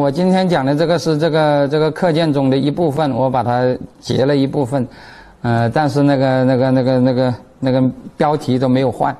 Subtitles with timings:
[0.00, 4.88] 我今天讲的这个是这个这个课件中的一部分，我把它截了一部分，
[5.42, 7.82] 呃，但是那个那个那个那个那个
[8.16, 9.14] 标题都没有换，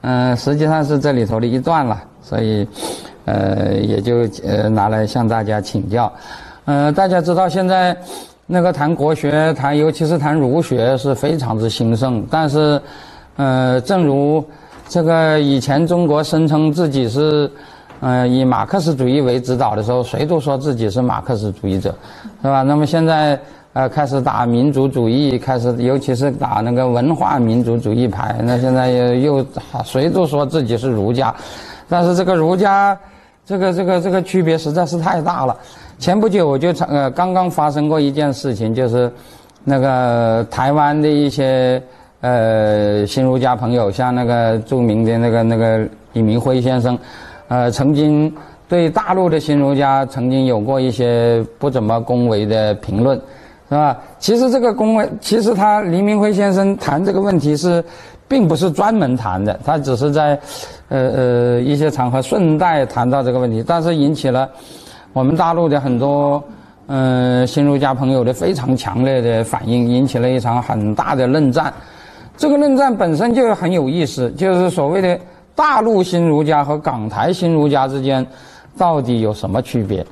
[0.00, 2.66] 嗯，实际上是这里头的一段了，所以，
[3.26, 6.12] 呃，也就呃拿来向大家请教。
[6.64, 7.96] 呃，大家知道现在
[8.44, 12.80] 那个谈国学，谈尤其是谈儒学是非常之兴盛，但是，
[13.36, 14.44] 呃，正如
[14.88, 17.48] 这个以前中国声称自己是。
[18.06, 21.88] 嗯，以马克思主义为指导的时候，谁都说自己是马克思主义者，
[22.42, 22.60] 是吧？
[22.60, 23.40] 那么现在，
[23.72, 28.36] 呃，开始打民族主义，开始尤其是打那个文化民族主义牌。
[28.42, 29.46] 那现在又又
[29.86, 31.34] 谁都说自己是儒家，
[31.88, 32.94] 但是这个儒家，
[33.46, 35.56] 这个这个这个区别实在是太大了。
[35.98, 39.10] 前不久我就呃刚刚发生过一件事情，就是
[39.64, 41.82] 那个台湾的一些
[42.20, 46.98] 呃新儒家朋友，像那个著名的那个那个李明辉先生。
[47.48, 48.32] 呃，曾经
[48.66, 53.16] 对大陆的新儒家曾经有过一些不怎么恭维的评论，
[53.68, 53.96] 是吧？
[54.18, 57.84] 其实这个恭维，其实他黎明辉先生谈这个问题是，
[58.26, 60.38] 并不是专门谈的，他只是在，
[60.88, 64.48] 呃呃一些场合顺带谈到这个问题，但是引起了
[65.12, 66.42] 我们大陆的很多
[66.86, 71.72] 嗯新儒家朋友的非常强烈的反应，引起了一场很大的论战。
[72.38, 75.20] 这个论战本身就很有意思，就是所谓的。
[75.54, 78.26] 大陆新儒家和港台新儒家之间
[78.76, 80.04] 到底有什么区别，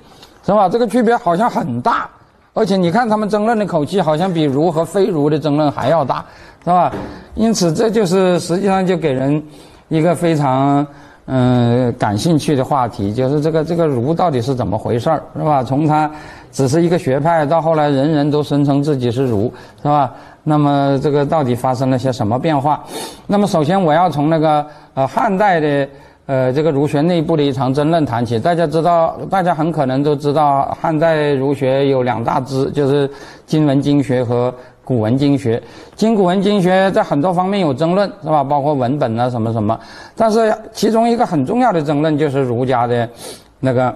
[0.46, 0.68] 是吧？
[0.68, 2.08] 这个区别好像很大，
[2.54, 6.24] 而且你看他们争论的口气，好像比儒和非儒的争论还要大，
[6.64, 6.92] 是吧？
[7.34, 9.42] 因此，这就是实际上就给人
[9.88, 10.86] 一个非常
[11.26, 15.64] 嗯感兴趣的话题，就是这个这个儒到底是怎么回事儿，是吧？
[15.64, 16.08] 从它
[16.52, 19.52] 只是一个学派，到后来人人都声称自己是儒，
[19.82, 20.12] 是吧？
[20.44, 22.82] 那么这个到底发生了些什么变化？
[23.26, 25.88] 那么首先我要从那个呃汉代的
[26.26, 28.38] 呃这个儒学内部的一场争论谈起。
[28.38, 33.10] 大家知道，大家很可能都知道，汉代儒学有两大支，就是
[33.46, 34.54] 今文经学和
[34.84, 35.62] 古文经学。
[35.94, 38.44] 今古文经学在很多方面有争论，是吧？
[38.44, 39.78] 包括文本啊什么什么。
[40.16, 43.08] 但是其中一个很重要的争论就是儒家的
[43.60, 43.94] 那个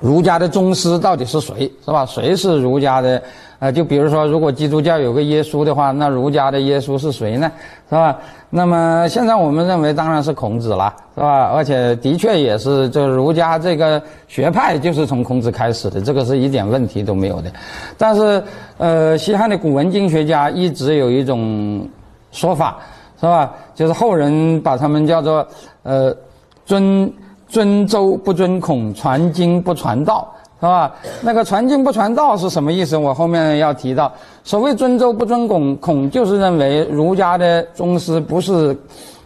[0.00, 2.04] 儒家的宗师到底是谁，是吧？
[2.06, 3.22] 谁是儒家的？
[3.60, 7.50] 啊，就比如说，如果基督教有个耶稣的话，那儒家的耶稣是谁呢？
[7.88, 8.18] 是吧？
[8.56, 11.50] 那么现在我们认为当然是孔子了，是吧？
[11.52, 17.50] 而且的确也是，这儒家这个学派就是从孔子开始的，这个是一点问题都没有的。
[17.98, 18.40] 但是，
[18.78, 21.84] 呃，西汉的古文经学家一直有一种
[22.30, 22.78] 说法，
[23.20, 23.50] 是吧？
[23.74, 25.44] 就是后人把他们叫做，
[25.82, 26.16] 呃，
[26.64, 27.12] 尊
[27.48, 30.32] 尊周不尊孔，传经不传道。
[30.60, 30.94] 是吧？
[31.20, 32.96] 那个传经不传道是什么意思？
[32.96, 34.10] 我后面要提到。
[34.44, 38.74] 所谓尊周不尊孔，孔就是认为儒家的宗师不是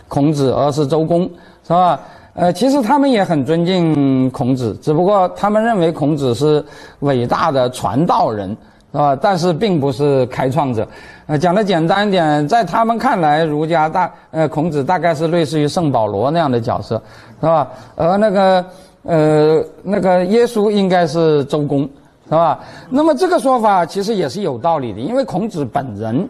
[0.08, 1.22] 孔子，而是周公，
[1.64, 2.00] 是吧？
[2.34, 6.64] 呃，其实他们也很尊敬孔子，只不过他们认为孔子是
[7.00, 8.48] 伟大的传道人，
[8.92, 9.16] 是吧？
[9.20, 10.86] 但是并不是开创者。
[11.26, 17.00] 呃，讲的简单一点，在他们看来，儒家大呃孔子大概是类似于圣保罗那样的角色，
[17.40, 17.68] 是吧？
[17.94, 18.64] 而那个。
[19.08, 21.80] 呃，那个耶稣应该是周公，
[22.26, 22.60] 是吧？
[22.90, 26.28] 那么这个说法其实也是有道理的，因为孔子本人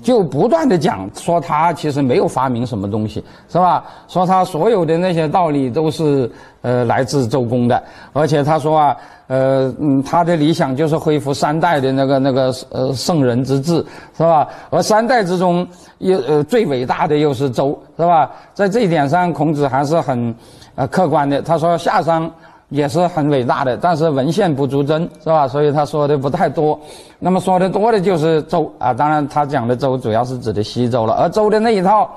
[0.00, 3.84] 就不断的讲说他其实没有发明什么东西，是吧？
[4.06, 6.30] 说他所有的那些道理都是
[6.60, 7.82] 呃来自周公的，
[8.12, 8.96] 而且他说啊，
[9.26, 13.84] 呃嗯，他的理想就是恢复三代的那个那个呃圣人之治，
[14.16, 14.46] 是吧？
[14.70, 15.66] 而三代之中
[15.98, 18.30] 又呃最伟大的又是周，是吧？
[18.54, 20.32] 在这一点上，孔子还是很。
[20.74, 22.30] 呃，客观的，他说夏商
[22.70, 25.46] 也是很伟大的，但是文献不足真，是吧？
[25.46, 26.80] 所以他说的不太多。
[27.18, 31.12] 那么说的多的就是周啊，当然他讲的周主要是指的西周了。
[31.12, 32.10] 而周的那一套，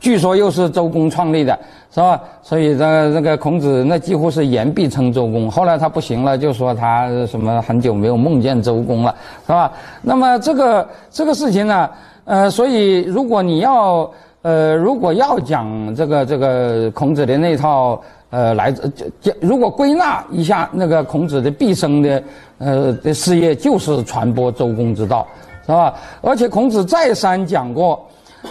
[0.00, 1.58] 据说又是周公创立的，
[1.90, 2.18] 是吧？
[2.42, 5.50] 所以这这个孔子那几乎是言必称周公。
[5.50, 9.14] 后来他不行了，就说他什么很久没有梦见周公了，
[9.46, 9.70] 是吧？
[10.00, 11.90] 那么这个这个事情呢，
[12.24, 14.10] 呃，所以如果你要。
[14.44, 17.98] 呃，如果要讲这个这个孔子的那套，
[18.28, 18.92] 呃，来自
[19.40, 22.22] 如果归纳一下那个孔子的毕生的，
[22.58, 25.26] 呃的事业就是传播周公之道，
[25.64, 25.94] 是吧？
[26.20, 28.06] 而且孔子再三讲过，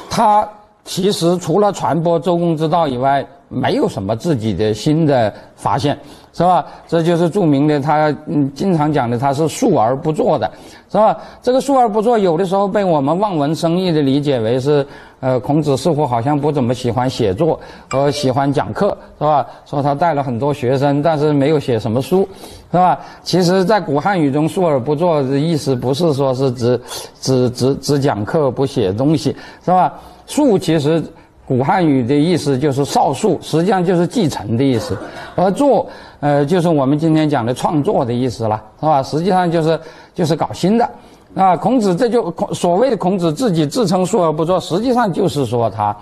[0.10, 0.50] 他
[0.84, 5.96] 其实除了传播周公之道以外，没有什么自己的新的发现。
[6.36, 6.66] 是吧？
[6.88, 8.12] 这就是著名的，他
[8.56, 10.52] 经常讲的，他是述而不作的，
[10.90, 11.16] 是吧？
[11.44, 14.84] 这个述而不作，有的时候被我们望文生义的理解为是，
[15.24, 17.58] 呃，孔子似乎好像不怎么喜欢写作，
[17.90, 19.48] 和喜欢讲课，是吧？
[19.66, 22.28] 说他带了很多学生，但是没有写什么书，
[22.70, 23.00] 是吧？
[23.24, 26.82] 其实，在古汉语中，述而不作的意思不是说是指，
[27.22, 29.34] 只只只讲课不写东西，
[29.64, 29.94] 是吧？
[30.28, 31.02] 述其实。
[31.46, 34.98] 古汉语的意思就是少数，实际上就是继承的意思，
[35.36, 35.86] 而作，
[36.22, 39.04] 呃，就是我们今天讲的创作的意思了，是吧？
[39.04, 39.78] 实际上就是
[40.16, 40.90] 就是搞新的。
[41.36, 45.96] 啊，孔子这就孔所谓的孔子自己自称述而不作，实际上就是说他，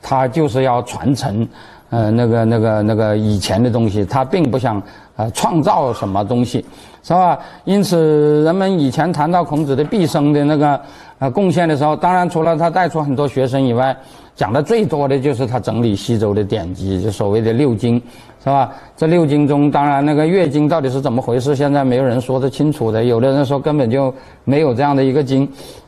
[0.00, 1.46] 他就是要传承，
[1.90, 4.82] 呃，那个那个那个以前的东西，他并不想
[5.16, 6.64] 呃创造什么东西，
[7.02, 7.38] 是吧？
[7.64, 10.80] 因此，人们以前谈到孔子的毕生的那个
[11.18, 13.96] 呃贡献的时候，当然除了他带出很多学生以外。
[14.38, 18.00] 讲的最多的就是他整理西周的典籍，就所谓的六经，
[18.40, 18.72] 是吧？
[18.96, 23.04] 这六经中，当然那个月经到底是怎么回事，现在没有人说得清楚的。
[23.04, 24.14] 有的人说根本就
[24.44, 25.44] 没有这样的一个经，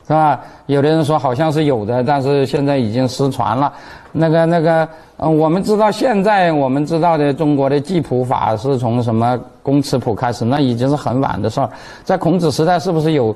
[0.06, 0.40] 是吧？
[0.66, 3.72] 有的人说好像是有的，但是现在已经失传了。
[4.12, 4.88] 那个那个，
[5.18, 11.70] 嗯，我们知道现在我们知道的中国的记谱法是从什么公尺谱开始，那已经是很晚的事儿。
[12.02, 13.34] 在孔子时代是不是有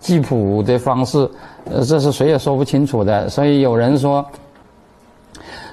[0.00, 1.28] 记谱的方式？
[1.70, 3.28] 呃，这是谁也说不清楚的。
[3.28, 4.24] 所以有人说。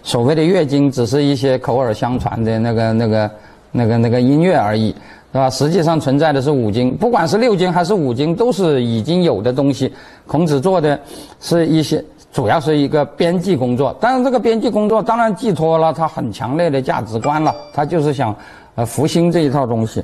[0.04, 3.32] 所谓的乐经只是一些口耳相传的那个、那个、
[3.72, 4.90] 那个、那个音乐而已，
[5.32, 5.50] 是吧？
[5.50, 9.94] 实际上存在的是五经，不管是六经还是五经，都是已经有的东西。
[10.28, 11.00] 孔子做的
[11.40, 12.04] 是一些，
[12.34, 13.96] 主要是一个编辑工作。
[14.02, 18.36] 但是这个编辑工作当然寄托了他很强烈的价值观了，他就是想
[18.76, 20.04] 呃复兴这一套东西，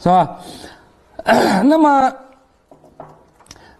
[0.00, 0.36] 是吧？
[1.62, 2.12] 那么，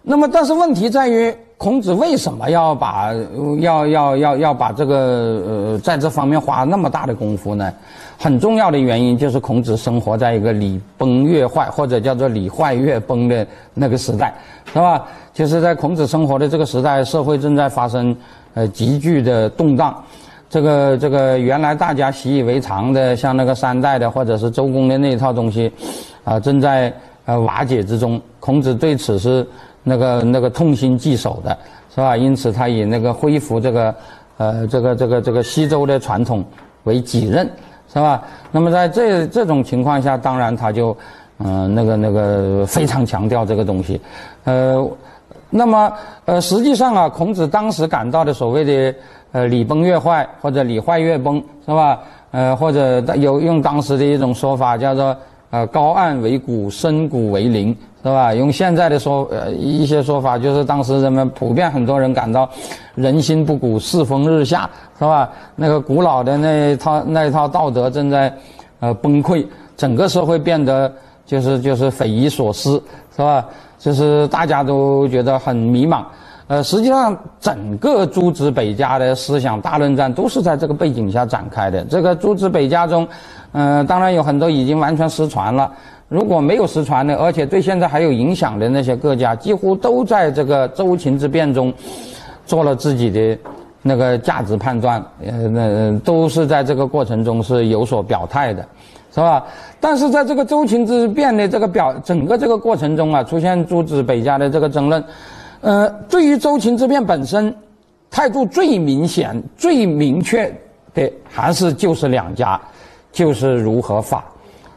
[0.00, 1.36] 那么，但是问题在于。
[1.64, 3.10] 孔子为什么要把
[3.60, 4.94] 要要要要把这个
[5.48, 7.72] 呃在这方面花那么大的功夫呢？
[8.18, 14.34] 很重要的原因就是孔子生活在一个礼崩乐坏或者叫做礼坏乐崩的那个时代，
[14.74, 15.06] 是吧？
[15.32, 18.14] 就是在孔子生活的这个时代，社会正在发生
[18.52, 20.04] 呃急剧的动荡，
[20.50, 25.72] 这个这个原来大家习以为常的像那个三代的或者是周公的那一套东西，
[26.24, 26.92] 啊正在
[27.24, 28.20] 呃瓦解之中。
[28.38, 29.46] 孔子对此是。
[29.84, 31.56] 那个那个痛心疾首的
[31.94, 32.16] 是吧？
[32.16, 33.94] 因此他以那个恢复这个，
[34.38, 36.44] 呃，这个这个这个西周的传统
[36.82, 37.48] 为己任，
[37.92, 38.20] 是吧？
[38.50, 40.96] 那么在这这种情况下，当然他就，
[41.38, 44.00] 嗯，那个那个非常强调这个东西，
[44.42, 44.84] 呃，
[45.50, 45.92] 那么
[46.24, 48.98] 呃，实际上啊，孔子当时感到的所谓的
[49.30, 52.00] 呃礼崩乐坏或者礼坏乐崩，是吧？
[52.32, 55.16] 呃，或者有用当时的一种说法叫做
[55.54, 57.76] 呃高岸为谷，深谷为陵。
[58.04, 58.34] 是吧？
[58.34, 62.46] 用现在的说，呃，一些说法就是当时人们普遍很多人感到
[62.94, 64.68] 人心不古，世风日下，
[64.98, 65.30] 是吧？
[65.56, 68.30] 那个古老的那一套那一套道德正在
[68.80, 70.92] 呃崩溃，整个社会变得
[71.24, 72.72] 就是就是匪夷所思，
[73.16, 73.42] 是吧？
[73.78, 76.04] 就是大家都觉得很迷茫。
[76.46, 81.82] 呃，实际上整个诸子百家的思想大论战都是在这个背景下展开的。
[81.84, 83.08] 这个诸子百家中，
[83.52, 85.72] 嗯，当然有很多已经完全失传了。
[86.08, 91.72] 如果没有失传的，而且对现在还有影响的那些各家，几乎都在这个周秦之变中
[92.44, 93.38] 做了自己的
[93.80, 98.64] 那个价值判断，呃，那都是在这个过程中是有所表态的，
[99.14, 99.42] 是吧？
[99.80, 105.02] 但是在这个周秦之变的这个表整个这个过程中啊，出现诸子百家的这个争论，
[105.64, 107.54] 呃，对于周秦之变本身
[108.10, 110.52] 态度最明显、最明确
[110.92, 112.60] 的，还是就是两家，
[113.10, 114.22] 就是儒和法。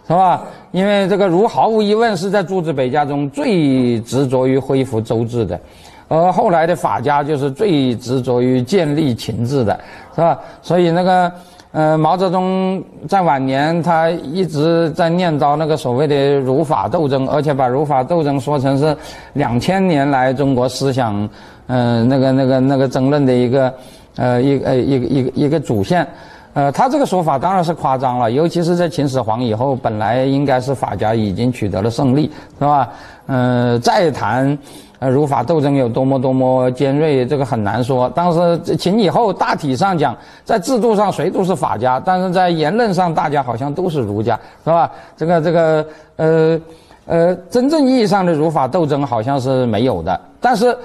[0.08, 0.46] 是吧？
[0.72, 5.60] 因为这个儒毫无疑问是在诸子百家中最执着于恢复周制的，
[6.08, 9.78] 而后来的法家就是最执着于建立秦制的，
[10.16, 10.40] 是吧？
[10.62, 11.30] 所以那个，
[11.72, 18.96] 呃，毛泽东在晚年他一直在念叨那个所谓的儒法斗争，而且把儒法斗争说成是
[19.34, 21.30] 两千年来中国思想，
[21.68, 23.74] 嗯，那个那个那个争论的一个，
[24.16, 26.08] 呃，一呃一个一个一个主线。
[26.54, 32.90] 呃，他这个说法当然是夸张了，尤其是在秦始皇以后，本来应该是法家已经取得了胜利，是吧？
[33.28, 34.58] 嗯，再谈，
[35.00, 38.12] 呃，儒法斗争有多么多么尖锐，这个很难说。
[38.16, 44.92] 但是秦以后大体上讲，在制度上谁都是法家，但是在言论上大家好像都是儒家，是吧？
[45.16, 45.86] 这个这个，
[46.16, 46.62] 呃
[47.06, 50.78] 呃，真正意义上的儒法斗争好像是没有的，但是。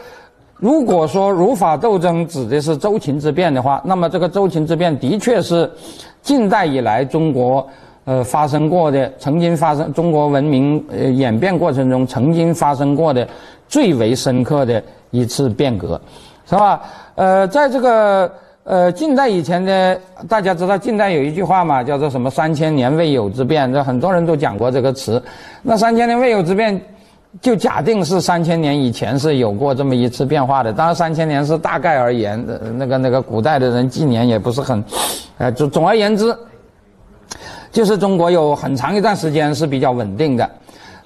[0.59, 5.69] 如果说儒法斗争指的是周秦之变的话，那么这个周秦之变的确是
[6.23, 7.66] 近代以来中国
[8.04, 13.26] 呃发生过的、曾经发生中国文明呃演变过程中曾经发生过的
[13.73, 15.99] 最为深刻的一次变革，
[16.47, 16.83] 是吧？
[17.14, 18.31] 呃，在这个
[18.64, 19.99] 呃近代以前的，
[20.29, 25.23] 大家知道近代有一句话嘛，叫做什么“三千年未有之变”，这很多人都讲过这个词。
[25.62, 26.79] 那三千年未有之变。
[27.41, 34.85] 就假定是三千年以前是有过这么一次变化的，当然三千年是大概而言，那个那个古代的人纪年也不是很，
[35.38, 36.37] 呃，总总而言之，
[37.71, 40.47] 就是中国有很长一段时间是比较稳定的。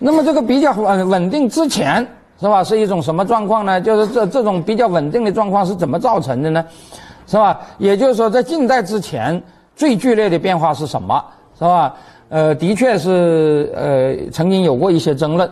[0.00, 2.04] 那么这个比较稳稳定之前
[2.40, 2.62] 是吧？
[2.62, 3.80] 是一种什么状况呢？
[3.80, 6.64] 就是这这种比较稳定的状况是怎么造成的呢？
[7.26, 7.60] 是吧？
[7.78, 9.42] 也就是说，在近代之前，
[9.74, 11.24] 最剧烈的变化是什么？
[11.58, 11.94] 是吧？
[12.28, 15.50] 呃，的确是呃，曾经有过一些争论。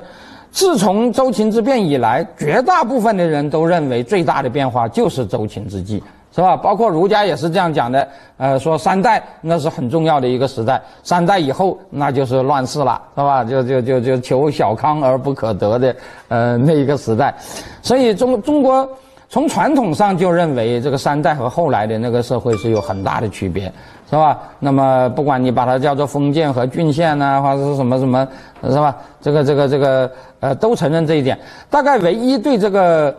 [0.50, 6.02] 自从周秦之变以来，绝大部分的人都认为最大的变化就是周秦之际，
[6.34, 6.56] 是吧？
[6.56, 8.08] 包括儒家也是这样讲的。
[8.36, 13.44] 呃，说三代那是很重要的一个时代，三代以后那就是乱世了，是吧？
[13.44, 15.94] 就就就就求小康而不可得的
[16.28, 17.32] 呃那一个时代。
[17.80, 18.88] 所以中中国
[19.28, 23.72] 从传统上就认为这个三代和后来的那个社会是有很大的区别。
[24.10, 24.38] 是吧？
[24.60, 28.28] 那么不管你把它叫做封建和郡县呢，或者是什么什么，
[28.62, 28.94] 是吧？
[29.20, 30.08] 这个这个这个
[30.40, 31.36] 呃，都承认这一点。
[31.70, 33.12] 大概唯一对这个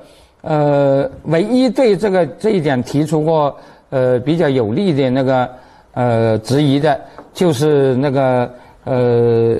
[0.45, 3.57] 呃，唯一对这个这一点提出过
[3.89, 5.49] 呃比较有利的那个
[5.93, 7.01] 呃质疑的，
[7.33, 8.49] 就是那个
[8.83, 9.57] 呃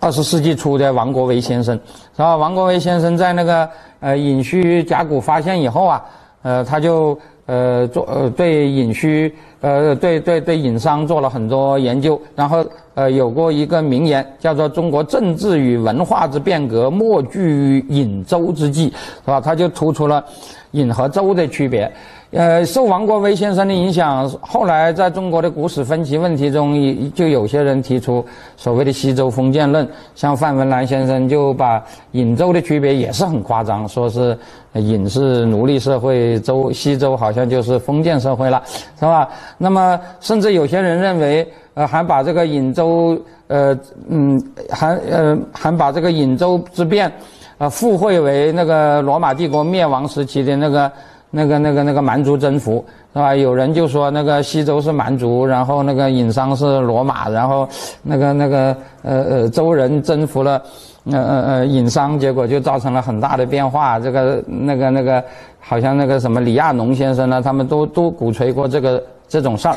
[0.00, 1.78] 二十世纪初的王国维先生，
[2.16, 2.36] 然后？
[2.38, 3.68] 王国维先生在那个
[4.00, 6.04] 呃隐虚甲骨发现以后啊，
[6.42, 7.16] 呃他就。
[7.48, 9.32] 呃，做呃对隐虚，
[9.66, 18.94] 呃对对对隐商做了很多研究，然后呃有过一个名言，叫做“中国政治与文化之变革，莫惧于隐周之际”，
[19.26, 19.40] 是吧？
[19.40, 20.24] 他就突出了
[20.70, 21.92] 隐和周的区别。
[22.36, 28.22] 呃，受王国维先生的影响，后来在中国的古史分歧问题中，就有些人提出
[28.58, 29.88] 所谓的西周封建论。
[30.14, 34.36] 像范文澜先生就把隐周的区别也是很夸张，说是
[34.74, 38.62] 隐是奴隶社会，周西周好像就是封建社会了，
[39.00, 39.26] 是吧？
[39.56, 43.74] 那么甚至有些人认为，呃，还把这个隐周，呃，
[44.10, 44.38] 嗯，
[44.68, 47.10] 还呃还把这个隐周之变，
[47.56, 50.92] 呃，附会为那个罗马帝国灭亡时期的那个。
[51.30, 53.34] 那个、那个、那个蛮族征服是吧？
[53.34, 57.68] 有人就说那个西周是蛮族，然后那个殷商是罗马，然后
[58.02, 60.62] 那个、那个呃呃周人征服了
[61.10, 63.98] 呃呃呃殷商，结果就造成了很大的变化。
[63.98, 65.22] 这个、那个、那个，
[65.58, 69.76] 好像那个什么李亚农先生呢，他们都都鼓吹过这个这种事儿，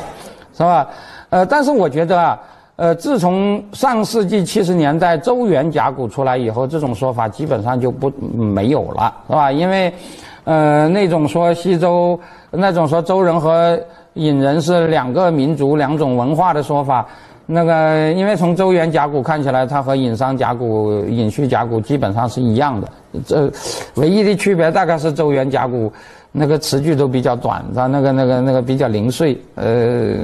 [0.56, 0.88] 是吧？
[1.30, 2.40] 呃，但是我觉得啊，
[2.76, 9.50] 呃，自从上世纪七十年代周原甲骨出来以后，这种说法基本上就不没有了，是吧？
[9.50, 9.92] 因为。
[10.44, 12.18] 呃，那种说西周，
[12.50, 13.78] 那种说周人和
[14.14, 17.06] 殷人是两个民族、两种文化的说法，
[17.46, 22.88] 那个因为从周原甲骨看起来，它和殷商甲骨、殷墟甲骨基本上是一样的，
[23.26, 23.52] 这
[23.96, 25.92] 唯一的区别大概是周原甲骨
[26.32, 29.38] 那个词句都比较短，它那个那个那个比较零碎。
[29.54, 30.16] 呃，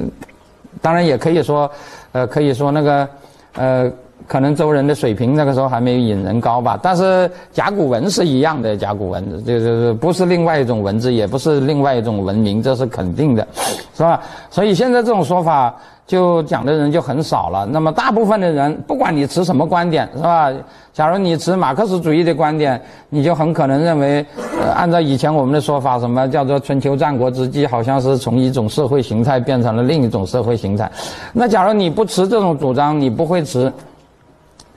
[0.80, 1.70] 当然也可以说，
[2.12, 3.08] 呃，可以说那个，
[3.56, 3.92] 呃。
[4.26, 13.46] 可能周人的水平那个时候还没有殷人高吧，但是甲骨文是一样的，甲骨文就是不是另外一种文字，也不是另外一种文明，这是肯定的，
[13.94, 14.20] 是吧？
[14.50, 15.74] 所以现在这种说法
[16.06, 17.66] 就讲的人就很少了。
[17.66, 20.52] 那么大部分的人，不管你持什么观点，是吧？
[20.92, 22.80] 假如你持马克思主义的观点，
[23.10, 24.24] 你就很可能认为，
[24.74, 30.90] 按照以前我们的说法，什么叫做春秋战国之际，好像是从一种社会形态变成了另一种社会形态。
[31.32, 33.72] 那假如你不持这种主张，你不会持。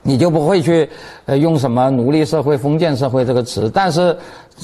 [0.02, 0.88] 你就不会去，
[1.26, 4.16] 呃，用什么奴隶社会、封建社会这个词，但是，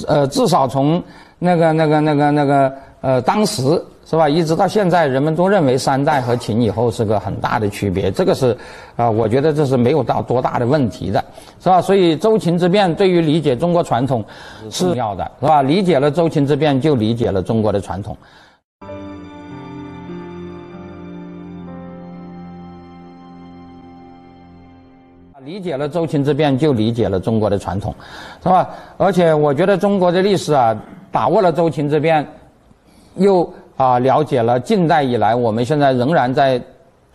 [0.07, 1.01] 呃，至少从
[1.39, 3.61] 那个、那个、那个、那个，呃，当时
[4.05, 8.57] 是吧，一直到现在，人们都认为三代和秦以后是个很大的区别，这个是，
[8.95, 11.23] 啊，我觉得这是没有到多大的问题的，
[11.61, 11.81] 是吧？
[11.81, 14.23] 所以周秦之变对于理解中国传统
[14.71, 15.61] 是重要的，是吧？
[15.61, 18.17] 理解了周秦之变，就理解了中国的传统。
[25.47, 27.95] 理解了周秦之变，就理解了中国的传统，
[28.43, 28.69] 是吧？
[28.97, 30.77] 而且我觉得中国的历史啊，
[31.09, 32.27] 把握了周秦之变，
[33.15, 36.61] 又啊了解了近代以来我们现在仍然在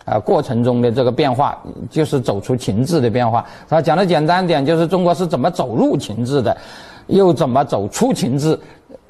[0.03, 1.55] 啊过程中的这个变化，
[1.91, 3.45] 就是走出秦制的变化。
[3.69, 6.57] 啊，讲的简单点，就是中国是怎么走入秦制的，
[7.05, 8.59] 又怎么走出秦制，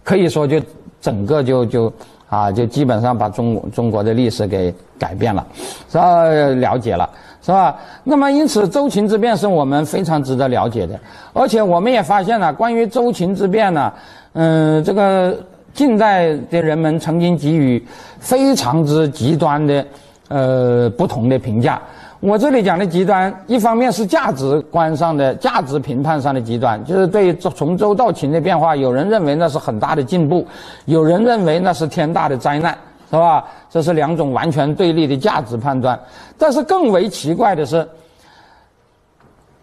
[0.03, 0.59] 可以说就
[0.99, 1.93] 整个就就
[2.27, 5.47] 啊就基本上把中中国的历史给改变了，
[5.89, 6.25] 是吧？
[6.25, 7.09] 了解了。
[7.45, 7.75] 是吧？
[8.05, 10.97] 那么因此，周秦之变是我们非常值得了解的，
[11.33, 13.91] 而且我们也发现了关于周秦之变呢，
[14.31, 15.37] 嗯，这个
[15.73, 17.85] 近代的人们曾经给予
[18.17, 19.85] 非常之极端的，
[20.29, 21.81] 呃，不同的评价。
[22.21, 30.47] 我这里讲的极端，一方面是价值观上的价值评判上的极端，就是对从周到秦的变化，有人认为那是很大的进步，
[30.85, 32.77] 有人认为那是天大的灾难。
[33.13, 33.45] 是吧？
[33.69, 35.99] 这是两种完全对立的价值判断。
[36.35, 37.87] 但是更为奇怪的是，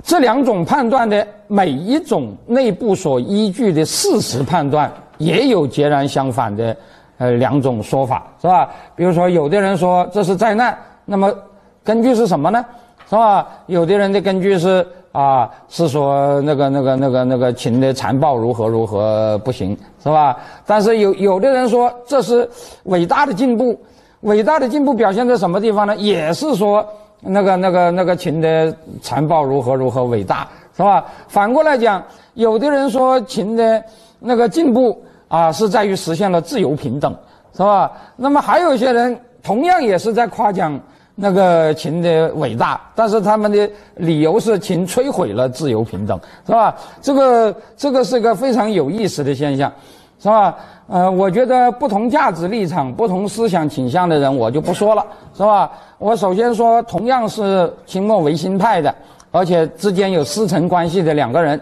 [0.05, 4.89] 这两种判断的每一种内部所依据的事实判断，
[5.19, 6.77] 也有截然相反的
[7.19, 8.71] 呃两种说法，是吧？
[8.95, 11.35] 比如说，有的人说这是灾难，那么
[11.83, 12.65] 根据是什么呢？
[13.09, 13.49] 是吧？
[13.67, 20.37] 有的人的根据是啊，是说那个那个那个那个秦的残暴如何如何不行，是吧？
[20.65, 22.49] 但是有有的人说这是
[22.85, 23.77] 伟大的进步，
[24.21, 25.97] 伟大的进步表现在什么地方呢？
[25.97, 26.87] 也是说
[27.21, 31.05] 那个那个那个秦的残暴如何如何伟大，是吧？
[31.27, 32.01] 反过来讲，
[32.35, 33.83] 有的人说秦的
[34.21, 37.13] 那个进步啊，是在于实现了自由平等，
[37.53, 37.91] 是吧？
[38.15, 40.81] 那么还有一些人同样也是在夸奖。
[41.15, 46.75] 那个秦的伟大，但是他们的理由是秦摧毁了自由平等，是吧？
[47.03, 49.71] 这个这个是个非常有意思的现象，
[50.19, 50.57] 是吧？
[50.87, 55.05] 呃，我觉得不同价值立场、不同思想倾向的人，我就不说了，
[55.37, 55.71] 是吧？
[55.99, 58.95] 我首先说，同样是清末维新派的，
[59.31, 61.61] 而且之间有师承关系的两个人，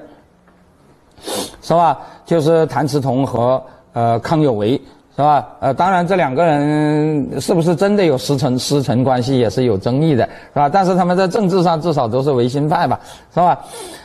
[1.61, 1.99] 是吧？
[2.25, 3.62] 就是谭嗣同和
[3.93, 4.81] 呃康有为。
[5.18, 5.48] 是吧？
[5.58, 10.22] 呃，当然，这两个人是不是真的有师承师承关系也是有争议的，
[10.54, 10.68] 是吧？
[10.68, 13.00] 但是他们在政治上至少都是维新派吧，
[13.34, 13.58] 是吧？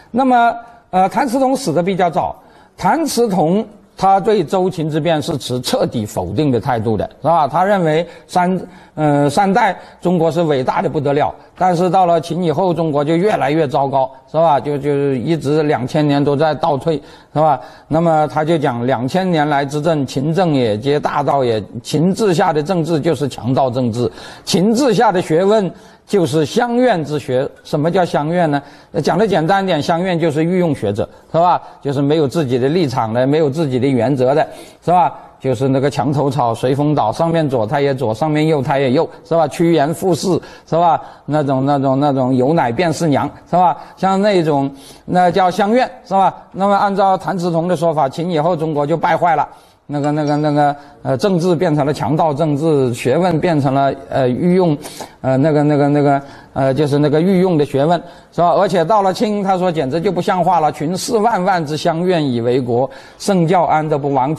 [0.09, 0.51] 那么，
[0.89, 2.35] 呃，谭嗣同死的比较早，
[2.75, 3.63] 谭嗣同。
[3.95, 7.47] 他对周秦之变是持彻底否定的态度的，是吧？
[7.47, 8.59] 他认为三，
[8.95, 14.59] 呃，三代中国是伟大的不得了，但是到了秦以后，中国就越来越糟糕，是吧？
[14.59, 16.95] 就就一直两千年都在倒退，
[17.33, 17.59] 是吧？
[17.87, 24.11] 那么他就讲两千年来之政，秦政也皆大道也，秦治下的政治就是强盗政治，
[24.43, 25.71] 秦治下的学问。
[26.05, 28.61] 就是乡愿之学，什么叫乡愿呢？
[29.01, 31.61] 讲的简单点，乡愿就是御用学者，是吧？
[31.81, 34.45] 就是没有自己的立场的，没有自己的原则的，
[34.83, 35.15] 是吧？
[35.43, 39.45] 就是那个墙头草随风倒，上面左它也左，上面右它也右，是吧？
[39.45, 41.01] 趋炎附势，是吧？
[41.25, 43.75] 那种那种那种有奶便是娘，是吧？
[43.97, 44.71] 像那种
[45.03, 46.33] 那叫相怨，是吧？
[46.53, 49.45] 那么按照谭嗣同的说法，秦以后中国就败坏了。
[49.85, 54.75] 那个、那个、那个，呃，政治变成了强盗政治，学问变成了呃御用，
[55.19, 56.21] 呃，那个、那个、那个，
[56.53, 58.51] 呃，就是那个御用的学问，是吧？
[58.51, 64.33] 而且到了清，他说简直就不像话了，群士万万之相愿以为国，圣教安得不亡？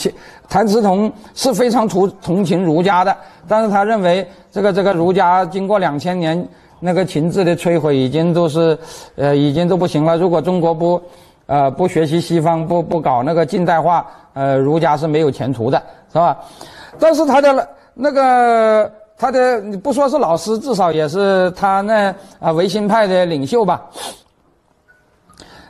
[0.48, 3.14] 谭嗣同是非常同同情儒家的，
[3.46, 6.48] 但是他认为这个这个儒家经过两千年
[6.80, 8.76] 那个秦制的摧毁，已经都是，
[9.16, 10.16] 呃，已经都不行了。
[10.16, 10.98] 如果中国不。
[11.46, 16.38] 呃，不学习西方，不不搞那个近代化，呃，儒家是没有前途的，是吧？
[16.98, 23.82] 但是他的那个他的不说是老师，至少也是他那啊维新派的领袖吧。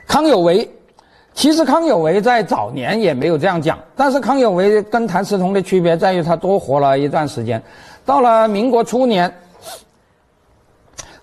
[0.07, 0.69] 康有为，
[1.33, 7.61] 其实康有为在早年也没有这样讲，但是康有为跟谭嗣同的区别在于他多活了一段时间，
[8.05, 9.33] 到了民国初年，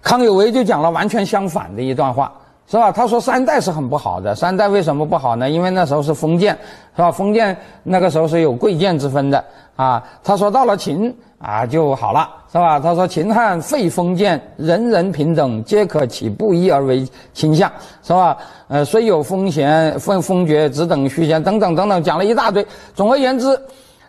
[0.02, 2.34] 康有为就讲了完全相反的一段话。
[2.72, 2.90] 是吧？
[2.90, 4.34] 他说三代是很不好的。
[4.34, 5.50] 三代为什么不好呢？
[5.50, 6.58] 因为那时候是封建，
[6.96, 7.12] 是吧？
[7.12, 9.44] 封建那个时候是有贵贱之分的
[9.76, 10.02] 啊。
[10.24, 12.80] 他说到了秦啊就好了，是吧？
[12.80, 17.70] 他说秦汉废封建，人人平等，皆可起不义而为倾向，
[18.02, 18.38] 是吧？
[18.70, 22.66] 呃，虽有封贤、封封爵，只等虚衔，等等等等，讲了一大堆。
[22.96, 23.60] 总而言之。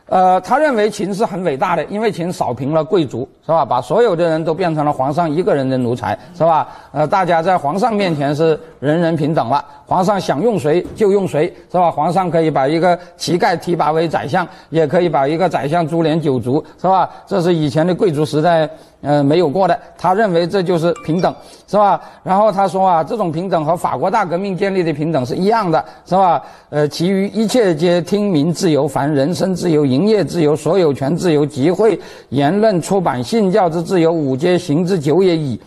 [0.06, 3.64] 呃，他认为秦是很伟大的，因为秦扫平了贵族，是吧？
[3.64, 6.68] 把所有的人都变成了皇上一个人的奴才，是吧？
[6.92, 11.90] 呃，大家在皇上面前是人人平等了，皇上想用谁就用谁，是吧？
[11.90, 17.10] 皇上可以把一个乞丐提拔为宰相，也可以把一个宰相株连九族，是吧？
[17.26, 18.68] 这是以前的贵族时代。
[19.04, 21.34] 呃，没有过的，他认为这就是平等，
[21.66, 22.00] 是吧？
[22.22, 26.40] 然后他说啊，这种平等和法国大革命建立的平等是一样的，是吧？
[26.70, 35.58] 呃，其余一切皆听民自由，凡人身自由、营业自由、所有权自由、集会、言论、出版、信教之自由，五皆行之久也矣。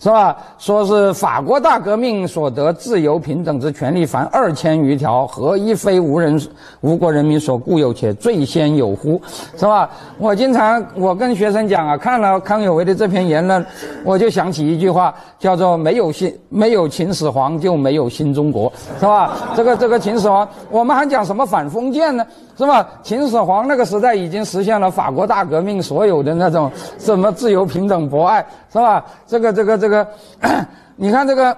[0.00, 0.36] 是吧？
[0.56, 6.40] 说是法国大革命所得自由平等之权利，凡二千余条，何一非无人
[6.80, 9.20] 无国人民所固有，且最先有乎？
[9.56, 9.90] 是吧？
[10.16, 13.66] 我经常我跟学生讲啊，看了康有为的这篇言论，
[14.04, 19.36] 我就想起一句话，叫做“没有新没有秦始皇就没有新中国”，是吧？
[19.56, 22.24] 这个这个秦始皇，我们还讲什么反封建呢？
[22.58, 22.88] 是吧？
[23.04, 26.68] 秦始皇那个时代已经实现了法国大革命所有的那种
[26.98, 29.04] 什么自由平等博爱，是吧？
[29.28, 29.88] 这个这个这。
[29.88, 30.06] 个，
[30.96, 31.56] 你看这个，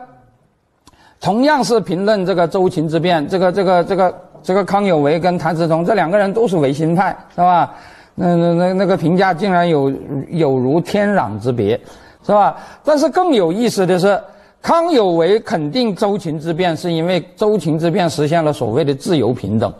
[1.18, 7.72] 同样是评论这个周秦之变，这个这个这个这个康有为跟谭嗣同这两个人都是维新派，是吧？
[8.14, 9.90] 那那那那个评价竟然有
[10.28, 11.80] 有如天壤之别，
[12.26, 12.54] 是吧？
[12.84, 14.20] 但是更有意思的是，
[14.60, 19.72] 康有为肯定周秦之变是因为周秦之变实现了所谓的自由平等，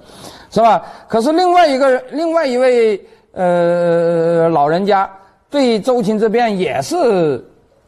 [0.51, 0.83] 是吧？
[1.09, 3.01] 可是另外一个人，另外一位
[3.33, 5.11] 呃老人家
[5.49, 7.43] 对周秦之变也是。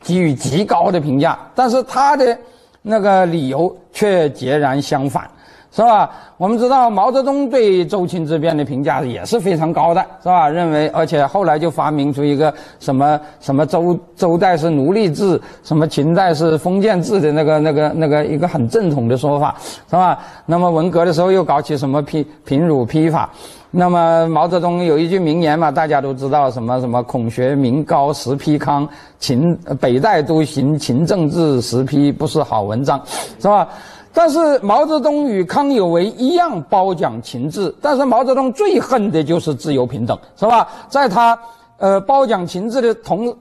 [0.04, 2.36] 给予极高的评价，但是他的
[2.82, 5.30] 那个理由却截然相反，
[5.74, 6.10] 是吧？
[6.36, 10.46] 我们知道毛泽东对周秦之变的评价也是非常高的，是吧？
[10.46, 19.56] 认为，而且后来就发明出一个什么什么周周代是奴隶制，什么秦代是封建制的那个那个那个一个很正统的说法，
[19.88, 20.18] 是吧？
[20.44, 23.30] 那么文革的时候又搞起什么批贫辱批法，
[23.70, 28.86] 那么毛泽东有一句名言嘛，大家都知道什么什么孔学名高实批康，
[29.18, 33.00] 秦北代都行秦政治实批不是好文章，
[33.40, 33.66] 是吧？
[34.12, 40.68] 但是毛泽东与康有为一样褒奖情志，但是毛泽东最恨的就是自由平等，是吧？
[40.88, 41.38] 在他
[41.78, 43.34] 呃褒奖情志的同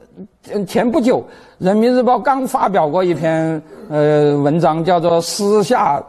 [0.66, 1.20] 前不久，
[1.58, 6.00] 《人民日报》刚发表过一篇呃文章，叫做《私下》。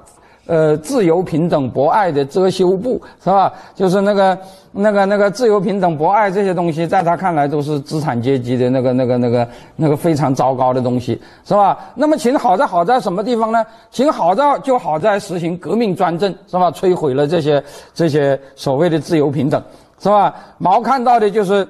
[0.47, 3.53] 呃，自由、平等、博爱的遮羞布，是吧？
[3.77, 4.37] 就是那个、
[4.73, 11.79] 那个、那个自由、平等、博爱这些东西，在他看来都是资产阶级的那个、那个、那个、那个非常糟糕的东西，是吧？
[11.95, 13.65] 那么秦好在好在什么地方呢？
[13.93, 16.73] 秦好在就好在实行革命专政，是吧？
[16.73, 17.63] 摧毁了这些
[17.95, 19.63] 这些所谓的自由平等，
[20.01, 20.35] 是吧？
[20.59, 21.67] 毛看到的就是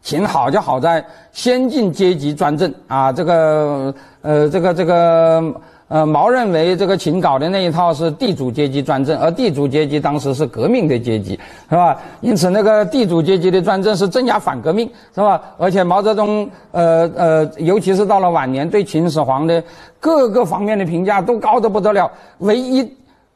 [0.00, 5.54] 秦好就好在先进阶级专政啊，这个呃，这个这个。
[5.88, 11.32] 呃，毛认为这个秦搞的那一套是地主阶级专政，而地主阶级当时是革命的阶级，
[11.70, 11.96] 是吧？
[12.20, 15.40] 因此，那个地主阶级的专政是镇压反革命，是吧？
[15.56, 19.64] 而且毛泽东，呃呃，尤其是到了晚年，对秦始皇的
[19.98, 22.10] 各个方面的评价都高得不得了。
[22.40, 22.86] 唯一，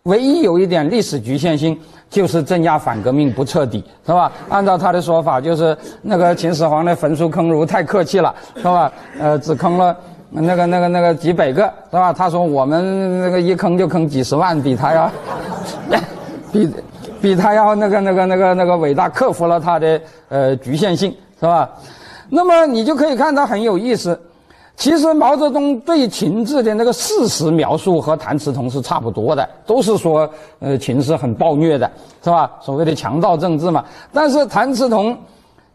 [0.03, 1.75] 唯一有一点历史局限性，
[2.11, 4.31] 就是镇压反革命不彻底，是吧？
[4.51, 8.93] 按照他的说法，就是那个秦始皇的焚书坑儒太客气了，是吧？
[9.19, 9.97] 呃，只坑了。
[10.35, 12.11] 那个、那个、那个几百个是吧？
[12.11, 15.11] 他说我们那个一坑就坑几十万，比他要，
[16.51, 16.71] 比
[17.21, 21.69] 比他要那个、那个、那个、那个伟大，克服了他的呃局限性，是吧？
[22.31, 24.19] 那么你就可以看到很有意思。
[24.75, 30.29] 其实毛泽东对秦制的那个事实描述和谭嗣同是差不多的，都是说
[30.61, 31.91] 呃秦是很暴虐的，
[32.25, 32.51] 是吧？
[32.63, 33.85] 所谓的强盗政治嘛。
[34.13, 35.15] 但是谭嗣同。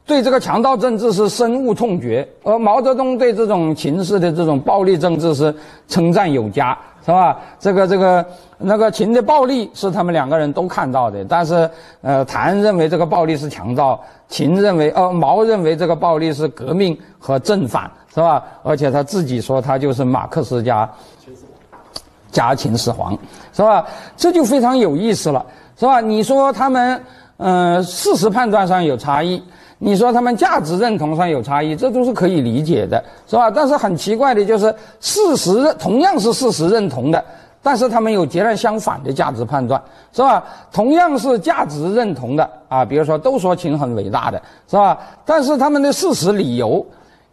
[0.07, 5.53] 对这个强盗政治是深恶痛绝，而毛泽东对这种秦式的这种暴力政治是
[5.89, 7.37] 称赞有加，是吧？
[7.59, 8.25] 这个这个
[8.57, 11.69] 那个秦的暴力是他们两个人都看到的，但是
[12.01, 18.41] 呃，谭认为这个暴力是强盗，秦认为呃毛认为这个暴力是革命和正反，是吧？
[18.63, 20.89] 而且他自己说他就是马克思加
[22.31, 23.11] 加秦始皇，
[23.51, 23.85] 是吧？
[24.15, 25.45] 这就非常有意思了，
[25.77, 25.99] 是吧？
[25.99, 27.03] 你说他们
[27.35, 29.43] 嗯事实判断上有差异。
[29.79, 33.51] 你说他们价值认同上有差异，这都是可以理解的，是吧？
[33.51, 37.23] 但是很奇怪的就是，事实同样是事实认同的，
[37.61, 39.79] 但是他们有截然相反的价值判断，
[40.11, 40.43] 是吧？
[40.71, 44.97] 同样是价值认同的啊，比如说都说秦很伟大的，是吧？
[45.23, 46.83] 但是他们的事实理由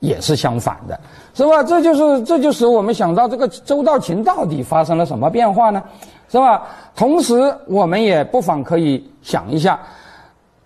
[0.01, 1.01] 也是相反的，
[1.33, 1.63] 是吧？
[1.63, 5.83] 这就是这就使我们想到这个周到秦到底发生了什么变化呢？
[6.29, 6.63] 是吧？
[6.95, 9.81] 同时，我们也不妨可以想一下。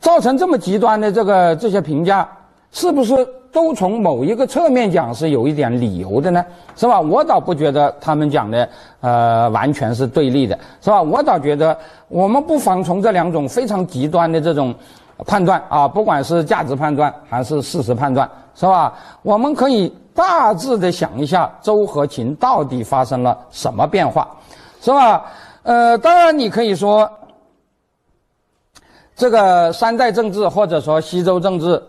[0.08, 2.26] 造成这么极端的这个这些评价，
[2.72, 3.14] 是不是
[3.52, 6.42] 都从某一个侧面讲是有一点理由的呢？
[6.76, 6.98] 是吧？
[6.98, 8.66] 我倒不觉得他们讲的
[9.02, 11.02] 呃完全是对立的，是吧？
[11.02, 11.76] 我倒觉得
[12.08, 14.74] 我们不妨从这两种非常极端的这种
[15.26, 18.94] 判断啊，不管是价值判断还是事实判断，是吧？
[19.20, 24.26] 我们可以大致的想一下周和秦到底发生了什么变化，
[24.80, 25.26] 是吧？
[25.64, 27.06] 呃，当然你可以说。
[29.18, 31.82] 这个三代政治或者说西周政治，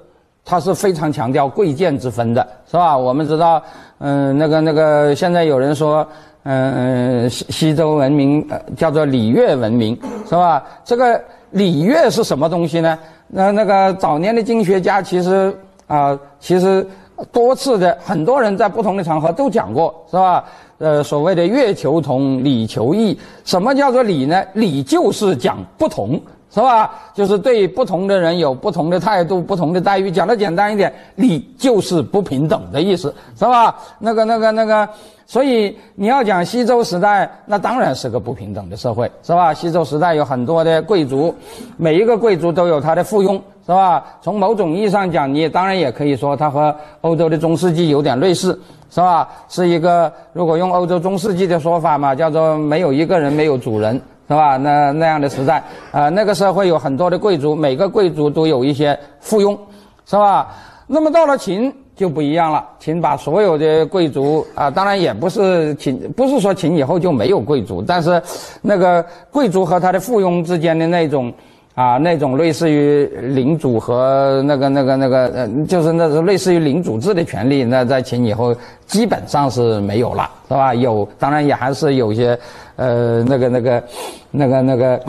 [0.44, 2.98] 它是非常强调贵贱之分的，是吧？
[2.98, 3.62] 我们知道，
[4.00, 6.06] 嗯，那个那个，现在有人说，
[6.42, 8.44] 嗯，西西周文明
[8.76, 9.96] 叫做礼乐文明，
[10.28, 10.66] 是吧？
[10.84, 12.98] 这个礼乐是什么东西呢？
[13.28, 16.84] 那那个早年的经学家其实啊，其实
[17.32, 20.44] 多次的很多人在不同的场合都讲过，是吧？
[20.80, 23.16] 呃，所谓的乐求同，礼求异。
[23.46, 24.44] 什么叫做礼呢？
[24.54, 26.20] 礼就是讲不同。
[26.52, 26.92] 是吧？
[27.14, 30.10] 就是对不同的人有不同的态度、不同的待遇。
[30.10, 33.76] 讲的简单一点，礼就是不平等的意思，是吧？
[34.00, 34.90] 那个、那个、那个，
[35.28, 39.54] 所以你要讲西周时代，那当然是个不平等的社会，是吧？
[39.54, 41.34] 西周时代有很多的贵族，
[41.78, 44.04] 每一个贵族都有他的附庸，是吧？
[44.22, 48.60] 从某种意义上讲，你当然也可以说他和欧洲的中世纪有点类似，
[48.90, 49.30] 是吧？
[49.50, 54.02] 是一个，如果用欧洲中世纪的说法嘛，叫做没有一个人没有主人。
[54.30, 54.58] 是吧？
[54.58, 59.58] 那那样的时代，啊，那个社会有很多的贵族，每个贵族都有一些附庸，
[60.06, 60.48] 是吧？
[60.86, 68.22] 那么到了秦就不一样了，秦把所有的贵族啊，当然也不是秦，不是说秦以后就没有贵族，但是
[68.62, 71.34] 那个贵族和他的附庸之间的那种
[71.76, 80.74] 啊，那种类似于领主和那个那个那个呃，就是那种类似于领主制的权利，那在秦以后基本上是没有了，是吧？
[80.74, 82.38] 有，当然也还是有些，
[82.80, 83.84] 呃，那个那个，
[84.32, 85.02] 那个那个，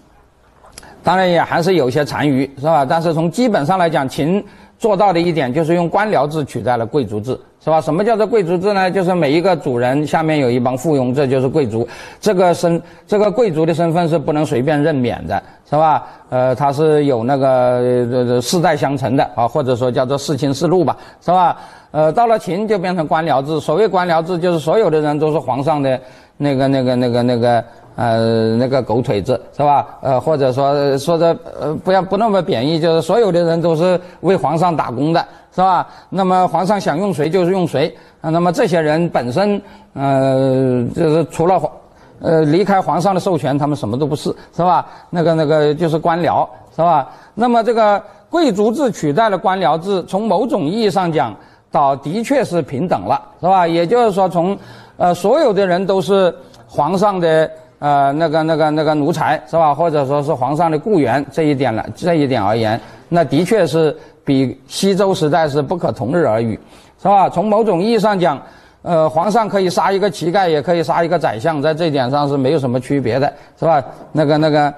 [1.02, 2.84] 当然也还是有些残余，是吧？
[2.84, 4.44] 但是从基本上来讲，秦
[4.78, 7.38] 做到的一点就是用官僚制取代了贵族制。
[7.64, 7.80] 是吧？
[7.80, 8.88] 什么叫做贵族制呢？
[8.88, 11.88] 就是每一个主人下面有一帮附庸，这就是贵族。
[12.20, 16.06] 这个身，这个贵族的身份是不能随便任免的，是吧？
[16.30, 21.56] 呃，他是有那个这这世代相承的啊，或者说叫做世亲世禄吧，是吧？
[21.90, 23.58] 呃，到了秦就变成官僚制。
[23.58, 26.00] 所谓官僚制，就是所有的人都是皇上的
[26.36, 27.64] 那个那个那个那个
[27.96, 29.86] 呃那个狗腿子，是吧？
[30.00, 35.24] 呃，或者说说的呃不要不那么贬义，就是所有的人都是为皇上打工的。
[35.56, 35.88] 是吧？
[36.10, 38.28] 那么皇上想用谁就是用谁啊。
[38.28, 39.58] 那么这些人本身，
[39.94, 41.72] 呃，就是除了皇，
[42.20, 44.86] 呃，离开皇上的授权，他们什么都不是，是吧？
[45.08, 46.46] 那个那个就是官僚，
[46.76, 47.08] 是吧？
[47.32, 51.34] 那么这个贵族制取代了官僚制，从某种意义上讲，
[51.70, 53.66] 倒的确是平等了，是吧？
[53.66, 54.54] 也就是说，从，
[54.96, 56.34] 呃，所有的人都是
[56.66, 59.74] 皇上的呃那个那个那个奴才，是吧？
[59.74, 63.96] 或者说是皇上的雇员这一点了，这一点而言，那的确是。
[64.26, 66.58] 比西周时代是不可同日而语，
[67.00, 67.30] 是吧？
[67.30, 68.42] 从某种意义上讲，
[68.82, 73.80] 呃，皇上可以杀一个乞丐，也可以杀一个宰相，在这一点上是没有什么区别的，是吧？
[74.10, 74.74] 那个那个，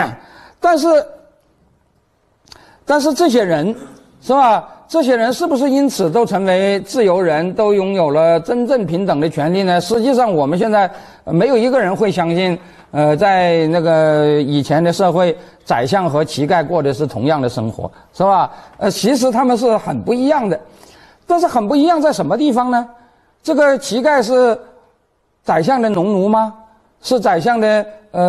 [0.58, 1.06] 但是，
[2.86, 3.76] 但是这些人，
[4.22, 4.66] 是吧？
[4.88, 9.80] 这些人是不是因此都成为自由人，都拥有了真正平等的权利呢？
[9.80, 10.90] 实际上，我们现在
[11.24, 12.58] 没有一个人会相信。
[12.92, 18.50] 呃，在那个以前的社会，宰相和乞丐过的是同样的生活，是吧？
[18.78, 20.58] 呃，其实他们是很不一样的，
[21.26, 22.88] 但是很不一样在什么地方呢？
[23.42, 24.58] 这个乞丐是
[25.42, 26.54] 宰相的农奴吗？
[27.02, 28.22] 是宰相的呃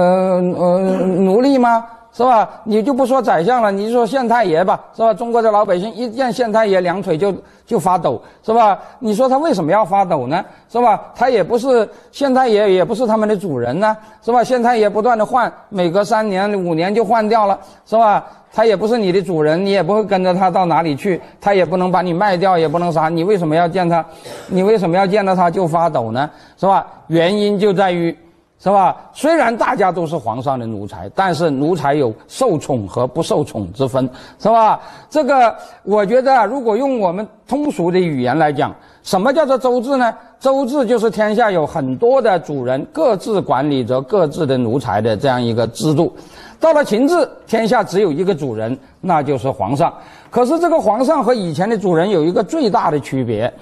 [0.57, 0.79] 呃
[1.15, 1.85] 奴隶吗？
[2.17, 2.49] 是吧？
[2.63, 5.13] 你就不说宰相了，你就说县太爷吧，是吧？
[5.13, 7.31] 中国的老百姓一见县太爷，两腿就
[7.63, 8.79] 就发抖，是吧？
[8.97, 10.43] 你说他为什么要发抖呢？
[10.67, 10.99] 是吧？
[11.13, 14.43] 他也不是县太爷，也不是他们的主人呢，是吧？
[14.43, 18.25] 县太爷不断的换，每隔三年五年就换掉了，是吧？
[18.51, 24.03] 他也不是你的主人，你也不会跟着他到哪里去，他也不能把你卖掉，也不能啥，你为什么要见他？
[24.47, 26.27] 你为什么要见到他就发抖呢？
[26.57, 26.87] 是吧？
[27.05, 28.17] 原因就在于。
[28.59, 28.97] 是吧？
[29.13, 34.79] 虽然大家都是皇上的奴才，但是奴才有受宠和不受宠之分，是吧？
[35.09, 40.13] 这个我觉得，如果用我们通俗的语言来讲，什么叫做周制呢？
[40.39, 46.11] 周制就是天下有很多的主人，各自管理着各自的奴才的这样一个制度。
[46.59, 49.93] 到了秦制，天下只有一个主人，那就是皇上。
[50.31, 53.53] 可是这个皇上和以前的主人有一个最大的区别。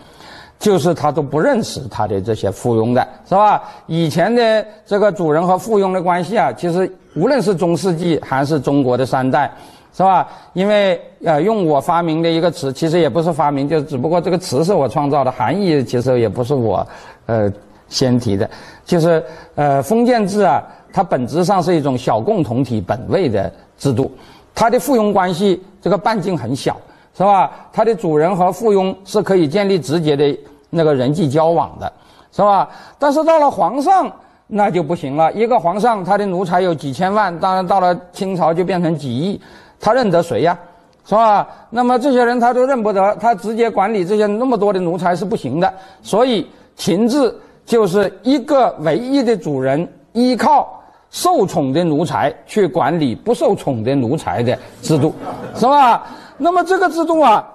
[0.57, 3.61] 就是他都不认识他的这些附庸的，是吧？
[3.87, 9.51] 以前的这个主人和附庸的关系啊，其实无论是中世纪还是中国的三代，
[9.95, 10.27] 是吧？
[10.53, 16.87] 因为呃，用我发明的一个词，其实也不是发明，就只不过这个词是我创造的，含义其实也不是我
[17.25, 17.51] 呃
[17.89, 18.49] 先提的，
[18.85, 19.23] 就是
[19.55, 24.09] 呃封建制啊，它本质上是一种小共同体本位的制度，
[24.55, 26.75] 它的附庸关系这个半径很小。
[27.17, 27.49] 是吧？
[27.71, 30.37] 他的主人和附庸是可以建立直接的
[30.69, 31.91] 那个人际交往的，
[32.31, 32.67] 是吧？
[32.99, 34.11] 但是到了皇上
[34.47, 35.31] 那就不行了。
[35.31, 39.39] 一个皇上他的奴才有几千万，当然到了清朝就变成几亿，
[39.79, 40.57] 他认得谁呀？
[41.05, 41.47] 是吧？
[41.69, 45.73] 那么这些人他都认不得，他直接管理这些那么多的奴才是不行的。
[46.01, 47.33] 所以秦制
[47.65, 50.67] 就是一个唯一的主人依靠
[51.11, 55.13] 受宠的奴才去管理不受宠的奴才的制度，
[55.55, 56.05] 是吧？
[56.37, 57.45] 那么这个制度啊，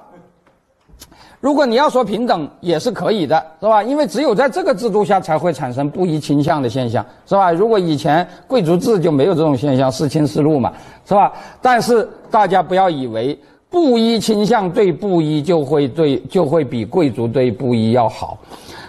[1.40, 3.82] 如果你要说平等也是可以的，是吧？
[3.82, 7.50] 因为只有在这个制度下才会产生布衣倾向的现象，是吧？
[7.52, 10.72] 如果以前贵族制就没有这种现象，是亲世禄嘛，
[11.06, 11.32] 是吧？
[11.62, 13.38] 但是大家不要以为
[13.70, 18.36] 布衣倾向对布衣就会对就会比贵族对布衣要好，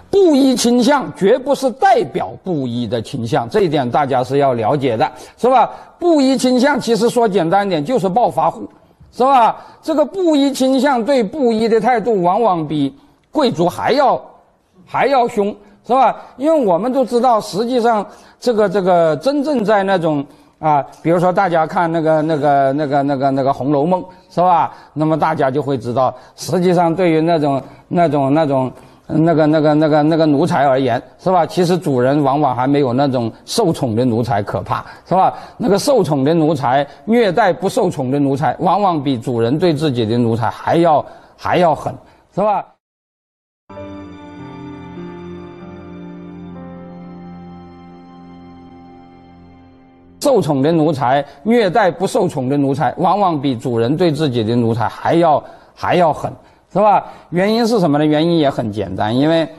[0.09, 5.69] 布衣倾向绝不是代表布衣的倾向，这一点大家是要了解的，是吧？
[5.99, 8.67] 布衣倾向其实说简单点就是暴发户。
[9.11, 9.57] 是吧？
[9.81, 12.95] 这个布衣倾向对布衣的态度，往往比
[13.31, 14.21] 贵族还要
[14.85, 16.15] 还要凶，是吧？
[16.37, 18.05] 因为我们都知道，实际上
[18.39, 20.25] 这个这个真正在那种
[20.59, 24.73] 啊，比如说大家看那个那个那个那个那个《红楼梦》，是吧？
[24.93, 28.71] 那么大家就会知道，实际上对于那种那种那种。
[29.13, 31.45] 那个、那个、那个、那个奴才而言，是吧？
[31.45, 35.33] 其实主人往往还没有那种受宠的奴才可怕，是吧？
[35.57, 41.05] 那个受宠的奴才虐待不受宠的奴才，往往比主人对自己的奴才还要
[41.37, 41.93] 还要狠，
[42.33, 42.65] 是吧？
[50.21, 55.43] 受宠的奴才虐待不受宠的奴才，往往比主人对自己的奴才还要
[55.73, 56.31] 还要狠，
[56.71, 57.05] 是吧？
[57.29, 58.05] 原因是什么呢？
[58.05, 59.49] 原因也很简单，因为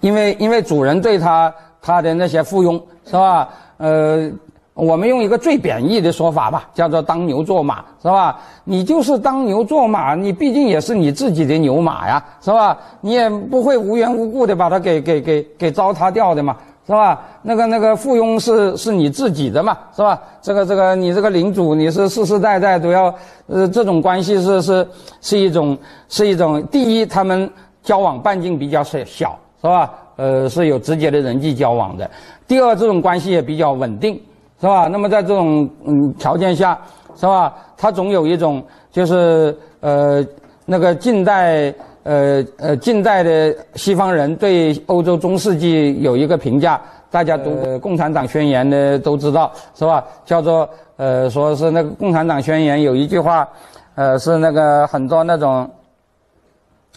[0.00, 3.48] 因为因为主人对他他的那些附庸，是吧？
[3.76, 4.30] 呃。
[4.74, 8.40] 我们用一个最贬义的说法吧，叫做当牛做马，是吧？
[8.64, 12.78] 你就是当牛做马，你毕竟也是你自己的牛马呀，是吧？
[13.02, 17.20] 你也不会无缘无故的把它给给给给糟蹋掉的嘛，是吧？
[17.42, 20.20] 那个那个附庸是是你自己的嘛，是吧？
[20.40, 23.14] 这个这个你这个领主你是世世代代都要，
[23.46, 24.86] 呃，这种关系是是
[25.20, 25.76] 是一种
[26.08, 27.48] 是一种第一，他们
[27.82, 29.92] 交往半径比较小小，是吧？
[30.16, 32.10] 呃，是有直接的人际交往的。
[32.46, 34.20] 第二，这种关系也比较稳定。
[34.60, 34.86] 是吧？
[34.86, 36.78] 那么在这种嗯条件下，
[37.16, 37.52] 是吧？
[37.76, 40.24] 他总有一种就是呃
[40.64, 50.04] 那个近代呃呃近代的西方人对欧洲中世纪有一个评价，大家读《共产党宣言》的都知道，是吧？
[50.24, 53.48] 叫做呃说是那个《共产党宣言》有一句话，
[53.94, 55.70] 呃是那个很多那种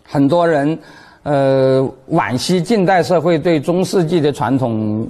[0.03, 0.77] 很多人。
[1.27, 5.07] 呃，惋惜近代社会对中世纪的传统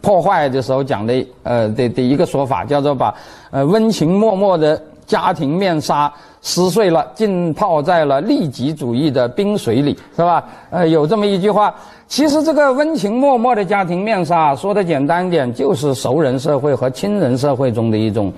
[0.00, 3.14] 破坏的时候讲的，呃的的一个说法，叫做把
[3.50, 10.44] 呃温情脉脉的家庭面纱撕碎了，浸泡在了利己主义的冰水里，是吧？
[10.70, 11.74] 呃，有这么一句话，
[12.06, 18.32] 其实这个温情脉脉的家庭面纱，说的简单点，就是熟人社会和亲人社会中的一种。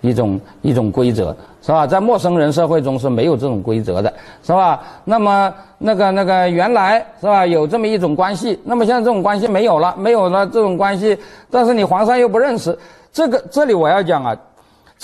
[0.00, 1.86] 一种一种规则是吧？
[1.86, 4.12] 在陌生人社会中是没有这种规则的，
[4.42, 4.82] 是吧？
[5.02, 11.16] 那么那个那个原来是吧有这么一种关系，那么现在这种关系没有了，没有了这种关系，
[11.50, 12.78] 但是你皇上又不认识，
[13.14, 14.36] 这个这里我要讲啊，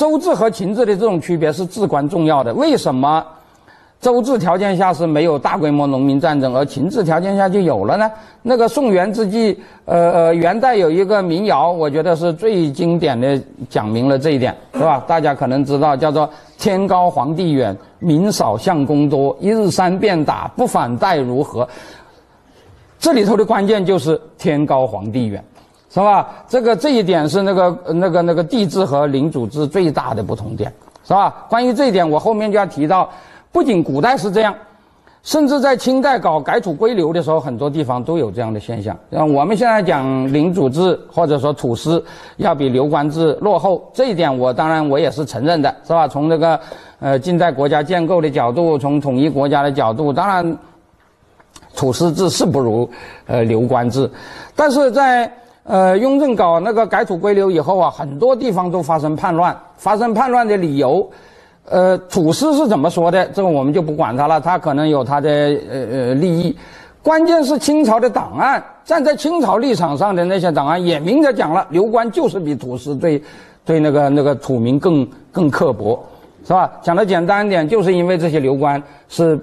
[0.00, 2.54] 周制和秦制的这种区别是至关重要的。
[2.54, 3.22] 为什么？
[4.00, 8.10] 周制条件下是没有大规模农民战争，而秦制条件下就有了呢。
[8.40, 15.04] 那个宋元之际，呃呃，元代有一个民谣，我觉得是最经典的，讲明了这一点，是吧？
[15.06, 19.36] 大家可能知道，叫做“天高皇帝远，民少相公多。
[19.38, 21.68] 一日三变打，不反待如何？”
[22.98, 25.44] 这里头的关键就是“天高皇帝远”，
[25.90, 26.28] 是吧？
[26.48, 30.72] 这个这一点是那个那个那个帝制和领主制最大的不同点，
[31.04, 31.44] 是吧？
[31.48, 33.10] 关于这一点，我后面就要提到。
[33.52, 34.54] 不仅古代是这样，
[35.24, 38.96] 甚至在清代搞改土归流的时候，很多地方都有这样的现象。
[39.10, 42.00] 像我们现在讲领主制或者说土司
[42.36, 46.06] 要比流官制落后，这一点我当然我也是承认的，是吧？
[46.06, 46.60] 从这个
[47.00, 50.56] 呃近代国家建构的角度，从统一国家的角度，当然
[51.74, 52.88] 土司制是不如
[53.26, 54.08] 呃流官制。
[54.54, 55.28] 但是在
[55.70, 61.08] 呃雍正搞那个改土归流以后啊，很多地方都发生叛乱，发生叛乱的理由。
[61.66, 63.24] 呃，土司是怎么说的？
[63.26, 66.56] 这个我们就不管他了，他可能有他的呃呃利益。
[67.04, 73.22] 关键是清朝的档案，站在清朝立场上的那些档案也明着讲了，刘官就是比土司对，
[73.64, 76.04] 对那个那个土民更更刻薄，
[76.44, 76.68] 是吧？
[76.82, 79.38] 讲的简单一点，就是因为这些流官是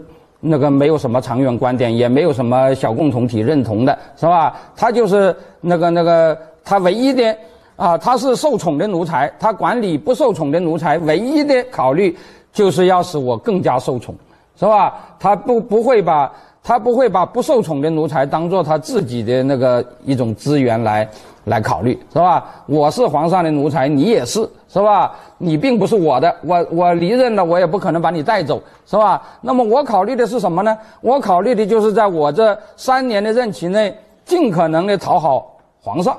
[0.47, 4.55] 那个没有什么长远观点，也没有什么小共同体认同的，是吧？
[4.75, 7.35] 他就是那个那个他唯一的。
[7.77, 12.17] 啊，他是受宠的奴才，他管理不受宠的奴才，唯一的考虑
[12.51, 14.15] 就是要使我更加受宠，
[14.59, 14.95] 是吧？
[15.19, 16.33] 他不不会把，
[16.67, 21.07] 他不会把不受宠的奴才当做他自己的那个一种资源来
[21.45, 22.43] 来考虑，是吧？
[22.65, 25.15] 我是皇上的奴才，你也是，是吧？
[25.37, 29.21] 你并不是我的，我我离任了，我也不可能把你带走，是吧？
[29.39, 30.77] 那么我考虑的是什么呢？
[30.99, 36.17] 我考虑的就是在我这三年的任期内，尽可能的讨好皇上。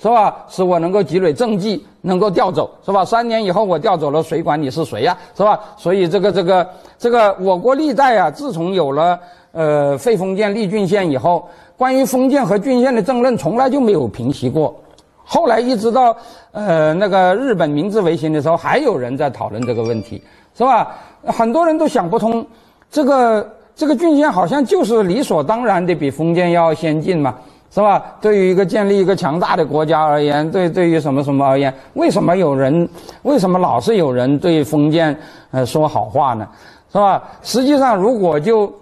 [0.00, 0.34] 是吧？
[0.48, 3.04] 使我能够积累政绩，能够调走，是吧？
[3.04, 5.14] 三年以后我调走了，谁管你是谁呀？
[5.36, 5.60] 是吧？
[5.76, 6.66] 所以这个这个
[6.98, 9.20] 这个，我国历代啊，自从有了
[9.52, 14.74] 呃废封建立郡县以后，关于封建和郡县的争论从来就没有平息过。
[15.22, 16.16] 后来一直到
[16.52, 20.22] 呃那个日本明治维新的时候，还有人在讨论这个问题，
[20.56, 20.96] 是吧？
[21.26, 22.44] 很多人都想不通，
[22.90, 27.36] 这个这个郡县好像就是理所当然的比封建要先进嘛。
[27.70, 28.16] 是吧？
[28.20, 32.88] 对于一个建立一个强大的国家而言，对对于什么什么而言，为什么有人，
[33.22, 35.16] 为什么老是有人对封建
[35.52, 36.48] 呃说好话呢？
[36.92, 37.22] 是吧？
[37.42, 38.72] 实际上，如果就，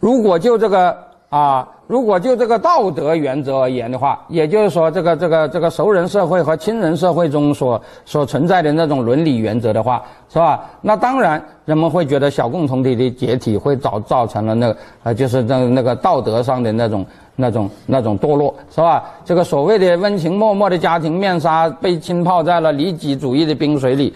[0.00, 0.96] 如果就这个
[1.28, 1.68] 啊。
[1.88, 10.68] 如果就这个道德原则而言的话，也就是说，这个这个这个熟人社会和亲人社会中所所存在的那种伦理原则的话，是吧？
[10.80, 17.06] 那当然，人们会觉得小共同体的解体会造造成了那个呃，就是那那个道德上的那种
[17.36, 19.04] 那种那种堕落，是吧？
[19.24, 24.12] 这个所谓的温情脉脉的家庭面纱被浸泡在了利己主义的冰水里，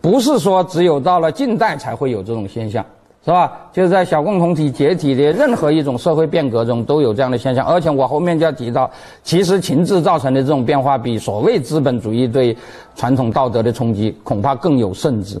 [0.00, 2.84] 不是说只有到了近代才会有这种现象。
[3.22, 3.52] 是吧？
[3.70, 8.90] 就是在小共同体解体的任何一种社会变革中都有这样的现象，而且我后面就要提到，
[9.22, 12.56] 其实情志造成的这种变化，比所谓资本主义对
[12.96, 15.34] 传统道德的冲击恐怕更有甚之，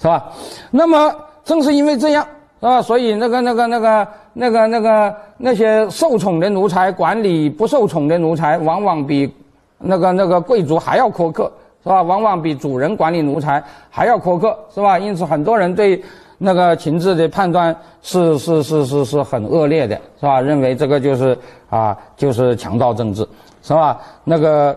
[0.00, 0.24] 是吧？
[0.72, 2.26] 那么正是因为这样，
[2.58, 2.82] 是吧？
[2.82, 9.32] 所以那个那个那个那个那个那些受宠的奴才管理不受宠的奴才，往往比
[9.78, 11.52] 那个那个贵族还要苛刻，
[11.82, 12.02] 是吧？
[12.02, 14.98] 往往比主人管理奴才还要苛刻，是吧？
[14.98, 16.02] 因此很多人对。
[16.44, 17.72] 那个情志的判断
[18.02, 20.40] 是是是是是很恶劣的，是吧？
[20.40, 21.38] 认为这个就是
[21.70, 23.24] 啊，就是强盗政治，
[23.62, 24.00] 是吧？
[24.24, 24.76] 那个，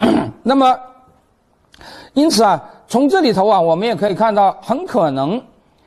[0.44, 0.78] 那么，
[2.12, 5.40] 因此啊，从这里头啊，我们也可以看到，很可能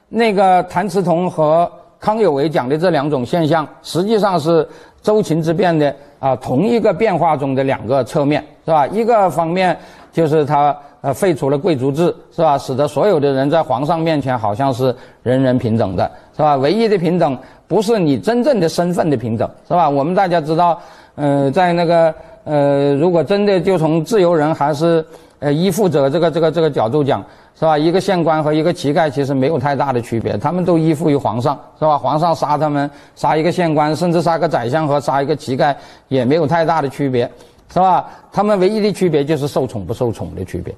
[0.07, 4.67] 那个谭嗣同和康有为讲的这两种现象，实际上是
[5.01, 8.87] 周秦之变的啊同一个变化中的两个侧面，是吧？
[8.87, 9.77] 一个方面
[10.11, 10.75] 就是他。
[11.01, 12.57] 呃，废除了贵族制，是吧？
[12.57, 14.93] 使得所有的人在皇上面前好像是
[15.23, 16.57] 人人平等的，是吧？
[16.57, 17.37] 唯一的平等
[17.69, 19.89] 不是你真正的身份的平等，是吧？
[19.89, 20.77] 我们大家知道，
[21.15, 25.05] 呃，在那个呃，如果真的就从自由人还是
[25.39, 27.23] 呃依附者这个这个这个角度讲，
[27.59, 27.77] 是吧？
[27.77, 31.97] 一个县官和一个乞丐其实没有太大的区别，他们都依附于皇上，是吧？
[31.97, 35.75] 皇上杀他们，杀一个县官，甚至杀个宰相和杀一个乞丐
[36.07, 37.29] 也没有太大的区别。
[37.71, 38.09] 是吧？
[38.31, 40.73] 他们唯一的区别就是受宠不受宠的区别，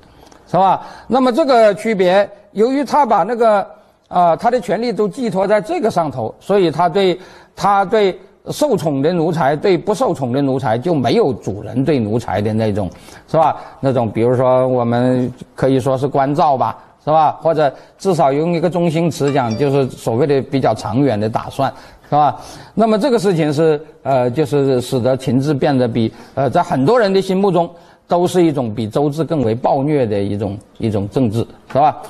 [0.45, 0.82] 是吧？
[1.07, 3.65] 那么这个区别，由于他把那个
[4.09, 7.17] 啊他的权利都寄托在这个上头，所以他对
[7.55, 8.19] 他对
[8.49, 12.89] 受宠的奴才对不受宠的奴才就没有主人对奴才的那种，
[13.27, 13.55] 是吧？
[13.79, 17.33] 那种比如说我们可以说是关照吧，是吧？
[17.41, 21.71] 或者至少用一个中心词讲，就是所谓的比较长远的打算。
[22.09, 22.35] 是吧？
[22.73, 27.69] 那么这个事情是呃，就是使得情志变得比呃，在很多人的心目中
[28.05, 31.39] 都是一种比周制更为暴虐的一种一种政治，
[31.71, 32.01] 是吧？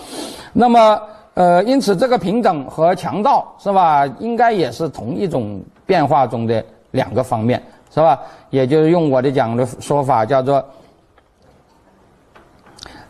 [0.53, 0.99] 那么
[1.35, 5.61] 呃，因此这个平等和强盗是吧，应该也是同一种
[5.91, 7.61] 变化中的两个方面，
[7.93, 8.17] 是吧？
[8.49, 10.63] 也就是用我的讲的说法叫做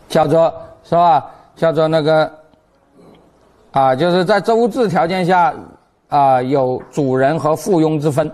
[0.09, 0.51] 叫做
[0.83, 1.29] 是吧？
[1.55, 2.31] 叫做那个
[3.71, 5.53] 啊，就是在周制条件下。
[6.11, 8.29] 啊，有主人和附庸之分，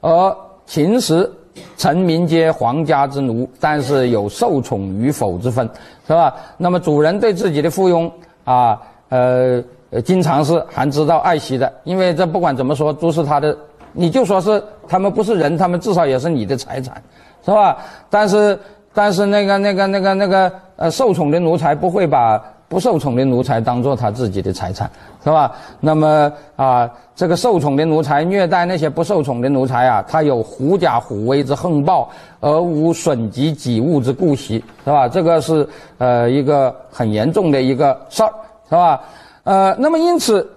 [0.00, 0.36] 而
[0.66, 1.30] 秦时
[1.76, 5.64] 臣民皆皇家之奴，但是有受宠与否之分，
[6.08, 6.34] 是吧？
[6.56, 8.10] 那么主人对自己的附庸
[8.42, 9.62] 啊，呃，
[10.04, 13.56] 经常是还知道爱惜的，因为这不管怎么说都是他的，
[13.92, 17.02] 你就说是他们不是人，他们至少也是你的财产，
[17.44, 17.76] 是吧？
[18.08, 18.58] 但是
[18.92, 22.42] 但是那个那个那个那个呃，受宠的奴才不会把。
[22.70, 24.88] 不受宠的奴才当做他自己的财产，
[25.24, 25.50] 是吧？
[25.80, 35.08] 那么啊，这个受宠的奴才虐待那些不受宠的奴才啊，他有狐假虎威之横暴，而无损及己物之顾惜，是吧？
[35.08, 35.68] 这个是
[35.98, 38.30] 呃一个很严重的一个事儿，
[38.68, 39.00] 是吧？
[39.42, 40.48] 呃，那么因此，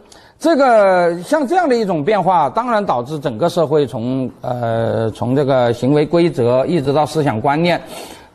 [0.44, 7.82] 这个像这样的一种变化，当然导致整个社会从呃从这个行为规则一直到思想观念，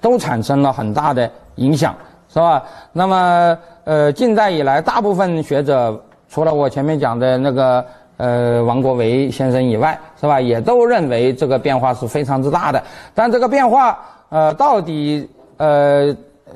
[0.01, 1.95] 都产生了很大的影响。
[2.33, 2.63] 是吧？
[2.93, 5.99] 那么，呃，近代以来，大部分学者，
[6.31, 7.85] 除了我前面讲的那个
[8.17, 12.83] 呃王国维先生以外，是吧，也都认为这个变化是非常之大的。
[13.15, 13.99] 但这个变化，
[14.31, 15.29] 呃，到底
[15.59, 16.15] 呃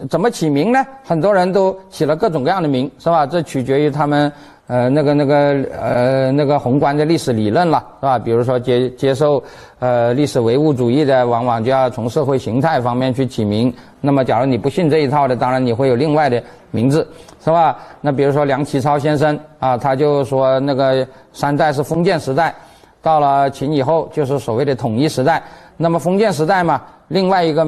[0.08, 0.82] 怎么起名呢？
[1.04, 3.26] 很多人都起了各种各样的名，是吧？
[3.26, 4.32] 这取决于他们。
[4.72, 5.34] 呃，那个、那个、
[5.78, 8.18] 呃，那个宏观的历史理论了，是吧？
[8.18, 9.42] 比如说接接受
[9.80, 13.70] 呃历史唯物主义的，往往就要从社会形态方面去起名。
[14.00, 17.06] 那么，假如你不信这一套的，当然你会有另外的名字，
[17.44, 17.76] 是吧？
[18.00, 22.54] 那比如说梁启超先生啊，他就说那个三代是封建时代，
[23.02, 25.42] 到了秦以后就是所谓的统一时代。
[25.76, 27.66] 那么封建时代嘛，另外一个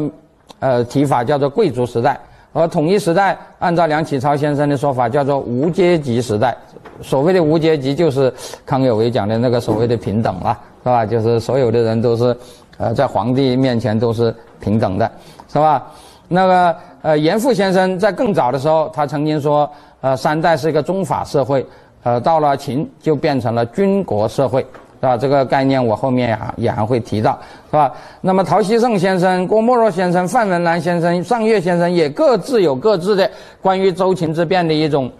[0.58, 2.18] 呃提法叫做贵族时代。
[2.54, 6.56] 而统一时代，按照梁启超先生的说法，叫做无阶级时代。
[7.02, 8.32] 所谓的无阶级，就是
[8.64, 11.04] 康有为讲的那个所谓的平等了，是吧？
[11.04, 12.36] 就是所有的人都是，
[12.78, 15.10] 呃，在皇帝面前都是平等的，
[15.52, 15.84] 是吧？
[16.28, 19.68] 那个呃，严复先生在更早的时候，他曾经说，
[20.00, 21.66] 呃，三代是一个宗法社会，
[22.04, 24.64] 呃，到了秦就变成了军国社会。
[25.04, 25.18] 是吧？
[25.18, 27.38] 这个概念我后面也也还会提到，
[27.70, 27.92] 是吧？
[28.22, 33.30] 那么陶希圣先生、郭沫若先生、范文澜先生、尚岳先生也各自有各自的
[33.60, 35.12] 关于周秦之变的一种、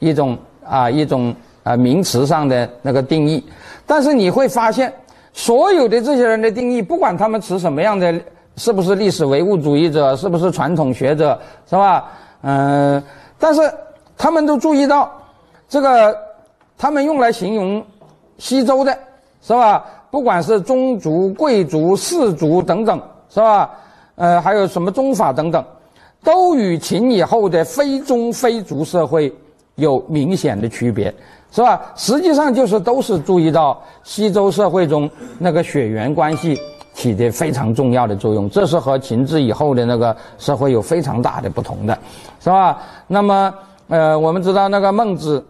[0.00, 0.36] 一种
[0.68, 1.32] 啊一种
[1.62, 3.44] 啊名词上的那个定义。
[3.86, 4.92] 但是你会发现，
[5.32, 8.12] 所有的这些人的定义，不管他们持什么样的，
[8.56, 11.38] 是不是历史唯物主义者，是不是传统学者，
[11.70, 12.06] 是吧？
[12.42, 13.00] 嗯，
[13.38, 13.60] 但是
[14.16, 15.08] 他们都注意到，
[15.68, 16.18] 这个
[16.76, 17.80] 他们用来形容
[18.38, 18.98] 西周的。
[19.48, 19.82] 是吧？
[20.10, 23.70] 不管是宗族、贵族、士族等等，是吧？
[24.16, 25.64] 呃，还有什么宗法等等，
[26.22, 29.34] 都与秦以后的非宗非族社会
[29.76, 31.06] 有明显的区别，
[31.50, 31.80] 是吧？
[31.96, 36.54] 实际上就是都是注意到西周社会中那个血缘关系
[36.92, 41.98] 起的非常重要的作用，这是和秦制以后的那个社会有非常大的不同的，
[42.38, 42.78] 是吧？
[43.06, 43.54] 那么，
[43.88, 45.42] 呃，我们知道那个孟子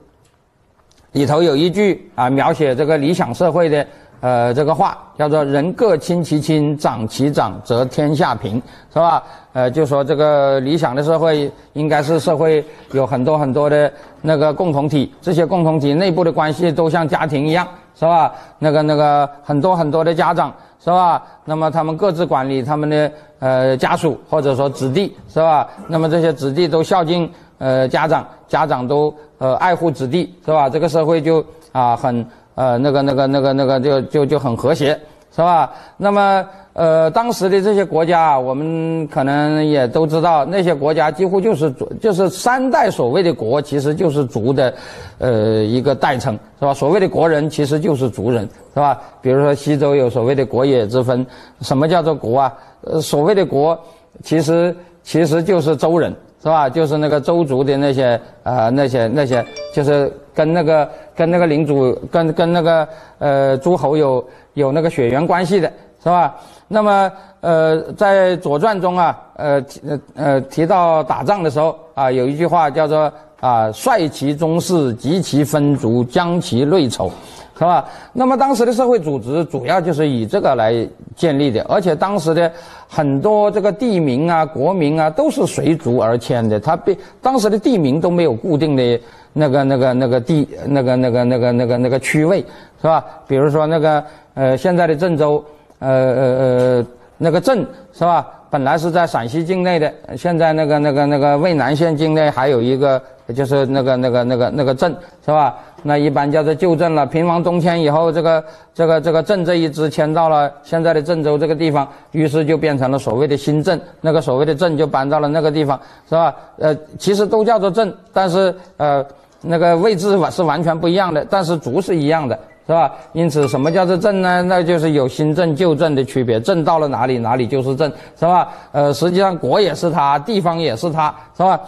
[1.12, 3.86] 里头有一句啊，描写这个理想社会的。
[4.20, 8.60] 呃，这个话叫做“人各亲其亲，长其长，则天下平”，
[8.92, 9.22] 是吧？
[9.52, 18.34] 呃，就说这个理想的社会应该是社会有很多很多的那个共同体，这些共同体内部的关系都像家庭一样，是吧？
[18.58, 20.52] 那个那个很多很多的家长，
[20.82, 21.22] 是吧？
[21.44, 25.68] 那么他们各自管理他们的呃家属或者说子弟，是吧？
[25.86, 30.68] 那么这些子弟都孝敬呃家长，家长都呃爱护子弟，是吧？
[30.68, 32.26] 这个社会就啊很。
[32.54, 34.88] 呃，那个、那个、那个、那个，就就就很和谐，
[35.30, 35.72] 是吧？
[35.96, 44.74] 那么，呃，当时的这些国家，我们可能也都知道，那些国家几乎就是族，就是三代所谓的国，其实就是族的，
[45.18, 46.74] 呃，一个代称，是吧？
[46.74, 48.42] 所谓的国人，其实就是族人，
[48.74, 49.00] 是吧？
[49.22, 51.24] 比如说西周有所谓的国野之分，
[51.60, 52.52] 什么叫做国啊？
[52.80, 53.78] 呃，所谓的国，
[54.24, 56.12] 其实其实就是周人。
[56.40, 56.68] 是吧？
[56.68, 64.24] 就是那个周族的那些呃那些那些，就是跟那个跟那个领主跟跟那个呃诸侯有
[64.54, 65.68] 有那个血缘关系的，
[66.02, 66.36] 是吧？
[66.68, 67.10] 那么
[67.40, 77.10] 呃在《左传》中啊，呃呃呃提到打仗的时候啊，有一句话叫做啊率其宗室，及其分族，将其内丑。
[77.58, 77.84] 是吧？
[78.12, 80.86] 那么当时的社会组织主要就是以这个来
[81.16, 82.48] 建立的，而且当时的
[82.88, 89.00] 很多这个地名啊、国名啊都是随族而迁的，它被当时的地名都没有固定的
[89.32, 92.38] 那个、那个、那个地、那个、那个、那个、那个、那个区位，
[92.80, 93.04] 是吧？
[93.26, 94.04] 比如说那个
[94.34, 95.44] 呃，现在的郑州，
[95.80, 96.38] 呃呃
[96.78, 96.86] 呃，
[97.16, 98.24] 那个镇是吧？
[98.50, 103.02] 本来是在陕西境内的，现在那个、那个、那个渭南县境内还有一个。
[103.34, 104.90] 就是那个那个那个那个镇
[105.24, 105.54] 是吧？
[105.82, 107.04] 那一般叫做旧镇了。
[107.04, 108.42] 平王东迁以后，这个
[108.74, 113.78] 这个这个镇这一支迁到了现在的郑州这个地方，于是就变成了所谓的新镇。
[114.00, 116.34] 那个所谓的镇就搬到了那个地方，是吧？
[116.56, 119.04] 呃，其实都叫做镇，但是呃
[119.42, 122.90] 那个位置是完全不一样的，但是族是一样的，是吧？
[123.12, 124.42] 因此，什么叫做镇呢？
[124.42, 126.40] 那就是有新镇旧镇的区别。
[126.40, 128.48] 镇到了哪里，哪里就是镇，是吧？
[128.72, 131.60] 呃，实际上国也是它，地方也是它，是吧？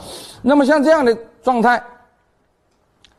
[0.43, 1.15] 那么像这样的。
[1.43, 1.83] 状态，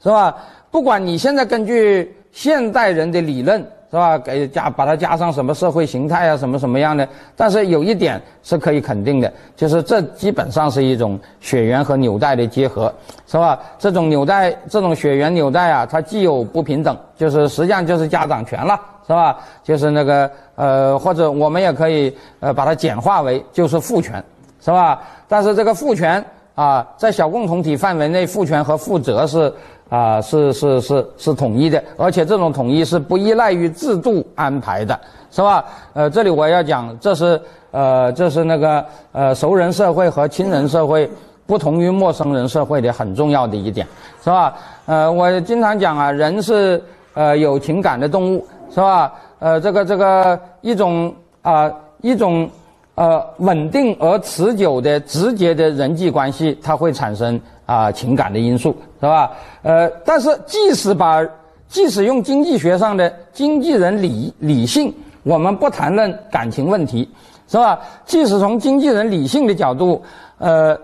[0.01, 0.35] 是吧？
[0.69, 3.59] 不管你现在根据现代人的理论，
[3.89, 4.17] 是吧？
[4.17, 7.05] 给加把它加上什么社会形态啊，什么什么样的？
[7.35, 12.93] 但是有一点是可以肯定的，就是这基本上是一种血缘和纽带的结合，
[13.27, 13.59] 是吧？
[13.77, 19.39] 这种纽带，这种血缘纽带啊，它既有不平等，就是实际上就是家长权了，是吧？
[19.61, 24.23] 就是那个呃，或者我们也可以呃把它简化为就是父权，
[24.61, 25.01] 是吧？
[25.27, 26.23] 但是这个父权。
[26.55, 29.51] 啊，在小共同体范围内，父权和负责是
[29.89, 34.99] 啊，是是是是统一的，而且这种统一是不依赖于制度安排的，
[35.31, 35.63] 是吧？
[35.93, 37.41] 呃，这里我要讲，这是
[37.71, 41.09] 呃，这是那个呃，熟人社会和亲人社会
[41.45, 43.87] 不同于陌生人社会的很重要的一点，
[44.23, 44.53] 是吧？
[44.85, 46.81] 呃，我经常讲啊，人是
[47.13, 49.13] 呃有情感的动物，是吧？
[49.39, 51.71] 呃，这个这个一种啊
[52.01, 52.49] 一种。
[52.95, 59.31] 呃，稳定而持久的直接的人际关系，它会产生啊情感的因素，是吧？
[59.63, 61.25] 呃，但是即使把
[61.67, 67.09] 即使用经济学上的经纪人理理性，我们不谈论感情问题，
[67.47, 67.79] 是吧？
[68.05, 70.01] 即使从经纪人理性的角度，
[70.37, 70.77] 呃，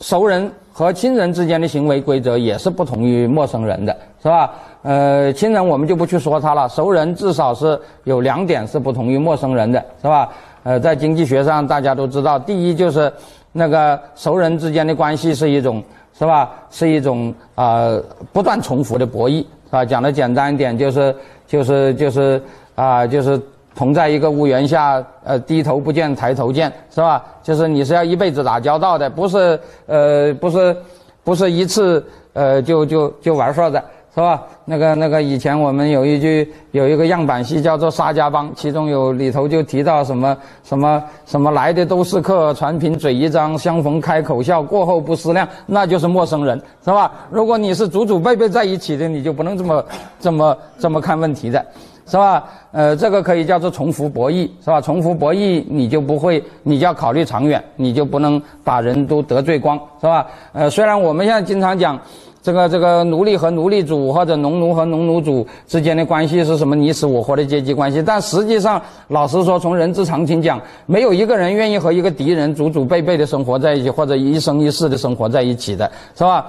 [0.00, 4.52] 熟人和亲人之间的行为规则也是不同于陌生人的，是吧？
[4.82, 10.28] 呃，亲人我们就不去说他了，熟人至少是有两点是不同于陌生人的，是吧？
[10.62, 13.12] 呃，在经济学上，大家都知道，第一就是
[13.52, 15.82] 那个熟人之间的关系是一种，
[16.18, 16.50] 是吧？
[16.70, 17.98] 是一种啊
[18.32, 19.84] 不断重复的博弈，是吧？
[19.84, 21.14] 讲的简单一点，就是
[21.46, 22.40] 就是就是
[22.74, 23.40] 啊，就是
[23.74, 27.24] 同在一个屋檐下，呃，低头不见抬头见，是吧？
[27.42, 30.76] 就是你是要一辈子打交道的，不是呃不是
[31.24, 32.04] 不是一次
[32.34, 33.82] 呃就就就完事儿的。
[34.14, 34.42] 是吧？
[34.66, 47.10] 那个那个，以前我们有一句有一个样板戏叫做《沙家浜》，其中有里头就提到什么什么什么来的都是客，传凭嘴一张，相逢开口笑，过后不思量，那就是陌生人，是吧？
[47.30, 49.84] 如果你是祖祖辈辈在一起的，你就不能这么
[50.20, 51.64] 这么这么看问题的，
[52.04, 52.44] 是吧？
[52.72, 54.78] 呃，这个可以叫做重复博弈，是吧？
[54.78, 60.26] 重复博弈，你就不会，你就要考虑长远，你就不能把人都得罪光，是吧？
[60.52, 61.98] 呃，虽然我们现在经常讲。
[62.42, 76.46] 这个这个奴隶和奴隶主或者农奴和农奴主之间的关系是什么你死我活的阶级关系但实际上老实说从人之常情讲没有一个人愿意和一个敌人祖祖辈辈的生活在一起或者一生一世的生活在一起的是吧？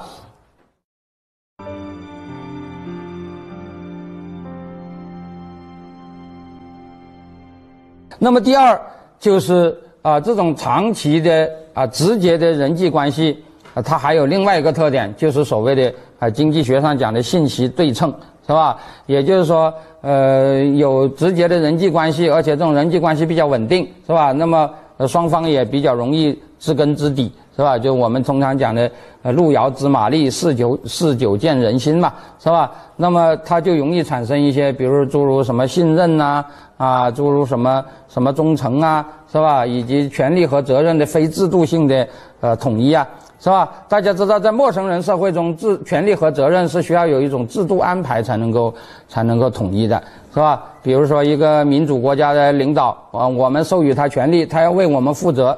[8.18, 8.82] 那么第二
[9.20, 13.44] 就是啊这种长期的啊直接的人际关系
[13.74, 18.14] 啊，它还有另外一个特点，就是所谓的啊经济学上讲的信息对称，
[18.48, 18.78] 是吧？
[19.06, 24.32] 也就是说，呃，有直接的人际关系，而且这种人际关系比较稳定，是吧？
[24.32, 27.32] 那么呃双方也比较容易知根知底。
[27.56, 27.78] 是吧？
[27.78, 28.90] 就我们通常讲的，
[29.22, 32.72] 呃，路遥知马力，事久事久见人心嘛，是吧？
[32.96, 36.44] 那么它就容易产生一些，比如诸如什么信任呐，
[36.78, 39.64] 啊，诸如什么什么忠诚啊，是吧？
[39.64, 42.08] 以及权利和责任的非制度性的
[42.40, 43.08] 呃统一啊，
[43.44, 43.70] 是吧？
[43.90, 48.74] 大家知道，在陌生人社会中，制权利和责任是需要有一种制度安排才能够
[49.10, 50.02] 才能够统一的，
[50.34, 50.64] 是吧？
[50.82, 55.58] 比如说一个民主国家的领导啊，我们授予他权利，他要为我们负责，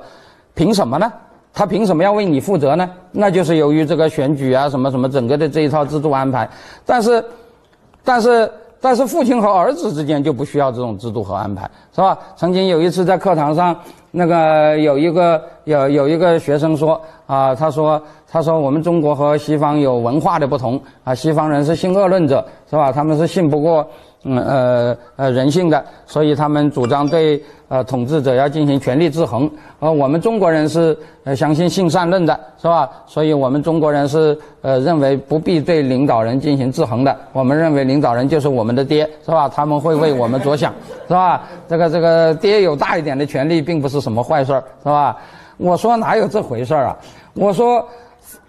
[0.55, 1.13] 凭什么呢？
[1.53, 2.89] 他凭什么要为你负责呢？
[3.11, 6.49] 那就是由于这个选举啊，什么什么整个的这一套制度安排。
[6.87, 7.23] 但是，
[8.03, 12.17] 但是，但是父亲和儿子之间就不需要这种制度和安排，是吧？
[12.35, 13.79] 曾经有一次在课堂上，
[14.17, 18.01] 那个有一个有有一个学生说啊，他说
[18.31, 22.93] 他说我们中国和西方有文化的不同啊，西方人是性恶论者，是吧？
[22.93, 23.85] 他们是信不过。
[24.27, 29.49] 嗯呃呃人性的，所以他们主张对呃统治者要进行权力制衡，
[29.79, 32.89] 而我们中国人是呃相信性善论的，是吧？
[33.05, 39.47] 所以我们中国人是呃认为不必对领导人进行制衡的，我们认为领导人就是我们的爹，是吧？
[39.47, 40.73] 他们会为我们着想，
[41.07, 41.43] 是吧？
[41.69, 45.15] 这个这个爹有大一点的权利，并不是什么坏事儿，是吧？
[45.57, 46.97] 我说哪有这回事儿啊？
[47.35, 47.87] 我说。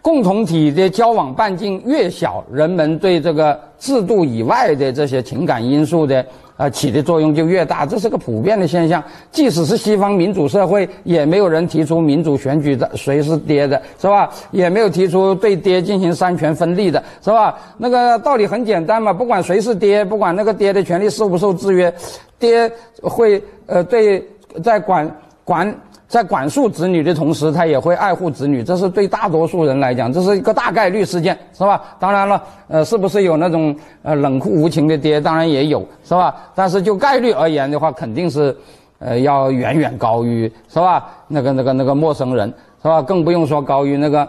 [0.07, 6.25] 共同体的交往半径越小，人们对这个制度以外的这些情感因素的
[6.57, 9.03] 呃起的作用就越大，这是个普遍的现象。
[9.33, 14.31] 即使是西方民主社会，也没有人提出民主选举的谁是爹的，是吧？
[14.53, 17.59] 也没有提出对爹进行三权分立的，是吧？
[17.77, 21.93] 那个道理很简单嘛，不管谁是爹，不管那个爹的权利受不受制约，
[22.39, 22.71] 爹
[23.03, 24.25] 会呃对
[24.63, 25.77] 在管管。
[26.09, 31.83] 在管束子女的同时，他也会爱护子女，这是对大多数人来讲，这是一个大概率事件，是吧？
[31.99, 35.21] 当然了，呃，是不是有那种呃冷酷无情的爹？
[35.21, 36.37] 当然也有，是吧？
[36.55, 38.57] 但是就概率而言的话，肯定是，
[39.01, 41.09] 呃，要远远高于，是吧？
[41.27, 42.47] 那个、那个、那个陌生人，
[42.81, 43.03] 是吧？
[43.03, 44.29] 更不用说高于那个，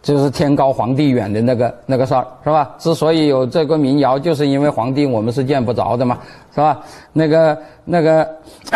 [0.00, 2.72] 就是天高皇帝远的那个那个事儿，是吧？
[2.78, 6.16] 之所以有这个民谣，就是因为皇帝我们是见不着的嘛，
[6.54, 6.80] 是吧？
[7.12, 8.28] 那个、那个，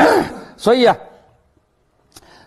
[0.58, 0.96] 所以啊。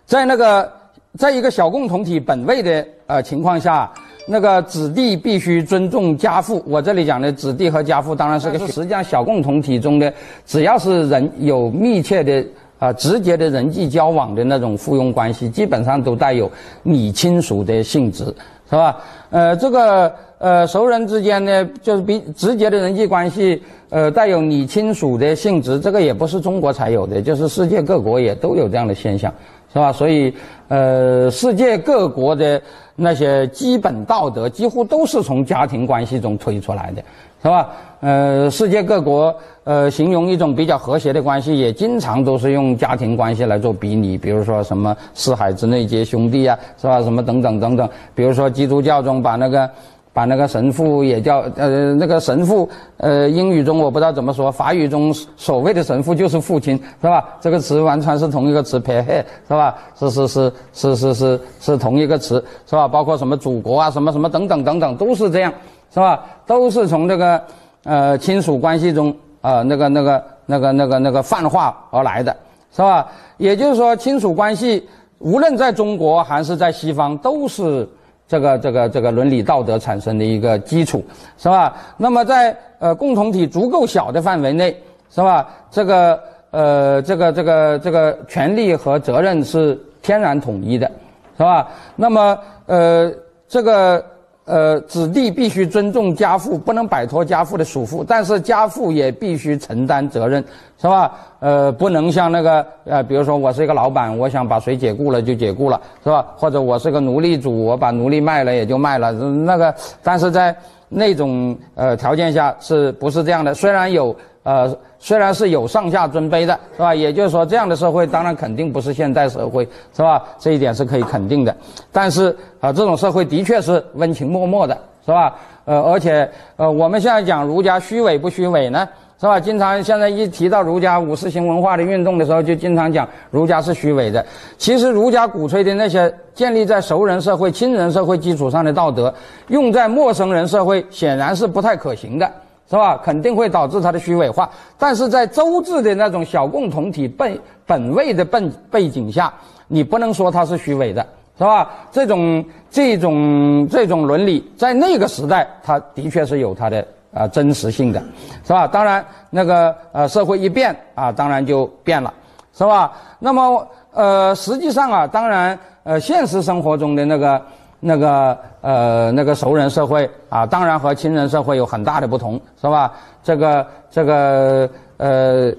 [0.08, 0.72] 在那个，
[1.18, 3.92] 在一个小共同体本位的呃情况下，
[4.26, 6.64] 那个子弟必须尊重家父。
[6.66, 10.12] 我这里讲的子弟和家父，当然是个实际上小共同体中的，
[10.46, 12.42] 只要是人有密切的
[12.80, 16.50] 啊直接的人际交往的那种附庸关系，基本上都带有
[16.84, 18.24] 拟亲属的性质，
[18.70, 18.98] 是吧？
[19.30, 29.34] 呃，这个呃熟人之间呢，就是比直接的人际关系，呃带有拟亲属的性质，这个也不是中国才有的，就是世界各国也都有这样的现象。
[29.74, 29.92] 是吧？
[29.92, 30.34] 所以，
[30.68, 32.62] 呃，世界各国的
[32.96, 37.04] 那些基本道德几乎都是从家庭关系中推出来的，
[37.44, 37.70] 是吧？
[38.00, 47.02] 呃，世界各国呃形容一种比较和谐的关系，也经常都是用家庭关系来做比拟，比如说什么四海之内皆兄弟啊，是吧？
[47.02, 49.70] 什么等等等等，比如说基督教中把那个。
[50.18, 57.24] 把那个神父也叫呃那个神父呃英语中我不知道怎么说，法语中所谓的神父就是父亲是吧？
[57.40, 59.78] 这个词完全是同一个词 p a 是吧？
[59.96, 62.88] 是是是是是是是同一个词是吧？
[62.88, 65.54] 包括什么祖国啊什么什么等等等等都是这样
[65.94, 66.26] 是吧？
[66.48, 67.40] 都是从这个
[67.84, 72.36] 呃亲属关系中啊那个那个那个那个那个泛化而来的
[72.76, 73.06] 是吧？
[73.38, 74.84] 也就是说亲属关系
[75.20, 77.88] 无论在中国还是在西方都是。
[78.28, 81.04] 这个这个这个伦理道德产生的一个基础，
[81.38, 81.76] 是吧？
[81.96, 84.76] 那么在呃共同体足够小的范围内，
[85.10, 85.48] 是吧？
[85.72, 86.20] 这个
[86.52, 90.92] 呃这个这个这个权利和责任是天然统一的，
[91.38, 91.70] 是吧？
[91.96, 93.12] 那么呃
[93.48, 94.04] 这个。
[94.48, 100.42] 呃，子弟必须尊重家父，不能摆脱家父的束缚，但是家父也必须承担责任，
[100.82, 101.12] 是吧？
[101.40, 106.26] 呃，不能像那个呃，比如说我是一个老板，我想把谁解雇了就解雇了，是吧？
[106.38, 110.56] 或者我是个奴隶主，我把奴隶卖了也就卖了，那个，但是在
[110.90, 113.54] 那种呃条件下是不是这样的？
[113.54, 114.16] 虽然有。
[114.48, 116.96] 呃，虽然是有上下尊卑的，是吧？
[116.96, 120.24] 也就是说，这样的社会当然肯定不是现代社会，是吧？
[120.40, 121.54] 这一点是可以肯定的。
[121.92, 125.36] 但是啊，这种社会的确是温情脉脉的，是吧？
[125.66, 128.88] 呃，而且呃，我们现在讲儒家虚伪不虚伪呢，
[129.20, 129.38] 是吧？
[129.38, 134.26] 经常现在一提到儒家五四新文化的运动的时候，就经常讲儒家是虚伪的。
[134.58, 139.14] 其实儒家鼓吹的那些建立在熟人社会、亲人社会基础上的道德，
[139.50, 142.32] 用在陌生人社会显然是不太可行的。
[142.70, 142.98] 是吧？
[142.98, 144.50] 肯定会导致它的虚伪化。
[144.78, 149.34] 但是在周制的那种小共同体本本位的背背景下，
[149.68, 151.06] 你不能说它是虚伪的，
[151.38, 151.70] 是吧？
[151.92, 158.04] 这种这种这种伦理在那个时代，它的确是有它的啊真实性的，
[158.46, 158.68] 是吧？
[158.68, 162.14] 当然，那个呃社会一变啊，当然就变了，
[162.54, 162.92] 是吧？
[163.20, 167.42] 那么呃，实际上啊，当然呃，现实生活中的那个。
[167.88, 172.92] 那个呃，那个熟人社会啊，当然和亲人社会有很大的不同，是吧？
[173.24, 175.54] 这个这个呃，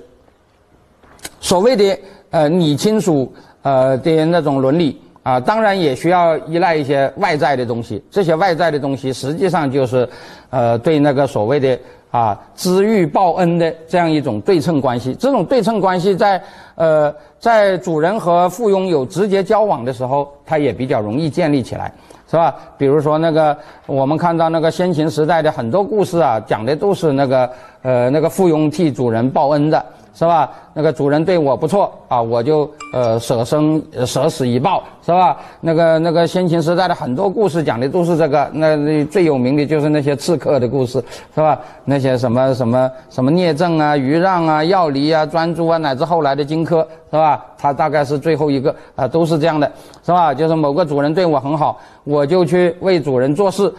[1.41, 1.99] 所谓的
[2.29, 8.05] 呃你亲属呃的那种伦理啊，当然也需要依赖一些外在的东西。
[8.11, 10.07] 这些外在的东西实际上就是
[10.51, 11.79] 呃对那个所谓的
[12.11, 15.15] 啊知遇报恩的这样一种对称关系。
[15.15, 16.43] 这种对称关系在
[16.75, 21.91] 呃在主人和附庸有直接交往的时候，它也比较容易建立起来。
[22.31, 22.55] 是吧？
[22.77, 23.57] 比如说那个，
[23.87, 27.51] 我们看到那个先秦时代的很多故事啊，讲的都是那个，
[27.83, 29.85] 呃，那个附庸替主人报恩的。
[30.19, 30.51] 是吧？
[30.75, 35.37] 那个主人对我不错啊，我就呃舍生舍死以报，是吧？
[35.61, 41.01] 那个那个先秦时代的很多故事讲的都是这个，那那最有名的就是那些刺客的故事，
[41.37, 41.61] 是吧？
[41.85, 47.47] 那些什么什么什么聂政啊、余让啊、要离啊、专诸啊，乃至后来的荆轲，是吧？
[47.57, 49.71] 他大概是最后一个啊，都是这样的，
[50.05, 50.35] 是吧？
[50.35, 53.73] 就是某个主人对我很好，我就去为主人做事，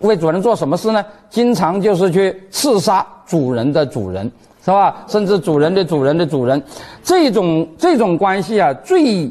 [0.00, 1.02] 为主人做什么事呢？
[1.30, 4.30] 经常就是去刺杀主人的主人。
[4.66, 5.04] 是吧？
[5.06, 6.60] 甚至主人的主人的主人，
[7.04, 9.30] 这种这种关系啊，最，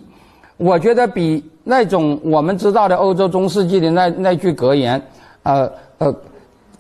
[0.56, 5.02] 我觉得比那种我们知道的欧洲中世纪的那那句格言，
[5.44, 6.16] 呃呃，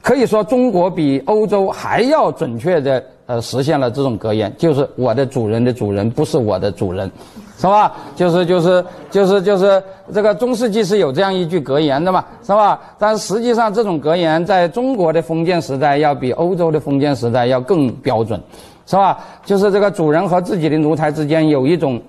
[0.01, 7.11] 可以说中国比欧洲还要准确的呃实现了这种格言，就是我的主人的主人不是我的主人。
[7.57, 7.93] 是吧？
[8.15, 9.81] 就是就是就是就是
[10.13, 12.79] 这个中世纪是有这样一句格言的嘛，是吧？
[12.99, 18.39] 但实际上这种格言在中国的封建时代要比欧洲的封建时代要更标准，
[18.85, 19.19] 是吧？
[19.45, 22.01] 就是这个主人和自己的奴才之间有一种，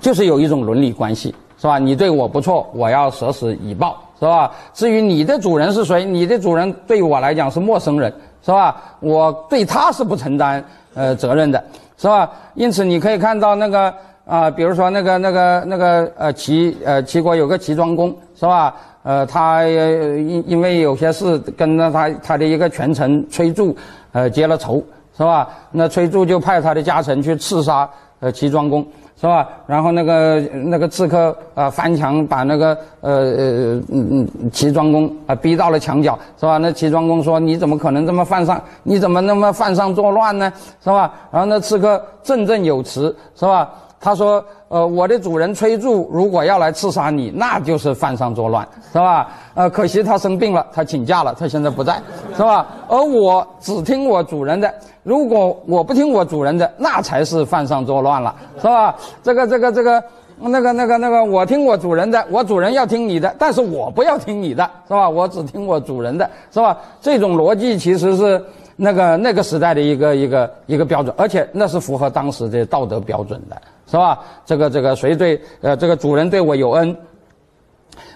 [0.00, 1.78] 就是有一种伦理关系，是吧？
[1.78, 4.50] 你对我不错，我要舍死以报，是吧？
[4.74, 8.12] 至于你的主人是谁，你的主人对我来讲是陌生人，
[8.44, 8.76] 是吧？
[8.98, 10.62] 我对他是不承担
[10.94, 11.62] 呃责任的，
[11.98, 12.30] 是吧？
[12.54, 13.92] 因此你可以看到那个。
[14.28, 18.76] 啊，比如说那个、那个、那个，呃，齐呃齐国有个齐庄公，是吧？
[19.02, 23.74] 呃，他因因为有些事跟着他他的一个权臣崔杼，
[24.12, 24.84] 呃，结了仇，
[25.16, 25.48] 是吧？
[25.70, 27.88] 那崔杼就派他的家臣去刺杀
[28.20, 28.86] 呃齐庄公，
[29.20, 29.48] 是吧？
[29.66, 36.56] 然后那个那个刺客啊翻墙把那个呃呃嗯嗯齐庄公啊逼到了墙角，是吧？
[36.58, 38.62] 那齐庄公说：“你怎么可能这么犯上？
[38.84, 40.52] 你怎么那么犯上作乱呢？
[40.84, 43.68] 是吧？”然后那刺客振振有词，是吧？
[44.00, 49.28] 他说：“呃，我的主人崔杼如果要来刺杀你，那就是犯上作乱，是吧？
[49.54, 52.00] 呃，可惜他生病了，他请假了，他现在不在，
[52.36, 52.66] 是吧？
[52.88, 54.72] 而我只听我主人的，
[55.02, 58.94] 如果我不听我主人的，那才是犯上作乱了，是吧？
[59.22, 60.02] 这个、这个、这个，
[60.38, 65.08] 那个、那个、那个，我听我主人的，我主人要听你的，但是我不要听你的，是吧？
[65.08, 66.78] 我只听我主人的，是吧？
[67.00, 68.40] 这种逻辑其实是。”
[68.80, 73.60] 那个那个时代的一个一个一个标准，而且那是符合当时的道德标准的，
[73.90, 74.20] 是吧？
[74.44, 76.96] 这个这个谁对呃这个主人对我有恩，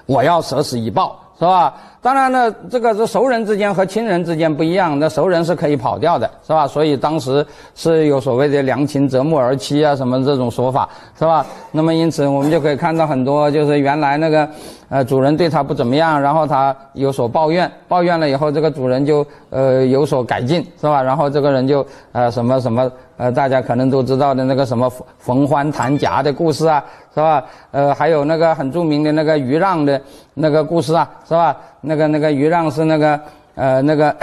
[0.07, 1.75] 我要舍死以报，是吧？
[2.03, 6.67] 当然呢，这个是熟人之间和亲人之间不一样，那熟人是可以跑掉的，是吧？
[6.67, 7.47] 所以当时
[7.77, 11.47] 是有所谓的良禽择木而栖啊，什么这种说法，是吧？
[11.71, 14.49] 那么因此我们就可以看到很多，就是原来那个
[14.89, 21.01] 呃主人对他不怎么样，然后他有所抱怨，抱怨了以后，这个主人就呃有所改进，是吧？
[21.01, 26.85] 然后这个人就呃什么什么呃大家可能都知道的那个什么逢欢弹夹的故事啊，
[27.15, 27.45] 是吧？
[27.71, 30.01] 呃还有那个很著名的那个余让的
[30.35, 31.57] 那个故事啊，是吧？
[31.83, 33.21] 那个那个于让是那个
[33.55, 34.17] 呃那个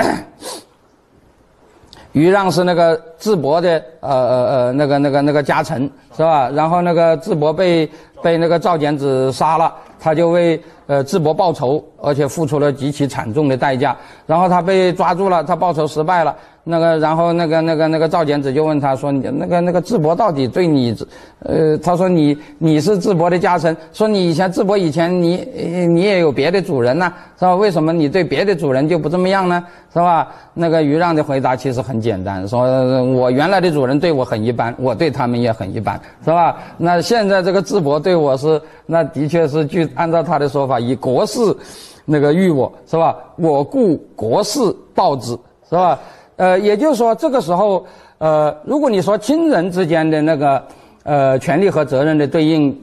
[2.13, 6.49] 于让是那个智伯的呃呃呃那个那个那个家臣是吧？
[6.49, 7.87] 然后那个智伯被
[8.23, 13.95] 被那个赵简子杀了，他就为呃智伯报仇，而且付出了极其惨重的代价。
[14.25, 16.35] 然后他被抓住了，他报仇失败了。
[16.63, 20.95] 那个，然后那个那个那个赵简子就问他说：“你那个那个智伯到底对你，
[21.39, 25.37] 呃，他说你你是智伯的家臣，说你以前智伯以前你
[25.87, 27.55] 你也有别的主人呐，是吧？
[27.55, 29.65] 为什么你对别的主人就不这么样呢？
[29.93, 32.61] 是吧？”那个于让的回答其实很简单，说
[33.13, 36.57] 我原来的主人对我很一般，我对他们也很一般，是吧？
[36.77, 41.39] 那现在这个智伯对我是，那的确是据按照他的说法，以国事
[42.05, 43.15] 那个遇我是吧？
[43.37, 44.59] 我故国事
[44.93, 45.31] 报之，
[45.69, 45.97] 是吧？
[46.39, 47.85] 呃，也就是说，这个时候，
[48.17, 50.63] 呃，如果你说亲人之间的那个，
[51.03, 52.73] 呃，权利和责任的对应，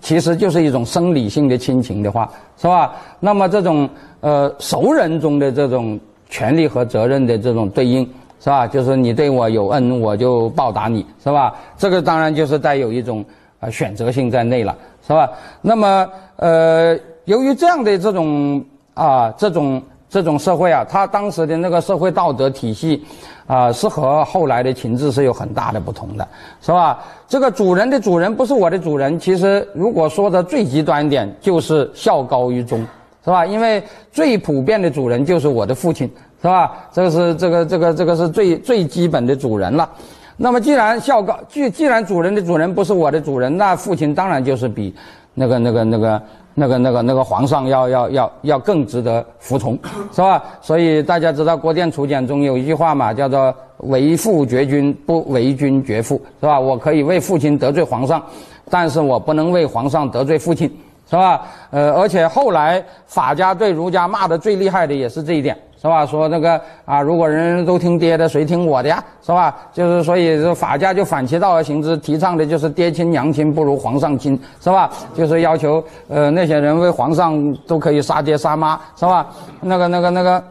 [0.00, 2.94] 其实就是一种生理性的亲情的话，是吧？
[3.20, 3.86] 那么这种
[4.22, 6.00] 呃熟人中的这种
[6.30, 8.02] 权利和责任的这种对应，
[8.40, 8.66] 是吧？
[8.66, 11.54] 就是你对我有恩，我就报答你，是吧？
[11.76, 13.22] 这个当然就是带有一种
[13.60, 14.74] 呃选择性在内了，
[15.06, 15.30] 是吧？
[15.60, 19.82] 那么呃，由于这样的这种啊这种
[20.12, 23.02] 这种社会啊，他当时的那个社会道德体系
[23.46, 26.28] 啊，是和后来的情志是有很大的不同的，
[26.60, 27.02] 是吧？
[27.26, 32.86] 这个主人的主人不是我的主人，其实如果说的最极端一点，就是孝高于忠。
[33.24, 33.46] 是吧？
[33.46, 36.10] 因为最普遍的主人就是我的父亲，
[36.42, 36.72] 是吧？
[36.92, 39.88] 这个是这个这个这个是最最基本的主人了。
[40.36, 44.92] 那么既然孝高，既既然主人的主人不是我的主人，那父亲当然就是比
[45.34, 46.20] 那个那个那个
[46.54, 49.78] 那个那个那个皇上要要要要更值得服从，
[50.12, 50.42] 是吧？
[50.60, 53.54] 所以大家知道《国典楚简》中有一句话嘛，叫做
[53.88, 56.58] “为父绝君，不为君绝父”，是吧？
[56.58, 58.22] 我可以为父亲得罪皇上，
[58.70, 60.70] 但是我不能为皇上得罪父亲。
[61.10, 61.42] 是吧？
[61.70, 66.06] 呃，而且后来法家对儒家骂的最厉害的也是这一点，是吧？
[66.06, 69.02] 说那个啊，如果人人都听爹的，谁听我的呀？
[69.20, 69.54] 是吧？
[69.72, 74.88] 就是所以这法家就反其道而行之，提倡的就是爹亲娘亲不如皇上亲，是吧？
[75.12, 79.26] 就是要求呃那些人为皇上都可以杀爹杀妈，是吧？
[79.60, 80.44] 那个那个那个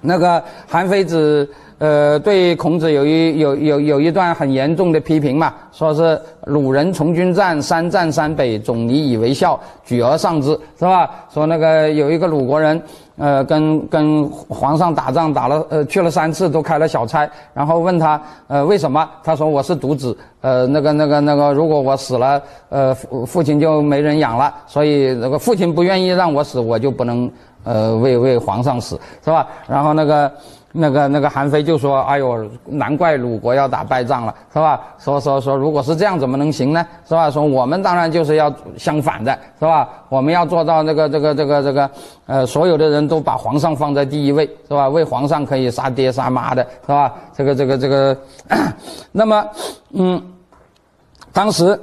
[0.00, 1.46] 那个韩非子。
[1.80, 11.10] 呃，对孔子有一有有有一段很严重的批评嘛，说是鲁人从军战，三战三北，总拟以为笑，举而上之，是吧？
[11.32, 12.82] 说那个有一个鲁国人，
[13.16, 19.08] 呃，跟跟皇上打仗打了，呃，去了三次都开了小差，然后问他，呃，为什么？
[19.24, 27.30] 他说我是独子，呃，那个那个那个，如果我死了，呃，父父亲就没人养了，所以那个父亲不愿意让我死，我就不能，
[27.64, 29.46] 呃，为为皇上死，是吧？
[29.66, 30.30] 然后那个。
[30.72, 34.80] 那个那个韩非就说：“哎呦，难怪鲁国要打败仗了，是吧？
[34.98, 36.86] 说说说，如果是这样，怎么能行呢？
[37.08, 37.28] 是吧？
[37.28, 39.88] 说我们当然就是要相反的，是吧？
[40.08, 41.90] 我们要做到那个这个这个这个，
[42.26, 44.88] 呃，所有的人都把皇上放在第一位，是吧？
[44.88, 47.12] 为皇上可以杀爹杀妈的，是吧？
[47.36, 48.16] 这个这个这个，
[49.10, 49.44] 那么，
[49.92, 50.22] 嗯，
[51.32, 51.78] 当时。”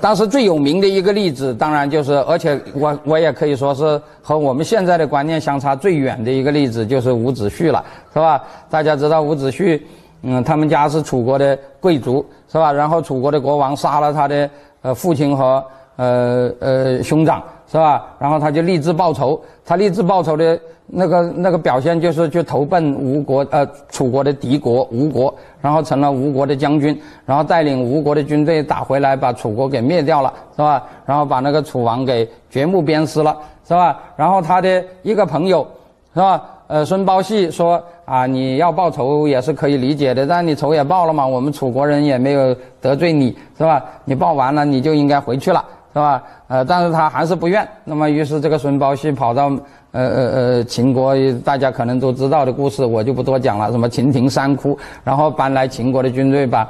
[0.00, 8.42] 当时最有名的一个例子，当然就是，而且我我也可以说是和我们现在的观念相差最远的一个例子，就是伍子胥了，是吧？
[8.68, 9.80] 大家知道伍子胥，
[10.22, 12.70] 嗯，他们家是楚国的贵族，是吧？
[12.72, 14.48] 然后楚国的国王杀了他的
[14.82, 15.64] 呃父亲和
[15.96, 17.42] 呃呃兄长。
[17.68, 18.06] 是吧？
[18.20, 19.38] 然后他就立志报仇。
[19.64, 30.84] 他立志报仇的那个那个表现，就是去投奔吴国，呃，楚国的敌国吴国，然后成了吴国的将军，然后带领吴国的军队打回来，把楚国给灭掉了，是吧？
[31.04, 33.36] 然后把那个楚王给掘墓鞭尸了，
[33.66, 33.98] 是吧？
[34.14, 35.66] 然后他的一个朋友，
[36.14, 36.40] 是吧？
[36.68, 43.84] 呃，孙包戏说啊，你要报仇也是可以理解的，但你仇也报了嘛，我们楚国人也没有得罪你，是吧？
[44.04, 45.64] 你报完了，你就应该回去了。
[45.96, 46.22] 是吧？
[46.48, 47.66] 呃，但是他还是不愿。
[47.82, 49.48] 那么，于是这个孙包胥跑到，
[49.92, 53.70] 呃呃呃，秦国，大家可能都知道的故事，我就不多讲了。
[53.70, 56.68] 什么秦庭三哭，然后搬来秦国的军队，把，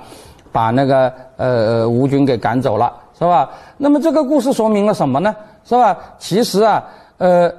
[0.53, 3.51] 把那个呃吴军给赶走了，是吧？
[3.77, 5.35] 那么这个故事说明了什么呢？
[5.65, 5.99] 是吧？
[6.21, 6.85] 其实啊，
[7.19, 7.53] 呃，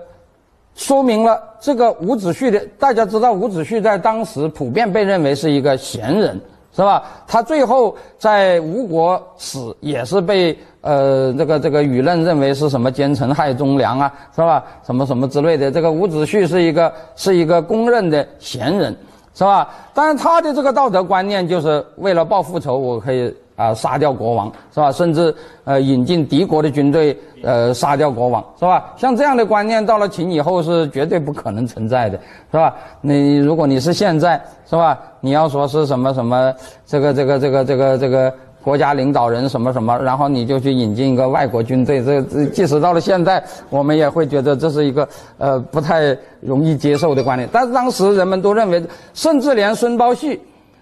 [0.73, 6.39] 说明了这个伍子胥的，大家知道伍子胥在当时普遍被认为是一个贤人。
[6.75, 7.01] 是吧？
[7.25, 10.55] 他最后在吴国死，也是被
[10.87, 14.63] 呃这个这个舆论认为是什么奸臣害忠良啊，是吧？
[14.85, 15.69] 什么什么之类的。
[15.69, 18.95] 这个伍子胥是一个是一个公认的贤人，
[19.33, 19.69] 是吧？
[19.93, 23.35] 但是他的这个道德观念就是为了报复仇，我可以。
[23.57, 24.91] 啊，杀掉国王是吧？
[24.91, 25.33] 甚至
[25.63, 28.93] 呃引进敌国的军队，呃杀掉国王是吧？
[28.97, 32.19] 像这样的观念到了秦以后是绝对不可能存在的，
[32.51, 32.75] 是吧？
[33.01, 34.95] 你如果你是现在是吧？
[35.21, 36.53] 你要说是什么什么
[36.85, 38.31] 这个这个这个这个这个
[38.67, 45.07] 国家领导人什么什么，然后你就去引进一个外国军队，这这即使到了现在，我们也会觉得这是一个
[45.37, 47.47] 呃不太容易接受的观念。
[47.49, 50.37] 但是当时人们都认为，甚至连孙包胥，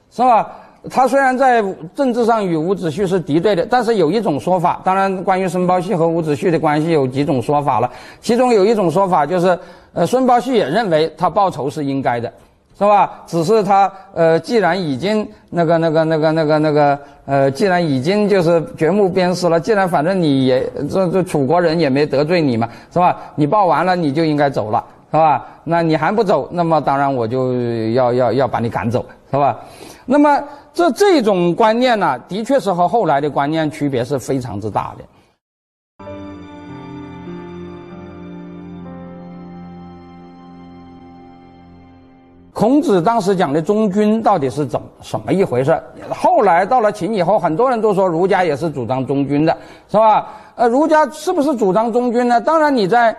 [0.09, 0.51] 是吧？
[0.89, 1.63] 他虽然在
[1.93, 7.91] 政治上与伍子胥是敌对的，但是有一种说法，当然关于孙包胥和伍子胥的关系有几种说法了。
[8.19, 9.55] 其中有一种说法就是，
[9.93, 12.33] 呃，孙包胥也认为他报仇是应该的，
[12.77, 13.23] 是吧？
[13.25, 23.17] 只是他呃，既然已经那个那个那个那个那个呃，既然已经就是掘墓鞭尸了，既然反正你也这这楚国人也没得罪你嘛，是吧？
[23.35, 25.45] 你报完了你就应该走了，是吧？
[25.63, 27.53] 那你还不走，那么当然我就
[27.91, 29.57] 要要要把你赶走，是吧？
[30.05, 30.43] 那么。
[30.75, 35.05] 这这种观念呢，的确是和后来的观念区别是非常之大的。
[42.55, 45.77] 孔子当时讲的忠君到底是怎什么一回事？
[46.09, 49.55] 后来到了秦以后，很多人都说儒家也是主张忠君的，
[49.89, 50.29] 是吧？
[50.55, 52.39] 呃，儒家是不是主张忠君呢？
[52.39, 53.13] 当然，你在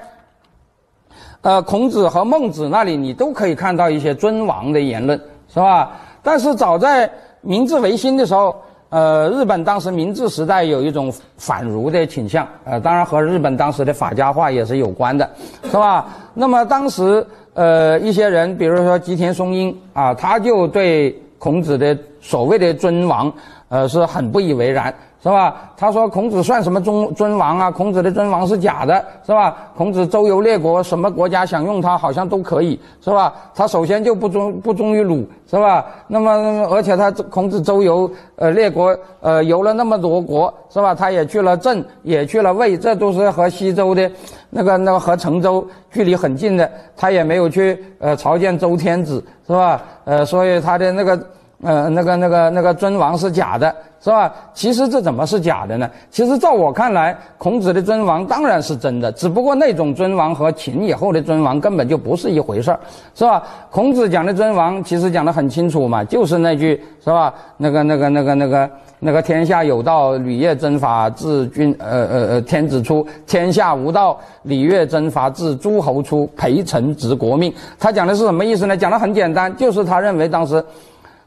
[1.42, 5.20] 呃，孔子和孟子那里你都可以看到一些尊王的言论，
[5.52, 5.92] 是吧？
[6.22, 7.08] 但是早在
[7.42, 8.56] 明治维新的时候，
[8.88, 15.28] 呃，日本当时明治时代有一种反儒的倾向，呃，当然和日本当时的法家化也是有关的，
[15.64, 16.06] 是吧？
[16.32, 17.24] 那么当时，
[17.56, 23.32] 呃，一些人，比如说吉田松阴啊，他就对孔子的所谓的尊王，
[23.70, 24.94] 呃，是很不以为然。
[25.26, 25.72] 是吧？
[25.76, 27.68] 他说孔子算什么尊尊王啊？
[27.68, 29.56] 孔子的尊王是假的，是吧？
[29.76, 33.34] 孔子周游列国，什么国家想用他好像都可以，是吧？
[33.52, 35.84] 他首先就不忠不忠于鲁，是吧？
[36.06, 36.30] 那么
[36.70, 40.94] 而且他孔子周游呃列国，呃游了那么多国，是吧？
[40.94, 44.08] 他也去了郑，也去了魏，这都是和西周的，
[44.48, 49.82] 那个那个和成周距离很近的，他也没有去呃朝见周天子，是吧？
[50.04, 51.20] 呃，所以他的那个。
[51.62, 53.74] 呃，那个、那个、那个尊王是假的，
[54.06, 54.32] 是吧？
[54.54, 55.90] 其实这怎么是假的呢？
[56.12, 62.78] 其实照我看来，孔子的尊王当然是真的，只不过那种尊王和秦以后的尊王根本就不是一回事儿，
[63.16, 63.42] 是吧？
[63.68, 67.34] 孔子讲的尊王，其实讲得很清楚嘛，就是那句，是吧？
[67.56, 76.30] 那个、那个、那个、那个、那个天下有道，礼乐征伐自君，呃呃呃，天子出；天下无道，礼乐征伐自诸侯出。
[76.36, 77.52] 陪臣执国命。
[77.76, 78.76] 他讲的是什么意思呢？
[78.76, 80.64] 讲得很简单，就是他认为当时。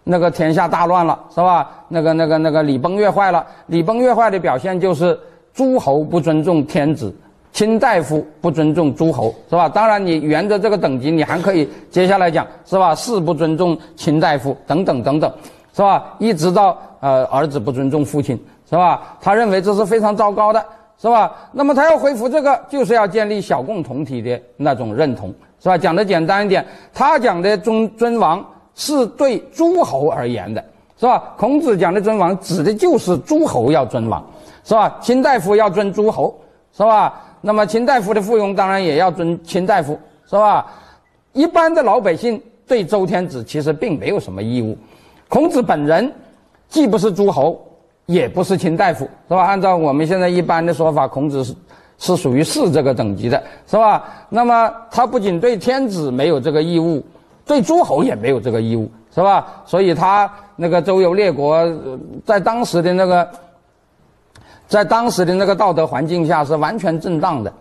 [0.03, 1.69] 那个天下大乱了，是吧？
[1.87, 3.45] 那个、那个、那个礼崩乐坏了。
[3.67, 5.19] 礼崩乐坏的表现就是
[5.53, 7.13] 诸侯不尊重天子，
[7.51, 9.69] 卿大夫不尊重诸侯，是吧？
[9.69, 12.95] 当然，你沿着这个等级，你还可以接下来讲，是吧？
[12.95, 15.31] 士不尊重卿大夫，等等等等，
[15.73, 16.15] 是吧？
[16.17, 18.35] 一直到呃儿子不尊重父亲，
[18.67, 19.17] 是吧？
[19.21, 20.65] 他认为这是非常糟糕的，
[20.99, 21.31] 是吧？
[21.51, 25.77] 那么他要恢复这个，就是要建立小共同体的那种认同，是吧？
[25.77, 28.43] 讲的简单一点，他讲的尊尊王。
[28.79, 30.63] 是对诸侯而言的，
[30.97, 31.33] 是吧？
[31.37, 34.25] 孔子讲的尊王，指的就是诸侯要尊王，
[34.63, 34.97] 是吧？
[35.01, 36.33] 卿大夫要尊诸侯，
[36.71, 37.21] 是吧？
[37.41, 40.65] 那么卿大夫的附庸当然也要尊卿大夫，是吧？
[41.33, 44.77] 一般的老百姓对周天子其实并没有什么义务。
[45.27, 46.09] 孔子本人
[46.69, 47.61] 既不是诸侯，
[48.05, 49.43] 也不是卿大夫，是吧？
[49.43, 51.53] 按照我们现在一般的说法，孔子是
[51.97, 54.05] 是属于士这个等级的，是吧？
[54.29, 57.03] 那么他不仅对天子没有这个义务。
[57.49, 59.47] 对诸侯也没有这个义务，是吧？
[59.65, 61.67] 所以他那个周游列国，
[62.23, 63.27] 在当时的那个，
[64.67, 67.51] 在当时的那个道德环境下是完全正当的，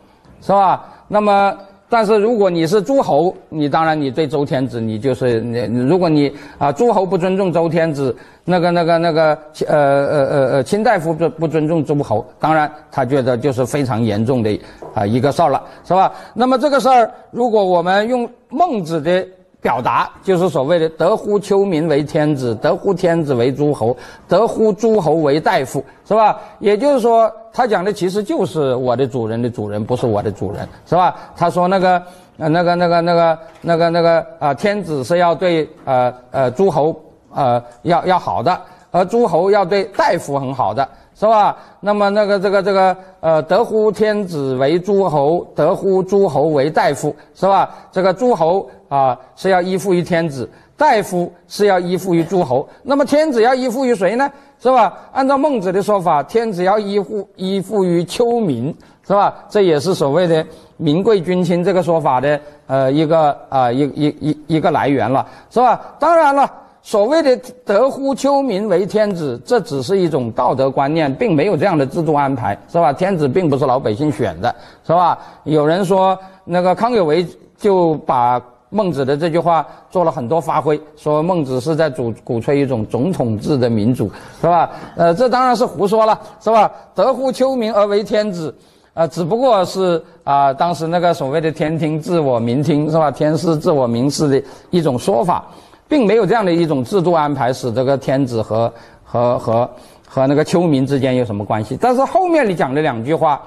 [0.42, 0.84] 是吧？
[1.08, 1.56] 那么，
[1.88, 5.58] 但是如果你是诸侯，你当然你对周天子，你就是你，
[5.88, 8.14] 如果你啊诸侯不尊重周天子，
[8.44, 14.60] 那个那个那个呃呃呃呃卿大夫不不尊重诸侯，当然他觉得就是非常严重的
[14.92, 16.12] 啊一个事儿了，是吧？
[16.34, 19.26] 那么这个事儿，如果我们用孟子的。
[19.68, 23.94] 表达就是所谓的“得乎丘民为天子，得乎天子为诸侯，
[24.26, 26.40] 得乎诸侯为大夫”，是吧？
[26.58, 31.14] 也就是说，他讲的其实就是我的主人的主人，不是我的主人，是吧？
[31.36, 32.02] 他说那个、
[32.38, 36.98] 那个、那个、那个、那个、那个啊，天子是要对呃呃诸侯
[37.34, 38.58] 呃要要好的，
[38.90, 40.88] 而诸侯要对大夫很好的。
[41.18, 41.56] 是吧？
[41.80, 47.68] 那么那个这个这个呃，得乎天子为诸侯，得乎诸侯为大夫，是吧？
[47.90, 52.68] 这个诸侯啊是要依附于天子，大夫是要依附于诸侯。
[52.84, 54.30] 那么天子要依附于谁呢？
[54.60, 54.96] 是吧？
[55.12, 58.72] 按照孟子的说法，天子要依附依附于丘民，
[59.04, 59.34] 是吧？
[59.48, 60.46] 这也是所谓的
[60.76, 65.80] 民贵君轻这个说法的呃一个啊一一一一个来源了，是吧？
[65.98, 66.48] 当然了。
[66.82, 72.92] 所谓的“得乎丘民为天子”，这只是一种道德观念，并没有这样的制度安排，是吧？
[72.92, 74.54] 天子并不是老百姓选的，
[74.86, 75.18] 是吧？
[75.44, 77.26] 有人说，那个康有为
[77.58, 84.10] 就把孟子的这句话做了很多发挥，说孟子是在主鼓吹一种总统制的民主，
[84.40, 84.70] 是吧？
[84.96, 88.54] 呃，这当然是胡说了，是吧？“得乎丘民而为天子”，
[88.94, 95.44] 啊，只不过是啊，当时那个所谓的“天听自我，民听”，是吧？“天师自我，民师”的一种说法。
[95.88, 98.70] 并没有这样的一种制度安排，使这个天子和
[99.02, 99.70] 和和
[100.06, 101.78] 和那个丘民之间有什么关系？
[101.80, 103.40] 但是后面你讲的两句话，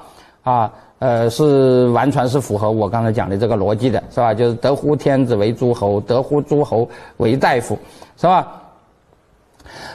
[0.44, 4.34] 啊，呃，是完全是符合我刚才讲的这个逻辑的，是吧？
[4.34, 7.78] 就是得乎天子为诸侯，得乎诸侯为大夫，
[8.18, 8.48] 是吧？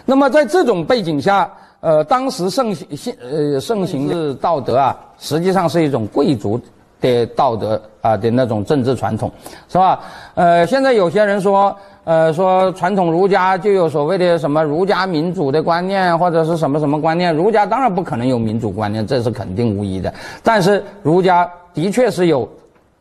[0.04, 6.60] 那么在这种背景下，呃，当时盛行呃盛行的道德啊，实际上是一种贵族。
[6.98, 9.30] 的道德啊的那种政治传统，
[9.68, 10.00] 是吧？
[10.34, 11.76] 呃，现在有些人说，
[12.06, 17.34] 呃，说传统儒家就有所谓的什么儒家民主的观念，或者是什么什么观念？
[17.34, 20.14] 儒家当然不可能有民主观念，这是肯定无疑的。
[20.40, 22.48] 但是儒家的确是有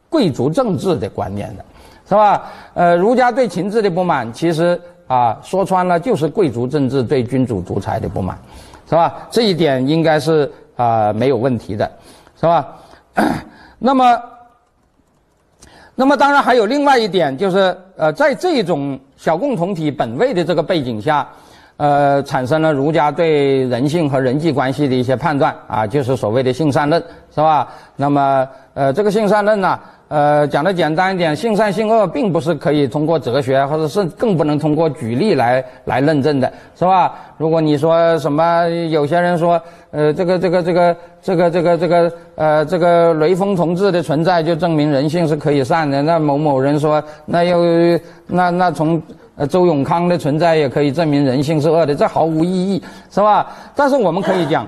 [0.10, 1.64] 贵族政治的观念的，
[2.10, 2.46] 是吧？
[2.74, 8.36] 呃，儒家对秦制的不满，其实啊说穿了就是贵族政治对君主独裁的不满，
[8.90, 9.28] 是吧？
[9.30, 11.92] 这一点应该是啊没有问题的，
[12.40, 12.68] 是吧？
[13.78, 14.20] 那么，
[15.96, 21.26] 那么当然还有另外一点，就是呃，在这种小共同体本位的这个背景下，
[21.78, 27.02] 呃，产生了儒家对人性和人际关系的一些判断啊，就是所谓的性善论，
[27.34, 27.70] 是吧？
[27.96, 29.80] 那么呃，这个性善论呢？
[30.08, 37.12] 呃，讲的简单一点，性善性恶并不是可以通过哲学，或者是更不能通过举例来来论证的，是吧？
[37.38, 49.02] 如果你说什么，有些人说，呃，这个这个这个这个这个这个呃，这个雷锋同志的存在就证明人性是可以善的，那某某人说，那又那那从
[49.36, 53.48] 呃周永康的存在也可以证明人性是恶的，这毫无意义，是吧？
[53.76, 54.68] 但是我们可以讲，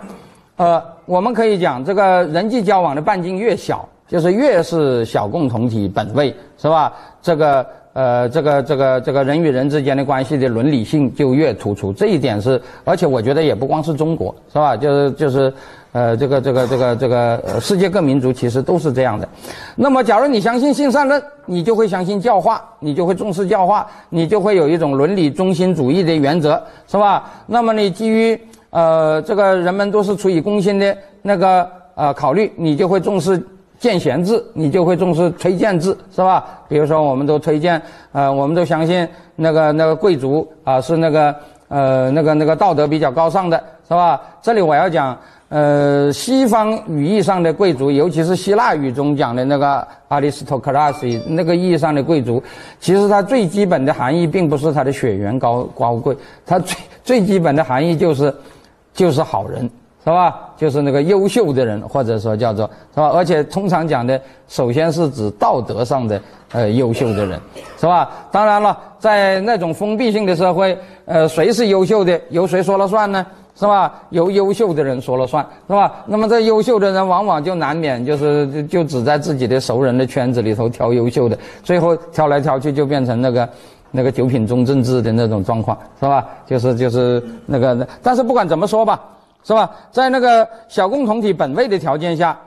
[0.55, 3.87] 呃，我们可以讲，这个人际交往的半径越小。
[4.07, 6.93] 就是越是小共同体本位，是吧？
[7.21, 11.91] 这个呃，这个这个这个人与人之间的关系的伦理性就越突出。
[11.91, 14.77] 这一点是，而且我觉得也不光是中国，是吧？
[14.77, 15.51] 就是就是，
[15.91, 19.27] 呃，这个这个这个这个世界各民族其实都是这样的。
[19.75, 27.29] 那么，假如你相信性善论，你就会相信教化，你就会重视教化，你就会有一种伦理中心主义的原则，是吧？
[27.47, 28.39] 那么你基于
[28.69, 33.43] 呃这个人们都是出于公心的那个呃考虑，你就会重视。
[33.79, 36.43] 荐贤制，你就会重视推荐制，是吧？
[36.67, 41.35] 比如说，我们都推荐，呃，我们都相信那个那个贵族啊，是那个
[41.67, 44.19] 呃那个那个道德比较高尚的，是吧？
[44.41, 45.17] 这里我要讲，
[45.49, 52.41] 呃，西方语义上的贵族，尤其是希腊语中讲的那个 aristocracy 那个意义上的贵族，
[52.79, 58.33] 其实它最基本的含义并不是它的血缘高高贵，它最最基本的含义就是
[58.93, 59.69] 就是好人。
[60.07, 60.39] 是吧？
[60.55, 63.09] 就是那个优秀的人，或者说叫做是吧？
[63.09, 66.21] 而且通常讲的，首先是指道德上的
[66.53, 67.37] 呃优秀的人，
[67.77, 68.09] 是吧？
[68.31, 73.25] 当然了，在那种封闭性的社会，呃，谁是优秀的，由谁说了算呢？
[73.59, 73.95] 是吧？
[74.11, 75.93] 由优秀的人说了算，是吧？
[76.05, 83.49] 那么这优秀的人往往就难免就是就只在自己的熟人的圈子里头挑优秀的，最后挑来挑去就变成那个
[83.91, 86.25] 那个九品中正制的那种状况，是吧？
[86.45, 89.01] 就是就是那个，但是不管怎么说吧。
[89.47, 89.71] 是吧？
[89.93, 92.37] 在那个小共同体本位的条件下，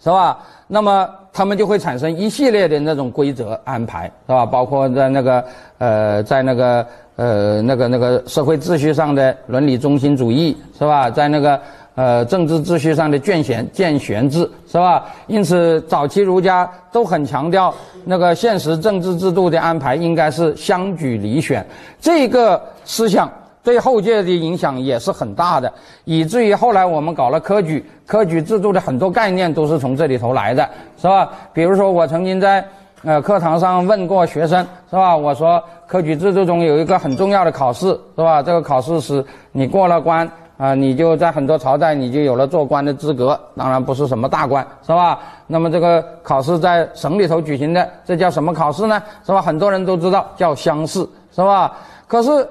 [0.00, 0.38] 是吧？
[0.68, 4.46] 那么他们就会产生一系列的那种规则安排，是吧？
[4.46, 5.44] 包括在那个
[5.78, 11.10] 呃，在那个呃那个那个社会秩序上的伦理中心主义，是吧？
[11.10, 11.60] 在那个
[11.96, 15.04] 呃政治秩序上的荐贤荐贤制，是吧？
[15.26, 17.74] 因此，早期儒家都很强调
[18.04, 21.66] 那个现实政治制度的安排应该是相举离选
[22.00, 23.28] 这个思想。
[23.64, 25.72] 对后届的影响也是很大的，
[26.04, 31.30] 以至于后来我们搞了科举，科举制度的很多概念都是从这里头来的，是吧？
[31.52, 32.64] 比如说，我曾经在
[33.04, 35.16] 呃课堂上问过学生，是吧？
[35.16, 37.86] 我说科举制度中有一个很重要的考试，
[38.16, 38.42] 是吧？
[38.42, 45.20] 这个考试是你过了关啊，你就在很多朝代你就有了做官的资格，当然不是什么大官，是吧？
[45.46, 49.00] 那么这个考试在省里头举行的，这叫什么考试呢？
[49.24, 49.40] 是吧？
[49.40, 51.72] 很多人都知道叫乡试，是吧？
[52.08, 52.44] 可是。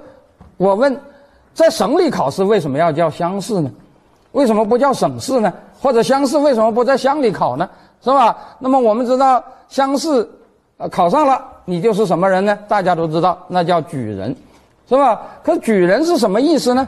[0.61, 0.95] 我问，
[1.55, 3.71] 在省里考试为什么要叫乡试呢？
[4.33, 5.51] 为什么不叫省试呢？
[5.81, 7.67] 或者乡试为什么不在乡里考呢？
[8.03, 8.37] 是吧？
[8.59, 10.29] 那么我们知道乡试，
[10.77, 12.55] 呃，考上了你就是什么人呢？
[12.67, 14.35] 大家都知道，那叫举人，
[14.87, 15.19] 是吧？
[15.41, 16.87] 可举人是什么意思呢？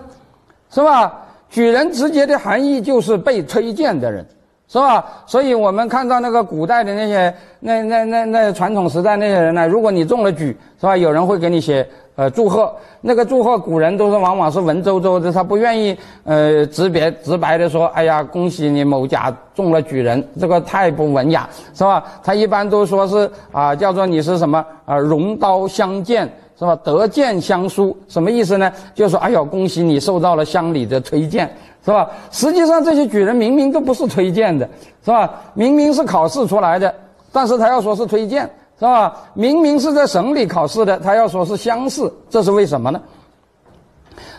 [0.69, 1.11] 是吧？
[1.49, 4.23] 举人直接的含义就是被推荐的人，
[4.67, 5.05] 是吧？
[5.25, 10.97] 所以我们看到那个古代的那些那那那那传统时代那些人呢，如果你中了举，是吧？
[10.97, 11.87] 有人会给你写。
[12.15, 22.03] 呃，祝贺那个祝贺，古人都是往往是文绉绉的，他不愿意呃直别直白的说，哎呀，恭喜你某甲中了举人，这个太不文雅，是吧？
[22.23, 26.31] 他一般都说是啊，叫做你是什么啊，荣刀相见，
[26.63, 26.81] 是吧？
[26.83, 28.71] 得见相书，什么意思呢？
[28.95, 31.53] 就是说哎呦，恭喜你受到了乡里的推荐，
[31.83, 32.09] 是吧？
[32.31, 34.67] 实际上这些举人明明都不是推荐的，
[35.03, 35.29] 是吧？
[35.53, 36.93] 明明是考试出来的，
[37.31, 38.49] 但是他要说是推荐。
[38.79, 39.13] 是吧？
[39.33, 42.99] 明明是在省里考试的，他要说是乡试，这是为什么呢？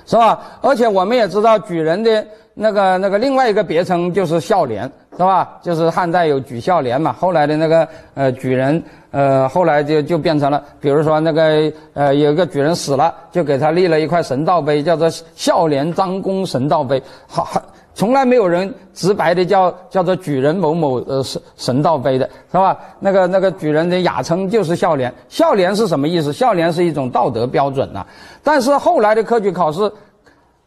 [0.04, 0.40] 是吧？
[0.60, 5.56] 而且我们也知道，举人的那个那个另外一个别称就是孝廉，是吧？
[5.62, 7.14] 就是汉代有举孝廉嘛。
[7.18, 8.82] 后来的那个呃举人，
[9.14, 17.00] 呃后来就就变成了，比如说那个呃有一个举人死了，就给他立了一块神道碑，叫做孝廉张公神道碑。
[17.28, 17.62] 好好。
[17.96, 22.76] 从来没有人直白的叫叫做举人某某呃神神道碑的是吧？
[22.98, 26.32] 那个那个举人的雅称就是孝廉，孝廉是什么意思？
[26.32, 28.04] 孝廉是一种道德标准呐。
[28.42, 29.88] 但是后来的科举考试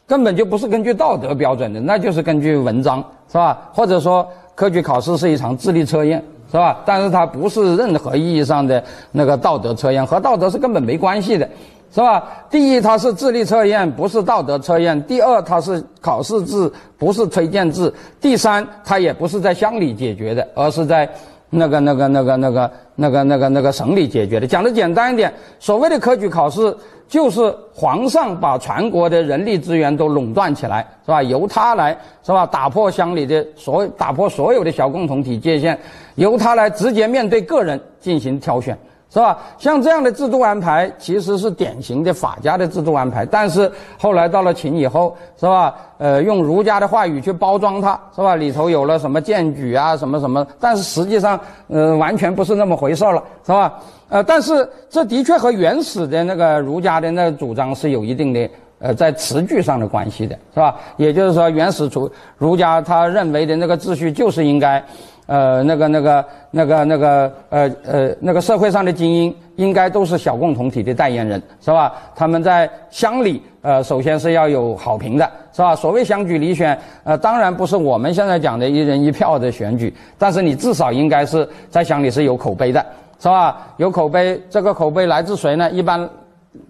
[0.07, 3.59] 根本就不是根据道德标准的，那就是根据文章是吧？
[3.73, 4.25] 或者说
[4.55, 6.79] 科举考试是一场智力测验是吧？
[6.85, 11.47] 但是它不是任何意义上的那个道德测验，和道德是根本没关系的。
[11.89, 12.21] 是吧？
[12.49, 21.09] 第一，它是智力测验，不是道德测验；第二，它是考试制，不是推荐制；第三，它也不是在乡里解决的，而是在
[21.49, 24.45] 那个、那个、那个、那个、那个、那个、那个省里解决的。
[24.45, 26.75] 讲的简单一点，所谓的科举考试，
[27.07, 31.23] 就是皇上把全国的人力资源都垄断起来，是吧？
[31.23, 32.45] 由他来，是吧？
[32.45, 35.79] 打破乡里的所，打破所有的小共同体界限，
[36.17, 38.77] 由他来直接面对个人进行挑选。
[39.09, 39.39] 是吧？
[39.57, 43.25] 像这样的制度安排，其实是典型的法家的制度安排。
[43.25, 45.73] 但是后来到了秦以后，是吧？
[45.97, 48.35] 呃，用儒家的话语去包装它，是吧？
[48.35, 51.39] 里头有了什么荐举啊，什么什么，但是实际上，
[51.69, 53.79] 呃，完全不是那么回事了，是吧？
[54.09, 58.49] 呃，但是这的确和原始的那个儒家的那个主张是有一定的
[58.79, 60.75] 呃在词句上的关系的，是吧？
[60.97, 64.83] 也就是说，原始儒儒家他认为的那个秩序就是应该。
[65.27, 71.93] 呃，那个、那个、那个、那个，呃呃，那个社会上的精英应该都是小共同体的代言人，是吧？
[72.15, 75.75] 他们在乡里，呃，首先是要有好评的，是吧？
[75.75, 82.85] 所谓乡举里选，呃，当然不是我们现在讲的一人一票的选举，但是你至少应该是在乡里是有口碑的，
[83.19, 83.67] 是吧？
[83.75, 85.69] 有口碑，这个口碑来自谁呢？
[85.71, 86.09] 一般，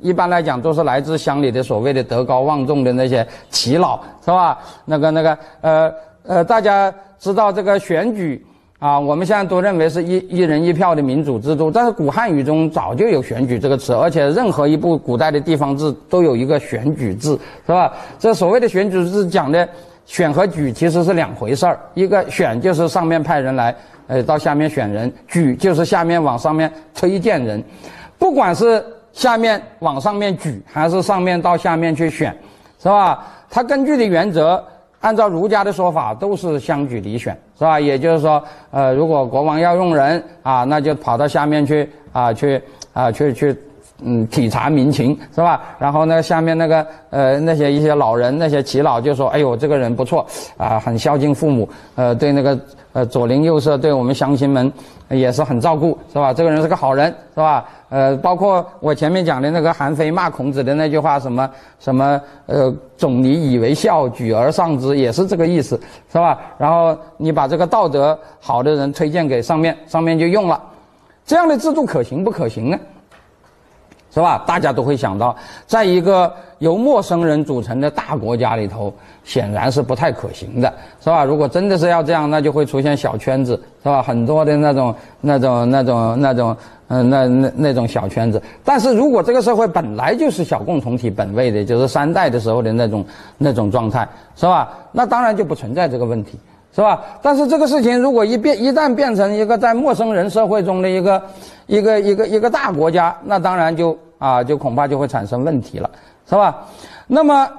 [0.01, 4.57] 一般来讲都是来自乡里的所谓的德高望重的那些耆老，是吧？
[4.83, 5.93] 那个、那个，呃
[6.23, 8.43] 呃，大家知道这个选举。
[8.79, 17.29] 啊，我们现在都认为是一一人一票的民主制度，但是古汉语中早就有选举这个词，而且任何一部古代的地方志都有一个选举制，
[17.65, 17.91] 是吧？
[18.19, 19.67] 这所谓的选举制讲的
[20.05, 23.75] 选和举其实是两回事儿，一个选就是上面派人来，
[24.05, 27.63] 呃，到下面选人；举就是下面往上面推荐人，
[28.19, 32.31] 不管是下面往上面举，还是上面到下面去选，
[32.79, 33.25] 是吧？
[33.49, 34.63] 它根据的原则。
[34.99, 37.79] 按照儒家的说法，都是相举离选，是吧？
[37.79, 42.61] 也就是说，呃，如果国王要用人啊，那就跑到下面去啊，去
[42.93, 43.55] 啊，去去，
[44.03, 45.61] 嗯，体察民情，是吧？
[45.79, 50.25] 然后呢，下面那个呃，那些一些老人，那些耆老就说：“哎呦，这个人不错
[50.57, 52.57] 啊，很孝敬父母，呃，对那个。”
[52.93, 54.73] 呃，左邻右舍对我们乡亲们
[55.09, 56.33] 也是很照顾，是吧？
[56.33, 57.63] 这个人是个好人，是吧？
[57.89, 61.49] 呃，包括我前面讲的那个韩非骂孔子的那句话，什么
[61.79, 65.79] 什么呃，总理以为孝，举而上之，也是这个意思，
[66.11, 66.37] 是吧？
[66.57, 70.61] 然后你把这个道德好的人推荐给上面，上面就用了，
[71.25, 72.77] 这样的制度可行不可行呢？
[74.13, 74.43] 是吧？
[74.47, 75.35] 大家都会想到，
[75.67, 78.91] 在一个由陌生人组成的大国家里头，
[79.23, 81.23] 显然是不太可行的，是吧？
[81.23, 84.01] 如果真的是要这样，那就会出现小圈子，是吧？
[84.01, 86.57] 很多的那种、那种、那种、那种，
[86.87, 88.41] 嗯，那那那种小圈子。
[88.63, 93.05] 但是如果这个社会本来就是小共同体本位的，就是三代的时候的那种
[93.37, 94.71] 那种状态，是吧？
[94.91, 96.39] 那当然就不存在这个问题。
[96.75, 97.01] 是吧？
[97.23, 101.19] 但是这个事情如果一变，一旦变成一个在陌生人社会中的一个，
[101.65, 105.89] 一个一个一个大国家，那当然就啊，就恐怕就会产生问题了，
[106.29, 106.67] 是吧？
[107.07, 107.49] 那么，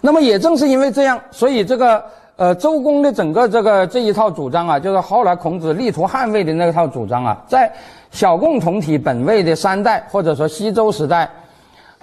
[0.00, 2.04] 那么也正是因为这样，所以这个
[2.38, 7.70] 呃周公的整个这个这一套主张啊，就是后来孔子力图捍卫的那套主张啊，在
[8.10, 11.28] 小共同体本位的三代或者说西周时代，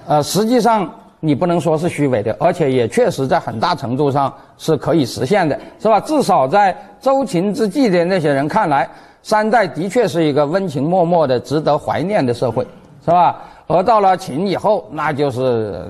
[0.05, 0.87] 呃，实际上。
[1.21, 5.99] 你不能说是虚伪的，而且也确实在很大程度上是可以实现的，是吧？
[6.01, 8.87] 至少在周秦之际的那些人看来，
[9.23, 12.63] 三代的确是一个温情脉脉的、值得怀念的社会，
[13.03, 13.41] 是吧？
[13.67, 15.41] 而到了秦以后，那就是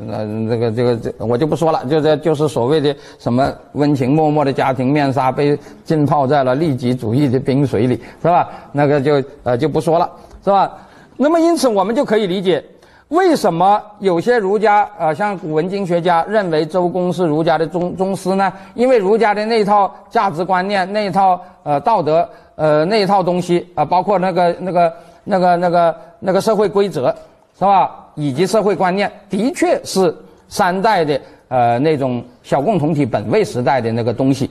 [0.10, 8.49] 呃这个这个这我就不说了，就这就是所谓的什么温情脉脉的家庭面纱被浸泡在了利己主义的冰水里，是吧？
[8.72, 10.10] 那个就呃就不说了，
[10.43, 10.72] 是吧？
[11.18, 12.64] 那么因此我们就可以理解。
[13.10, 18.52] 为什么有些儒家啊，像古文经学家认为周公是儒家的宗宗师呢？
[18.73, 24.93] 因为儒家的那套价值观念、那套呃道德呃那一套东西啊，包括那个那个
[25.23, 27.15] 那个那个那个社会规则，
[27.57, 28.06] 是吧？
[28.15, 30.15] 以及社会观念，的确是
[30.48, 34.49] 三代的呃那种小共同体本位时代的那个东西，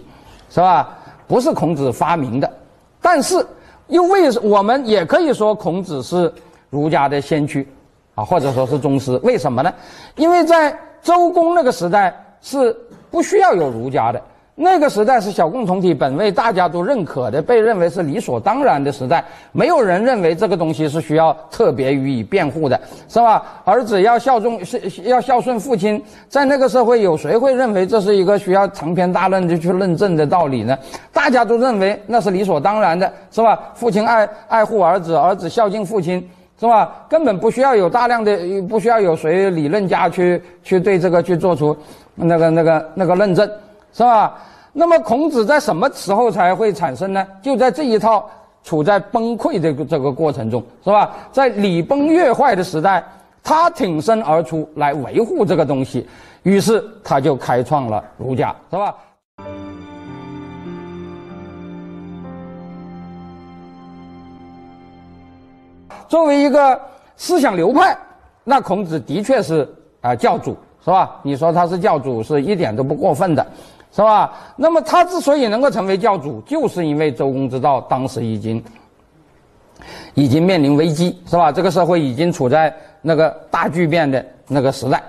[0.51, 0.98] 是吧？
[1.26, 2.52] 不是孔子发明的，
[3.01, 3.47] 但是
[3.89, 6.32] 又为我们也可以说孔子是
[6.70, 7.66] 儒家的先驱。
[8.16, 9.74] 啊，或者说是宗师，为什么呢？
[10.14, 10.72] 因为在
[11.02, 12.72] 周公那个时代是
[13.10, 14.22] 不需要有儒家的，
[14.56, 23.43] 那个时代是小共同体本位，大家都认可的，被认为是理所当然的时代，没有人认为这个东西是需要特别予以辩护的，是吧？
[23.64, 24.60] 儿子要效忠，
[25.02, 30.78] 要孝顺父亲，在那个社会，有谁会认为这是一个需要长篇大论的去论证的道理呢？
[31.12, 33.59] 大家都认为那是理所当然的，是吧？
[33.74, 36.24] 父亲爱爱护儿子，儿子孝敬父亲。
[36.56, 37.05] 是吧？
[37.09, 41.76] 根本不需要有大量的，不需要有谁理论家去去对这个去做出
[42.14, 43.51] 那个那个那个论证，
[43.94, 44.34] 是吧？
[44.76, 47.24] 那么孔子在什么时候才会产生呢？
[47.40, 48.28] 就在这一套
[48.64, 51.14] 处在崩溃这个这个过程中是吧？
[51.30, 53.04] 在礼崩乐坏的时代
[53.40, 56.04] 他挺身而出来维护这个东西
[56.42, 58.94] 于是他就开创了儒家是吧？
[66.08, 66.80] 作为一个
[67.16, 67.96] 思想流派
[68.42, 71.20] 那孔子的确是啊教主是吧？
[71.22, 73.46] 你说他是教主是一点都不过分的。
[73.94, 74.32] 是吧？
[74.56, 78.62] 那么他之所以能够成为教主，就是因为周公之道当时已经
[80.14, 81.52] 已经面临危机，是吧？
[81.52, 85.02] 这个社会已经处在那个大巨变的那个时代。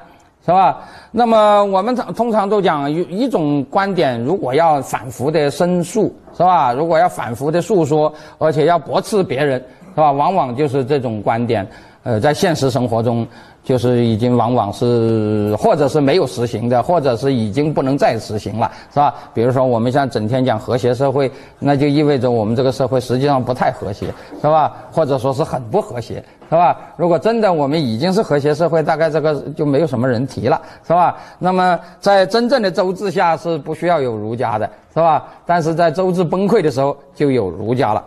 [0.45, 0.77] 是吧？
[1.09, 6.71] 那么我们常通常都讲一一种观点，如果要反复的申诉，是吧？
[6.71, 9.59] 如果要反复的诉说，而且要驳斥别人，
[9.95, 10.11] 是吧？
[10.11, 11.67] 往往就是这种观点，
[12.03, 13.27] 呃，在现实生活中。
[13.65, 19.15] 就是已经往往是，或者是没有实行的，或者是已经不能再实行了，是吧？
[19.33, 24.05] 比如说我们现在整天讲和谐社会，那就意味着我们这个社会实际上不太和谐，
[24.39, 24.71] 是吧？
[24.91, 26.77] 或者说是很不和谐，是吧？
[26.95, 31.17] 如果真的我们已经是和谐社会，大概这个就没有什么人提了，是吧？
[31.39, 35.25] 那么在真正的周制下是不需要有儒家的，是吧？
[35.43, 38.05] 但是在周制崩溃的时候就有儒家了，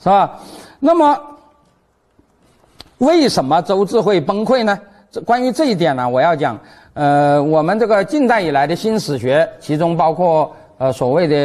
[0.00, 0.38] 是吧？
[0.78, 1.18] 那么
[2.98, 4.78] 为什么周制会崩溃呢？
[5.12, 6.56] 这关于这一点呢，我要讲，
[6.94, 11.36] 呃，我们这个近代以来的新史学，其中包括呃所谓的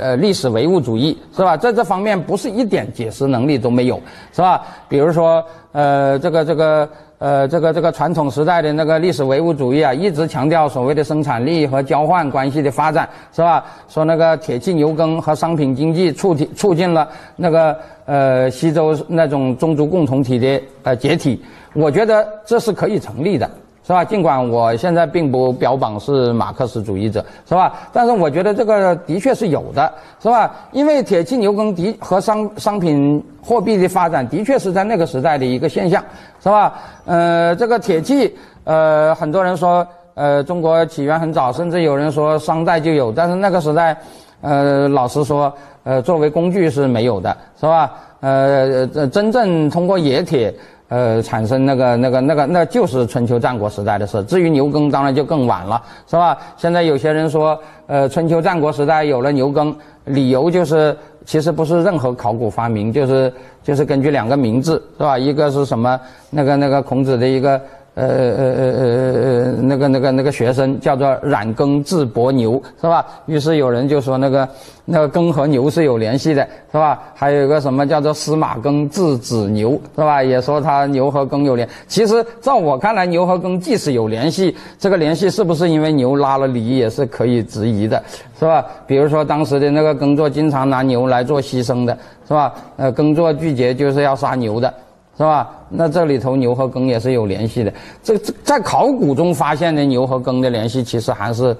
[0.00, 1.56] 呃历史唯物主义，是吧？
[1.56, 4.00] 在这方面不是一点解释能力都没有，
[4.32, 4.64] 是吧？
[4.88, 6.88] 比如说，呃，这个这个
[7.18, 13.64] 呃这个这个传统时代的那个历史唯物主义啊，一直强调所谓的生产力和交换关系的发展，是吧？
[13.88, 21.42] 说那个铁器牛耕和商品经济促进促进了那个呃西周那种宗族共同体的呃解体。
[21.74, 23.48] 我觉得这是可以成立的，
[23.86, 24.04] 是吧？
[24.04, 27.72] 尽管我现在并不标榜是马克思主义者，是吧？
[27.92, 30.54] 但是我觉得这个的确是有的，是吧？
[30.72, 36.02] 因为铁器牛耕的和商商品货币的发展的确是在那个时代的一个现象，
[36.42, 36.74] 是吧？
[37.06, 38.34] 呃，这个铁器，
[38.64, 43.96] 呃，很多人说，呃，中国起源很早，甚至有人说商代就有，但是那个时代，
[44.40, 45.52] 呃，老实说，
[45.84, 47.92] 呃，作为工具是没有的，是吧？
[48.20, 50.52] 呃，真正通过冶铁。
[50.88, 54.22] 呃，产生那个、那个、那个，那就是春秋战国时代的事。
[54.24, 56.38] 至于牛耕，当然就更晚了，是吧？
[56.56, 59.74] 现在有些人说，呃，春秋战国时代有了牛耕，
[60.04, 63.32] 理由就是其实不是任何考古发明，就是
[63.62, 65.18] 就是根据两个名字，是吧？
[65.18, 66.00] 一个是什么？
[66.30, 67.60] 那个那个孔子的一个。
[67.98, 73.04] 呃呃呃呃呃那个那个那个学生叫做冉耕字伯牛，是吧？
[73.26, 74.48] 于是有人就说那个
[74.84, 77.00] 那个耕和牛是有联系的，是吧？
[77.14, 80.22] 还有一个什么叫做司马耕字子牛，是吧？
[80.22, 81.68] 也说他牛和耕有联。
[81.88, 88.00] 其实照我看来，牛和耕即使有联系，这个联系是不是因为牛拉了犁也是可以质疑的，
[88.38, 88.64] 是吧？
[88.86, 91.98] 比如说当时的那个耕作经常拿牛来做牺牲的，
[92.28, 92.54] 是吧？
[92.76, 94.72] 呃，耕作季节就是要杀牛的。
[95.18, 95.50] 是吧？
[95.68, 97.72] 那这里头牛和耕也是有联系的。
[98.04, 101.54] 这在考古中发现的牛和耕的联系，其实还是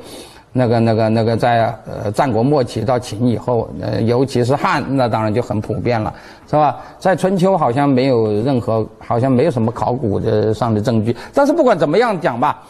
[0.52, 6.14] 那个那个那个在呃战国末期到秦以后，呃尤其是汉，那当然就很普遍了，
[6.48, 6.76] 是吧？
[7.00, 11.16] 在春秋好像没有任何，好像没有什么考古的上的证据。
[11.34, 12.62] 但是不管怎么样讲吧，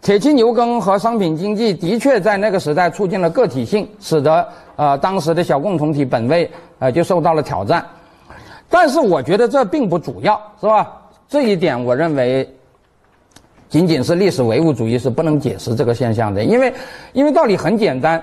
[0.00, 7.84] 铁器牛耕和商品经济的确在那个时代促进了个体性，使得呃当时的小共同体本位呃就受到了挑战。
[8.72, 10.90] 但是我觉得这并不主要，是吧？
[11.28, 12.48] 这一点我认为，
[13.68, 16.42] 仅仅是历史唯物主义是不能解释这个现象的。
[16.42, 16.72] 因为，
[17.12, 18.22] 因为道理很简单，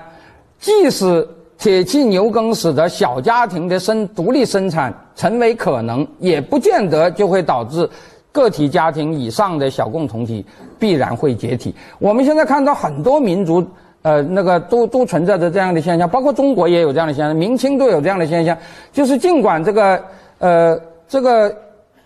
[0.58, 7.88] 即使铁器牛耕使得小家庭的生独立生产成为可能，也不见得就会导致
[8.32, 10.44] 个体家庭以上的小共同体
[10.80, 11.72] 必然会解体。
[12.00, 13.64] 我们现在看到很多民族，
[14.02, 18.58] 呃，那个都都存在着这样的现象，包括中国也有这样的现象，明清都有这样的现象，
[18.92, 20.02] 就是尽管这个。
[20.40, 20.76] 呃，
[21.06, 21.54] 这个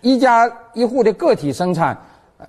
[0.01, 1.97] 一家一户的个体生产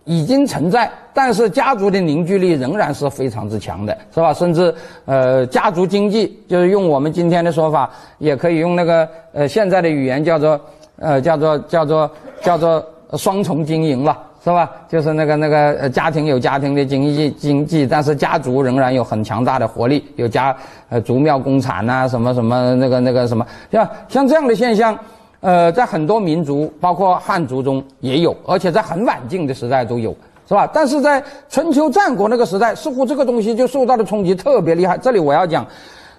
[0.05, 4.35] 已经存在，但是家族的凝聚力仍然是非常之强的，是吧？
[4.35, 7.89] 甚至呃，家族经济就是用我们今天的说法，
[8.19, 10.61] 也可以用那个呃现在的语言叫做
[10.99, 12.11] 呃叫做叫做
[12.43, 14.71] 叫做双重经营了，是吧？
[14.89, 20.55] 就是那个那个呃家庭有家庭的经济经济，但是家族仍然有很强大的活力，有家
[20.89, 24.99] 呃族庙工厂呐，什么什么那个那个什么，像像这样的现象。
[25.41, 30.15] 呃，在很多民族，包括汉族中也有，而且在很晚近的时代都有，
[30.49, 30.69] 是吧？
[30.73, 34.97] 但是在春秋战国那个时代，似乎这个东西就受到的冲击特别厉害。
[34.99, 35.67] 这里我要讲，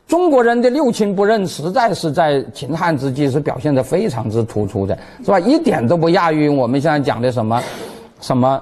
[0.07, 5.39] 中国人的六亲不认，实在是在秦汉之际是表现得非常之突出的，是吧？
[5.39, 7.61] 一点都不亚于我们现在讲的什么，
[8.22, 8.61] 什么。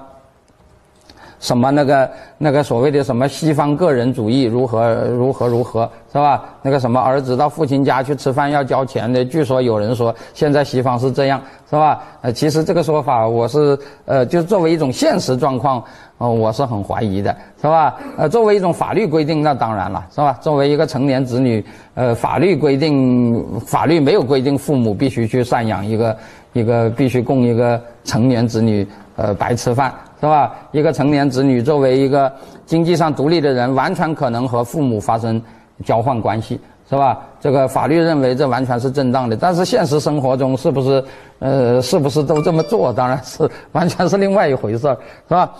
[1.40, 6.44] 什么那个那个所谓的什么西方个人主义如何如何如何是吧？
[6.62, 12.02] 那个什么儿子到父亲家去吃饭要交钱的，据说有人说现在西方是这样是吧？
[12.22, 15.82] 呃，其实这个说法我是呃，就作为一种现实状况，
[16.18, 17.96] 呃，我是很怀疑的，是吧？
[18.16, 20.38] 呃，作为一种法律规定，那当然了，是吧？
[20.40, 21.64] 作为一个成年子女，
[21.94, 26.16] 呃，法律规定法律没有规定父母必须去赡养一个。
[26.52, 30.54] 一个必须供一个成年子女呃白吃饭，是吧？
[30.72, 32.32] 一个成年子女作为一个
[32.64, 35.40] 经济上独立的人，完全可能和父母发生
[35.84, 37.20] 交换关系，是吧？
[37.40, 41.04] 这个法律认为这完全是正当的，但是现实生活中是不是
[41.38, 42.92] 呃是不是都这么做？
[42.92, 44.98] 当然是完全是另外一回事儿，
[45.28, 45.52] 是吧？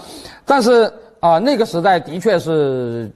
[0.44, 3.10] 但是啊，那个时代的确是。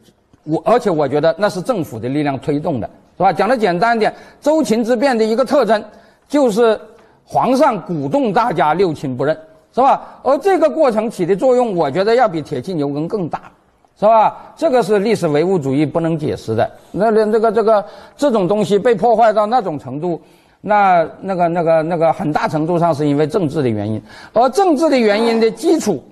[0.44, 2.88] 我而且我觉得那是政府的力量推动的，
[3.18, 3.30] 是吧？
[3.30, 5.84] 讲的简单一点，周秦之变的一个特征
[6.28, 6.80] 就是
[7.26, 9.36] 皇上鼓动大家六亲不认，
[9.74, 10.18] 是吧？
[10.22, 13.42] 而这个过程起的作用，我觉得要比铁器牛耕更大，
[13.98, 14.36] 是吧？
[14.56, 16.70] 这个是历史唯物主义不能解释的。
[16.90, 17.84] 那那这个这个
[18.16, 20.20] 这种东西被破坏到那种程度，
[20.60, 24.02] 那那个那个那个很大程度上是因为政治的原因，
[24.32, 26.02] 而政治的原因的基础。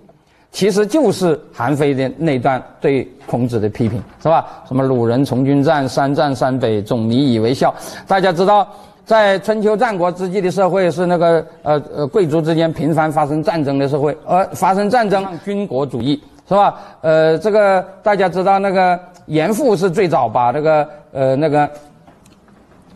[0.51, 4.47] 其实就是韩非的那段对孔子的批评，是吧？
[4.67, 7.73] 什么鲁人从军战，三战三北，总尼以为笑。
[8.07, 8.67] 大家知道，
[9.09, 16.79] 在春秋战国之际的社会是那个呃呃贵族之间频繁发生战争的社会，而发生战争，军国主义，是吧？
[17.01, 21.67] 呃，这个大家知道，那个严复是最早把这个呃那个。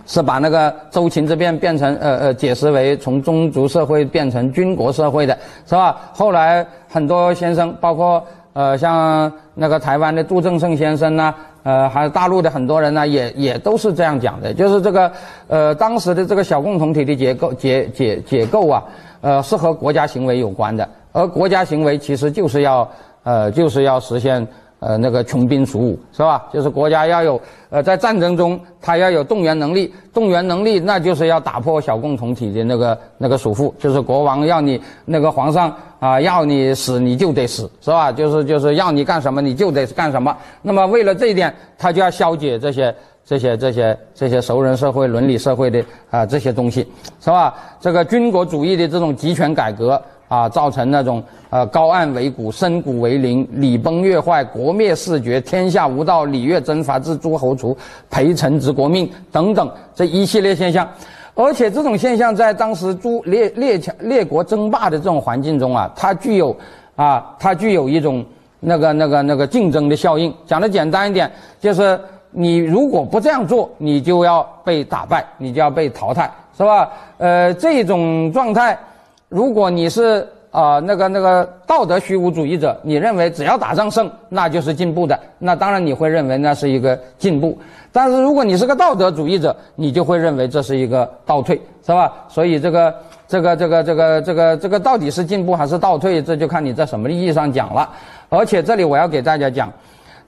[0.05, 5.97] 是把那个周秦之变变成呃呃解释为从宗族社会变成军国社会的是吧？
[6.13, 8.23] 后来很多先生，包括
[8.53, 11.33] 呃像那个台湾的杜正胜先生呐，
[11.63, 15.13] 呃还有大陆的很多人呢，也也都是这样讲的，就是这个
[15.49, 18.85] 呃当时的这个小共同体的结构结结结构啊，
[19.21, 22.89] 呃是和国家行为有关的，而国家行为其实就是要
[23.23, 24.47] 呃就是要实现。
[24.85, 26.45] 呃，那个穷兵黩武是吧？
[26.53, 27.41] 就是国家要有，
[27.71, 35.73] 呃，在战争中他要有动员能力，动员能力那就是要打破小共同体的那个那个束缚，就是国王要你那个皇上
[36.03, 38.11] 啊，要你死你就得死，是吧？
[38.11, 40.37] 就是就是要你干什么你就得干什么。
[40.61, 42.93] 那么为了这一点，他就要消解这些
[43.25, 46.81] 这些这些这些熟人社会、伦理社会的啊这些东西，
[47.21, 47.55] 是吧？
[47.81, 50.03] 这个军国主义的这种集权改革。
[50.29, 57.77] 啊，造成那种呃高岸为谷，深谷为陵，礼崩乐坏，国灭四绝，天下无道，礼乐征伐至诸侯除，
[58.09, 60.89] 陪臣执国命等等这一系列现象，
[61.35, 66.55] 而且这种现象在当时诸列列强列国争霸的这种环境中啊，它具有
[66.95, 68.25] 啊，它具有一种
[68.61, 70.33] 那个那个那个竞争的效应。
[70.47, 71.99] 讲的简单一点，就是
[72.31, 76.91] 你如果不这样做，你就要被打败，你就要被淘汰，是吧？
[77.19, 78.79] 呃，这种状态。
[79.29, 87.59] 如果你是啊那个那个道德虚无主义者，你认为只要打仗胜，那就是进步的，那当然你会认为那是一个进步。
[87.91, 92.13] 但是如果你是个道德主义者，你就会认为这是一个倒退，是吧？
[92.29, 92.95] 所以这个
[93.27, 97.89] 这个这个这个这个这个到底是进步还是倒退，这就看你在什么意义上讲了。
[98.29, 99.73] 而且这里我要给大家讲，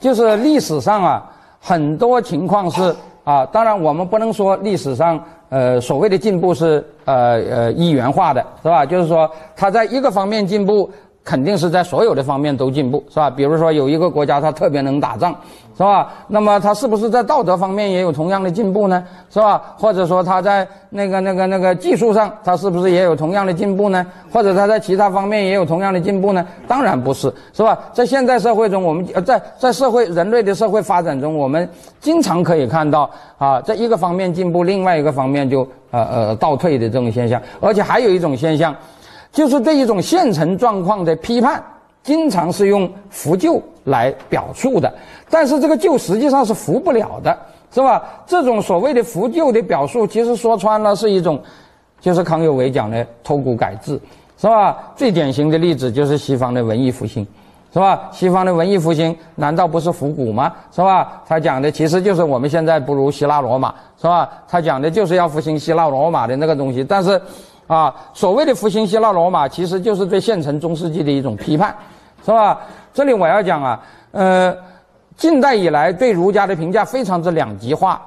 [0.00, 1.30] 就是历史上啊
[1.60, 5.22] 很多情况是啊，当然我们不能说历史上。
[5.54, 8.84] 呃，所谓的进步是呃呃一元化的，是吧？
[8.84, 10.90] 就是说，它在一个方面进步，
[11.22, 13.30] 肯定是在所有的方面都进步，是吧？
[13.30, 15.32] 比如说，有一个国家它特别能打仗。
[15.76, 16.12] 是吧？
[16.28, 19.02] 那么他是不是在道德方面也有同样的进步呢？
[19.28, 19.60] 是吧？
[19.76, 24.06] 或者说他在那个、那个、那个技术上，他是不是也有同样的进步呢？
[24.32, 26.46] 或者他在其他方面也有同样的进步呢？
[26.68, 27.76] 当然不是，是吧？
[27.92, 31.68] 在现代社会中，我们呃在在社会人类的社会发展中，我们
[32.00, 37.42] 经常可以看到啊，在一个方面进步，另外一个方面就呃呃倒退的这种现象。
[37.60, 38.72] 而且还有一种现象，
[39.32, 41.60] 就是对一种现成状况的批判。
[42.04, 44.92] 经常是用扶旧来表述的，
[45.28, 47.36] 但是这个旧实际上是扶不了的，
[47.72, 48.02] 是吧？
[48.26, 51.40] 这种所谓的扶旧的表述，其实说穿了是一种，
[52.00, 53.98] 就是康有为讲的脱古改制，
[54.38, 54.92] 是吧？
[54.94, 57.26] 最典型的例子就是西方的文艺复兴，
[57.72, 58.08] 是吧？
[58.12, 60.52] 西方的文艺复兴难道不是复古吗？
[60.70, 61.22] 是吧？
[61.26, 64.28] 他讲的其实就是我们现在不如希腊罗马，是吧？
[64.46, 67.18] 他讲的就是要复兴希腊罗马的那个东西，但是，
[67.66, 71.74] 啊，所谓的复兴希腊罗马，其实就是对现成中世纪的一种批判。
[72.24, 72.60] 是吧？
[72.92, 73.82] 这里我要讲啊，
[74.12, 74.56] 呃，
[75.16, 78.00] 近代以来对儒家的评价非常之两极化，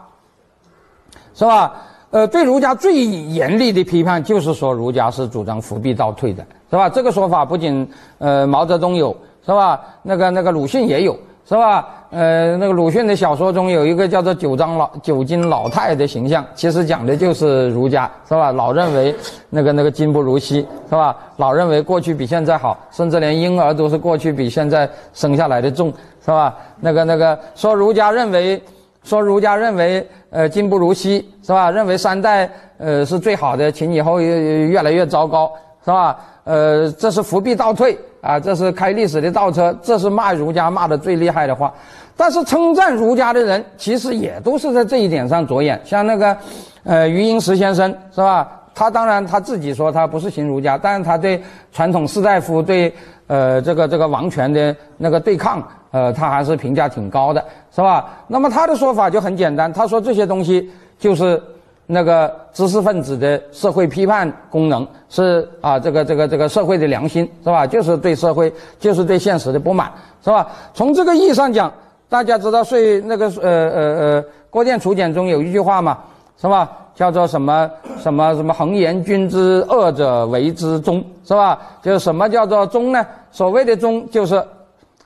[1.35, 1.73] 是吧？
[2.10, 6.89] 呃，对儒家最严厉的批判就是说儒家是主张伏必倒退的，是吧？
[6.89, 7.88] 这个说法不仅
[8.18, 9.15] 呃毛泽东有，
[9.45, 9.80] 是吧？
[10.02, 11.18] 那个那个鲁迅也有。
[11.49, 11.96] 是吧？
[12.09, 18.49] 呃，那个鲁迅的小说中有一个叫做“九张老九斤老太”的形象，其实讲的就是儒家，是吧？
[18.51, 19.13] 老认为
[19.49, 21.15] 那个那个今不如昔，是吧？
[21.35, 25.91] 老认为过去比现在好，甚至连婴儿都是过去比现在生下来的重，
[26.23, 26.55] 是吧？
[26.79, 28.61] 那个那个说儒家认为，
[29.03, 31.69] 说儒家认为，呃，今不如昔，是吧？
[31.69, 35.51] 认为三代呃是最好的，秦以后越越来越糟糕，
[35.84, 36.17] 是吧？
[36.47, 37.97] 呃，这是伏必倒退。
[38.19, 41.71] 啊，这是开历史的倒车，这是骂儒家骂的最厉害的话。
[42.15, 45.79] 但是称赞儒家的人，其实也都是在这一点上着眼。
[45.85, 46.35] 像那个，
[46.83, 48.49] 呃，余英时先生是吧？
[48.73, 51.41] 他当然他自己说他不是信儒家，但是他对
[51.71, 52.93] 传统士大夫对
[53.27, 57.43] 呃这个这个王权的那个对抗，呃，他还是评价挺高的，
[57.73, 58.09] 是吧？
[58.27, 60.69] 那么他的说法就很简单，他说这些东西
[60.99, 61.41] 就是
[61.88, 67.65] 那个知识分子的社会批判功能，是啊，这个这个这个社会的良心，是吧？
[67.65, 69.91] 就是对社会，就是对现实的不满，
[70.23, 70.47] 是吧？
[70.73, 71.73] 从这个意义上讲。
[72.09, 75.97] 大家知道税那个呃呃呃《郭店楚简》中有一句话嘛，
[76.41, 76.72] 是吧？
[76.95, 77.69] 叫做什么
[77.99, 81.59] 什么什么“恒言君之恶者为之忠”，是吧？
[81.84, 83.05] 就是什么叫做忠呢？
[83.30, 84.41] 所谓的忠，就是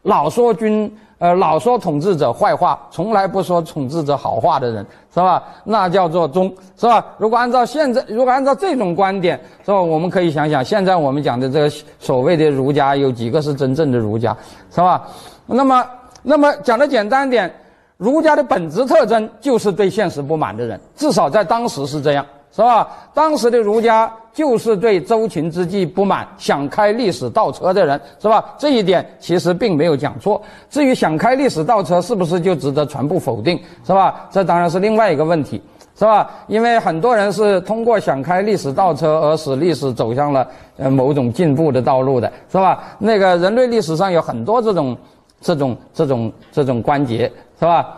[0.03, 4.84] 老说君呃老说统治者坏话，从来不说统治者好话的人，
[5.14, 5.43] 是吧？
[5.64, 7.06] 那叫做忠，是吧？
[7.19, 9.80] 如果按照现在，如果按照这种观点，是吧？
[9.80, 14.35] 我们可以想想，现在我们讲的这个所谓的儒家，有几个是真正的儒家，
[14.73, 15.07] 是吧？
[15.45, 15.85] 那么。
[16.23, 17.52] 那么讲的简单点，
[17.98, 22.88] 儒家的本质特征就是对现实不满的人，至少在当时是这样，是吧？
[23.14, 28.53] 当时的儒家就是对周秦之际不满，想开历史倒车的人，是吧？
[28.57, 30.41] 这一点其实并没有讲错。
[30.69, 34.28] 至于想开历史倒车是不是就值得全部否定，是吧？
[34.30, 35.61] 这当然是另外一个问题，
[35.98, 36.30] 是吧？
[36.48, 40.48] 因为很多人是通过想开历史倒车而使历史走向了
[40.78, 42.84] 呃某种进步的道路的，是吧？
[42.99, 44.98] 那个人类历史上有很多这种。
[45.44, 47.22] 这种这种这种关节
[47.60, 47.98] 是吧？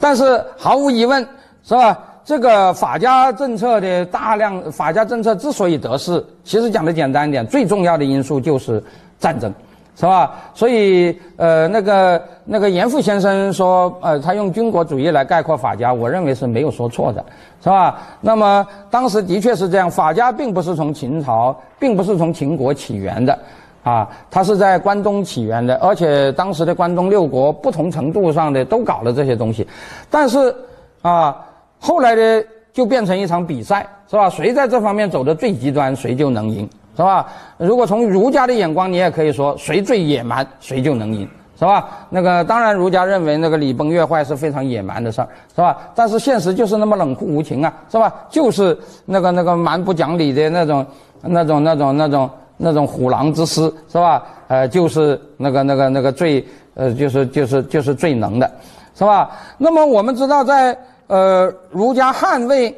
[0.00, 1.22] 但是毫无疑问，
[1.62, 1.98] 是吧？
[2.28, 8.84] 这个法家政策的大量法家政策之所以得势，其实讲的简单一点，最重要的因素就是
[9.18, 9.50] 战争，
[9.96, 10.34] 是吧？
[10.52, 17.24] 所以，呃，那个那个严复先生说，呃，他用军国主义来概括法家，我认为是没有说错的，
[17.64, 17.98] 是吧？
[18.20, 23.38] 那么当时的确是这样，法家并不是从秦朝，并不是从秦国起源的。
[23.82, 29.66] 啊，它是在关东起源的，而且当时的关东六国不同程度上的都搞了这些东西，
[30.10, 30.54] 但是
[31.00, 31.34] 啊，
[31.78, 34.28] 后来呢就变成一场比赛，是吧？
[34.30, 37.26] 谁在这方面走的最极端，谁就能赢，是吧？
[37.56, 41.28] 如果从儒家的眼光，你也可以说谁最野蛮，谁就能赢，
[41.58, 41.88] 是吧？
[42.10, 45.78] 那个当然，儒家认为那个礼崩乐坏是非常野蛮的事儿，是吧？
[45.94, 48.12] 但是现实就是那么冷酷无情啊，是吧？
[48.28, 50.86] 就是那个那个蛮不讲理的那种
[51.22, 52.30] 那种那种那种。
[52.60, 54.20] 那种虎狼之师是吧？
[54.48, 56.44] 呃，就是那个那个那个最
[56.74, 58.50] 呃，就是就是就是最能的，
[58.96, 59.30] 是吧？
[59.58, 60.76] 那么我们知道，在
[61.08, 62.74] 呃儒家捍卫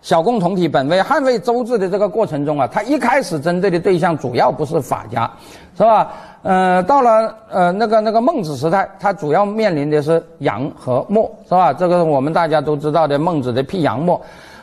[0.00, 5.30] 小共同体本位、捍卫周制的这个过程中啊，他一开始针对的对象主要不是法家，
[5.76, 6.10] 是吧？
[6.42, 11.72] 呃，到了呃那个那个孟子时代，他主要面临的是杨和墨，是吧？
[11.72, 14.20] 这个我们大家都知道的孟子的辟杨墨。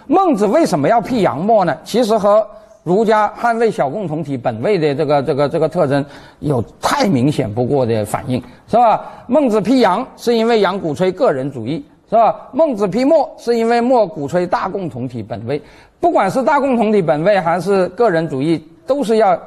[0.07, 1.77] 孟子为什么要辟杨墨呢？
[1.85, 2.45] 其实和
[2.83, 6.03] 儒家捍卫小共同体本位的这个这个这个特征，
[6.39, 9.01] 有太明显不过的反应，是吧？
[9.27, 12.49] 孟子辟杨，是因为杨鼓吹个人主义，是吧？
[12.51, 15.61] 孟子批墨，是因为墨鼓吹大共同体本位。
[15.99, 19.37] 不管是大共同体本位还是个人主义，都是要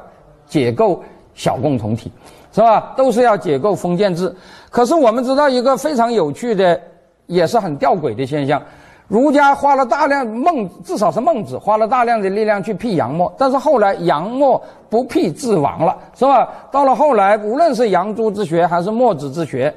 [0.47, 1.03] 解构
[1.33, 2.11] 小共同体，
[2.53, 2.93] 是吧？
[2.95, 4.33] 都是要解构封建制。
[4.69, 6.79] 可是我们知道一个非常有趣的，
[7.25, 8.61] 也是很吊诡的现象。
[9.07, 14.59] 儒家花了大量孟，至少是孟子花了大量的力量去辟杨墨，但是后来杨墨
[14.89, 16.49] 不辟自亡了，是吧？
[16.71, 19.73] 到了后来，无论是杨朱之学还是墨子之学，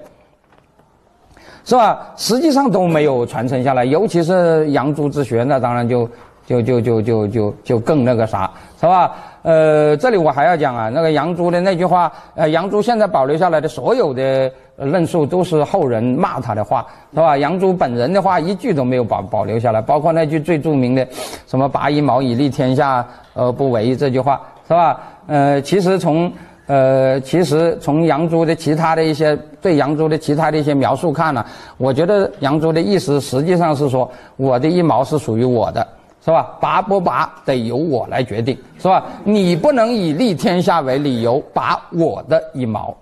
[1.66, 1.98] 是吧？
[2.16, 6.09] 实际上都没有传承下来，尤其是杨朱之学，那当然就
[6.47, 8.48] 就就就就就就更那个啥，
[8.80, 9.12] 是吧？
[9.43, 17.36] 呃，这里我还要讲啊，那个杨朱的那句话，呃，杨朱现在保留下来的所有的论述都是后人骂他的话，是吧？
[17.36, 21.05] 杨朱本人的话一句都没有保保留下来，包括那句最著名的
[21.48, 25.01] “什么拔一毛以利天下而不为”这句话，是吧？
[25.26, 26.32] 呃，其实从
[26.66, 31.44] 呃，其实从杨朱的其他的一些对杨朱的其他的一些描述看呢，
[31.76, 35.86] 我觉得杨朱的意思实际上是说，我的一毛是属于我的。
[36.24, 36.56] 是吧？
[36.60, 39.06] 拔不拔得由我来决定，是吧？
[39.22, 42.93] 你不能以利天下为理由拔我的一毛，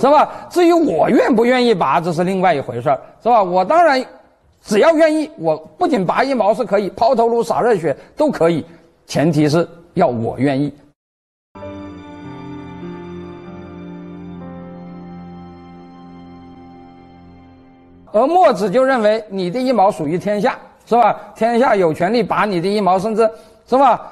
[0.00, 0.28] 是吧？
[0.50, 2.90] 至于我愿不愿意拔，这是另外一回事，
[3.22, 3.40] 是吧？
[3.40, 4.04] 我当然
[4.64, 8.66] 只要愿意，我不仅拔一毛是可以，抛头颅洒热血都可以，
[9.06, 10.74] 前提是要我愿意。
[18.12, 20.56] 而墨子就认为你的一毛属于天下。
[20.84, 21.16] 是吧？
[21.36, 23.22] 天下有权利拔你的一毛，甚至
[23.68, 24.02] 是吧？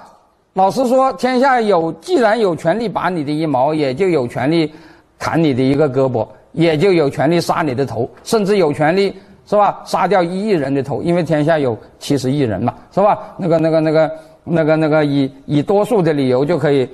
[0.52, 4.72] 老实说，天下有既然有权利拔你的一毛，也就有权利
[5.18, 9.12] 砍你的一个胳膊，也就有权利杀你的头，甚至有权利
[9.46, 9.82] 是吧？
[9.84, 13.18] 杀掉一亿人的头，因为天下有七十亿人嘛，是吧？
[13.36, 14.10] 那个、那个、那个、
[14.44, 16.88] 那个、那个，以以多数的理由就可以。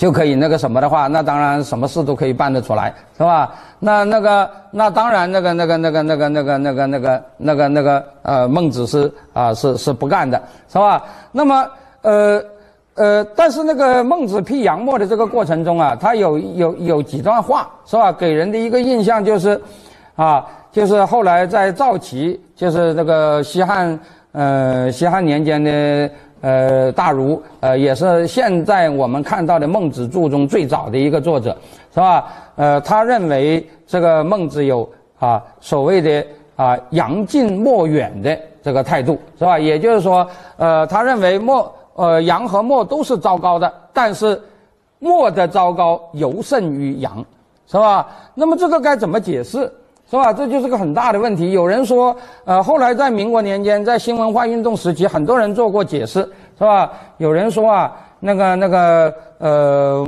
[0.00, 3.52] 就可以那个什么的话，那当然什么事都可以办得出来，是吧？
[3.80, 10.40] 那那个那当然那个那个那个那个那个那个那个那个那个呃孟子是啊是是不干的，
[10.72, 11.04] 是吧？
[11.32, 11.68] 那么
[12.00, 12.42] 呃
[12.94, 18.10] 呃，但是那个孟子辟杨墨的这个过程中啊，他有有有几段话，是吧？
[18.10, 19.60] 给人的一个印象就是，
[20.16, 24.00] 啊，就是后来在赵齐，就是那个西汉
[24.32, 26.10] 呃西汉年间的。
[26.40, 31.56] 呃，大儒，呃，也是现在我们看到的孟子注中最早的一个作者，
[31.92, 32.26] 是吧？
[32.56, 34.88] 呃，他认为这个孟子有
[35.18, 36.26] 啊所谓的
[36.56, 39.58] 啊扬近莫远的这个态度，是吧？
[39.58, 40.26] 也就是说，
[40.56, 44.40] 呃，他认为莫呃杨和莫都是糟糕的，但是
[44.98, 47.24] 莫的糟糕尤甚于杨，
[47.66, 48.06] 是吧？
[48.34, 49.70] 那么这个该怎么解释？
[50.10, 50.32] 是吧？
[50.32, 51.52] 这就是个很大的问题。
[51.52, 56.18] 有人说，呃，后来在民国年间，在新文化运动时期，很多人做过解释，
[56.58, 56.90] 是吧？
[57.18, 60.04] 有人说啊，那个那个，呃，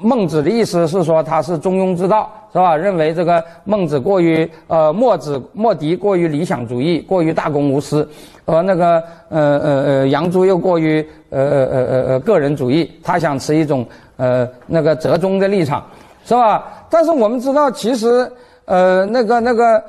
[0.00, 2.76] 孟子的意思是说他是中庸之道，是吧？
[2.76, 8.08] 认为这个孟子过于呃，墨子墨翟过于理想主义，过于大公无私，
[8.44, 13.84] 而那个呃呃呃杨朱又过于呃呃呃呃个人主义，他想持一种
[14.16, 15.84] 呃那个折中的立场，
[16.24, 16.68] 是吧？
[16.88, 18.30] 但是我们知道，其实。
[18.70, 19.82] 呃，那个那个，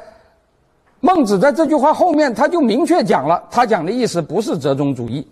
[1.01, 5.23] 孟子在这句话后面，他就明确讲了，他讲的意思不是折中主义，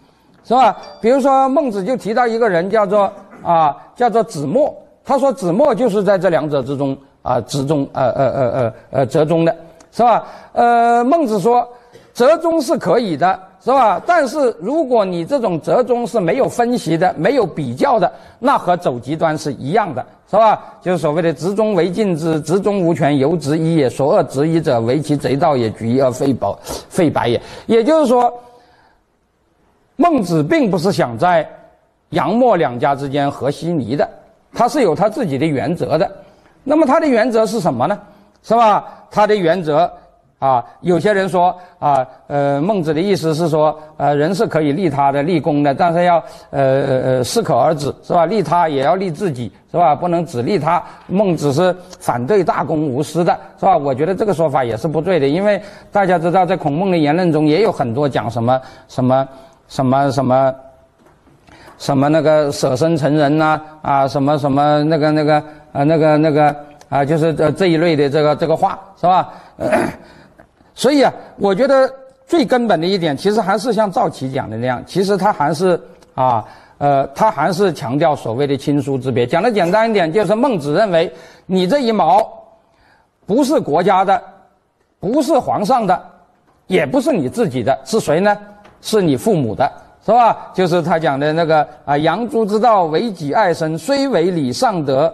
[0.46, 0.78] 是吧？
[1.02, 3.12] 比如说，孟子就提到一个人叫做
[3.42, 4.72] 啊，叫做子墨，
[5.04, 9.56] 他说子墨就是在这两者之中啊，之中呃呃呃呃呃折中的，
[9.92, 10.24] 是吧？
[10.54, 11.68] 呃，孟子说，
[12.14, 13.40] 折中是可以的。
[13.62, 14.02] 是吧？
[14.06, 18.10] 但是如果你这种折中是没有分析的、没有比较的，
[18.40, 20.64] 那和走极端是一样的，是吧？
[20.82, 23.90] 就是所谓的“执中为禁之，执中无权，由执一也。
[23.90, 28.32] 所恶执一者，为其贼道也，举一而废宝，废白也。”也就是说，
[29.96, 31.50] 孟子并不是想在
[32.10, 34.08] 杨墨两家之间和稀泥的，
[34.54, 36.10] 他是有他自己的原则的。
[36.64, 38.00] 那么他的原则是什么呢？
[38.44, 38.86] 是吧？
[39.10, 39.92] 他的原则。
[40.40, 46.16] 啊，有些人说啊，呃，孟子的意思是说，呃，人是可以利他的、立功的，但是要
[46.50, 46.62] 呃
[47.04, 48.26] 呃适可而止，是吧？
[48.26, 49.94] 利他也要利自己，是吧？
[49.94, 50.82] 不能只利他。
[51.08, 53.76] 孟子是反对大公无私的，是吧？
[53.76, 55.62] 我觉得这个说法也是不对的，因为
[55.92, 59.28] 大家知道，在孔孟的言论中也有很多讲什么什么
[59.68, 60.56] 什么什么
[61.78, 65.36] 什么那个舍身成仁呐，啊，什么什么那个那个
[65.74, 66.56] 啊那个那个
[66.88, 69.34] 啊，就是这这一类的这个这个话，是吧？
[70.80, 71.94] 所以啊，我觉得
[72.26, 75.78] 最根本的一点，其实还是像赵齐讲的那样，其实他还是
[76.16, 76.42] 啊，
[76.78, 79.28] 呃，他还是强调所谓的亲疏之别。
[79.28, 81.14] 讲的简单一点，就是孟子认为，
[81.48, 82.26] 你这一毛
[83.26, 84.24] 不是国家的，
[85.02, 86.02] 不是皇上的，
[86.68, 88.38] 也不是你自己的，是谁呢？
[88.82, 89.70] 是你父母的，
[90.06, 90.50] 是吧？
[90.54, 95.14] 就是他讲的那个啊，养猪之道，为己爱身，虽为礼尚德，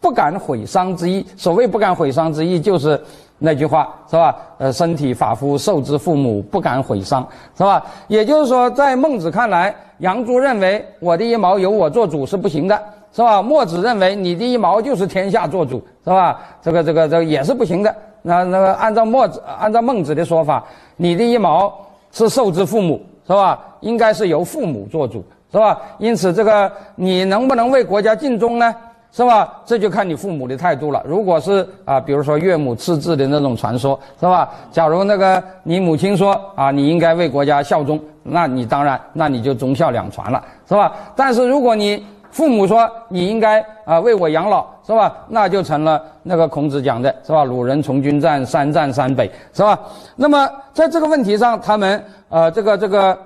[0.00, 1.26] 不敢毁伤之意。
[1.36, 2.98] 所谓不敢毁伤之意，就是。
[3.38, 4.36] 那句话是吧？
[4.58, 7.84] 呃，身体发肤受之父母，不敢毁伤，是吧？
[8.08, 12.82] 也就是说，在孟子看来，杨朱认为我的一毛由我做主是不行的，
[13.12, 13.40] 是吧？
[13.40, 16.40] 墨子认为你的一毛就是天下做主，是吧？
[16.60, 17.94] 这个这个这个也是不行的。
[18.22, 20.64] 那那个按照墨子按照孟子的说法，
[20.96, 21.72] 你的一毛
[22.10, 23.60] 是受之父母，是吧？
[23.80, 25.80] 应该是由父母做主，是吧？
[25.98, 28.74] 因此，这个你能不能为国家尽忠呢？
[29.10, 29.60] 是吧？
[29.64, 31.02] 这就看你父母的态度了。
[31.04, 34.48] 如果是啊，比如说岳母刺字的那种传说，是吧？
[34.70, 40.92] 假如那个你母亲说啊，你应该为国家效忠，那你当然，那你就忠孝两全了，是吧？
[41.16, 45.16] 但是如果你父母说你应该啊为我养老，是吧？
[45.28, 47.42] 那就成了那个孔子讲的是吧？
[47.42, 49.76] 鲁人从军战，三战三北，是吧？
[50.14, 53.18] 那么在这个问题上，他们呃，这个这个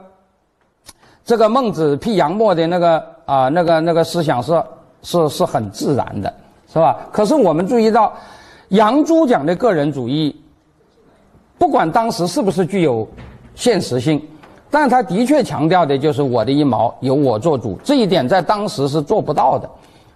[1.25, 4.63] 这个孟子辟杨墨的那个啊，那个那个思想是。
[5.03, 6.33] 是是很自然的，
[6.73, 6.97] 是吧？
[7.13, 8.13] 可是我们注意到，
[8.69, 10.35] 杨朱讲的个人主义，
[11.59, 13.07] 不管当时是不是具有
[13.55, 14.23] 现实性，
[14.71, 19.69] 但他的确强调的就是我的一毛由我做主，这一点在当时是做不到的，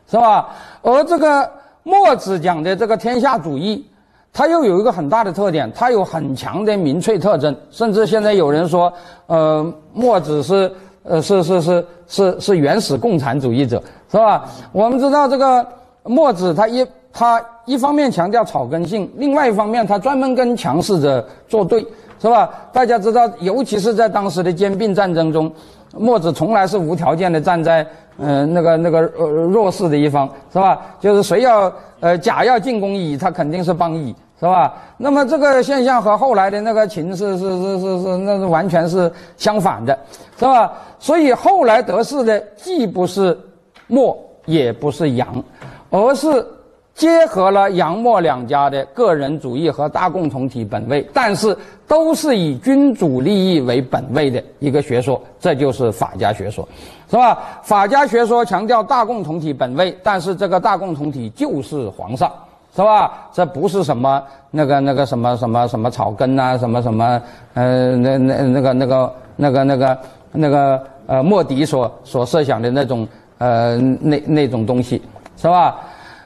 [0.09, 0.49] 是吧？
[0.83, 1.51] 而这个
[1.83, 3.85] 墨子讲的这个天下主义，
[4.33, 8.93] 它又有一个很大的特点，它有很强的民粹特征，甚至现在有人说，
[9.27, 10.73] 呃，墨子是。
[11.09, 13.81] 呃，是是是是是原始共产主义者，
[14.11, 14.45] 是吧？
[14.73, 15.65] 我们知道这个
[16.03, 21.87] 墨子，他一他一方面强调草根性，另外一方面他专门跟强势者作对，
[22.21, 22.51] 是吧？
[22.73, 25.51] 大家知道，尤其是在当时的兼并战争中，
[25.97, 27.87] 墨子从来是无条件的站在
[28.19, 30.81] 嗯那个那个呃弱势的一方，是吧？
[31.01, 34.13] 就是谁要呃甲要进攻乙，他肯定是帮乙。
[34.39, 34.75] 是吧？
[34.99, 39.99] 那么这个现象和后来的那个秦是是是是是，那是完全是相反的，
[40.39, 40.73] 是吧？
[40.99, 43.39] 所以后来得势的既不是
[43.87, 44.15] 墨，
[44.45, 45.43] 也不是杨，
[45.89, 46.47] 而是
[46.95, 51.57] 结合了杨墨两家的个人主义和大共同体本位，但是
[51.89, 56.69] 都是以君主利益为本位的一个学说，这就是法家学说，
[57.11, 57.39] 是吧？
[57.63, 62.31] 法家学说强调大共同体本位，但是这个大共同体就是皇上。
[62.77, 63.29] 是吧？
[63.33, 67.23] 这不是什么那个那个什么什么什么草根呐，什么什么
[67.55, 69.99] 呃那那那个那个那个那个
[70.31, 73.09] 那个呃莫迪所所设想的那种
[73.39, 75.01] 呃那那种东西，
[75.39, 75.81] 是吧？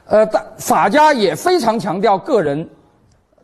[0.07, 2.67] 呃，但法家也非常强调个人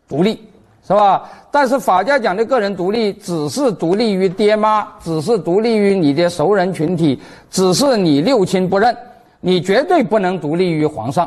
[0.06, 0.46] 独立，
[0.86, 1.24] 是吧？
[1.50, 7.18] 但是法家讲的个人独立，只是独立于爹妈，只是独立于你的熟人群体，
[7.50, 8.94] 只是你六亲不认，
[9.40, 11.26] 你绝对不能独立于皇上。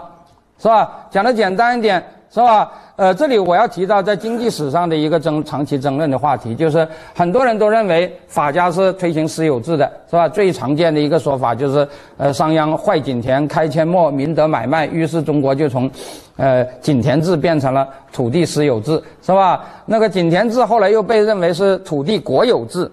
[0.61, 1.07] 是吧？
[1.09, 2.71] 讲的简单一点，是吧？
[2.95, 10.29] 呃，这里我要提到在经济史上的一个争长期争论的话题，就是很多人都认为法家是推行私有制的，是吧？
[10.29, 15.89] 最常见的一个说法就是，呃，商鞅坏井田，开阡陌，民得买卖，于是中国就从，
[16.37, 19.63] 呃，井田制变成了土地私有制，是吧？
[19.87, 22.87] 那个井田制后来又被认为是土地国有制。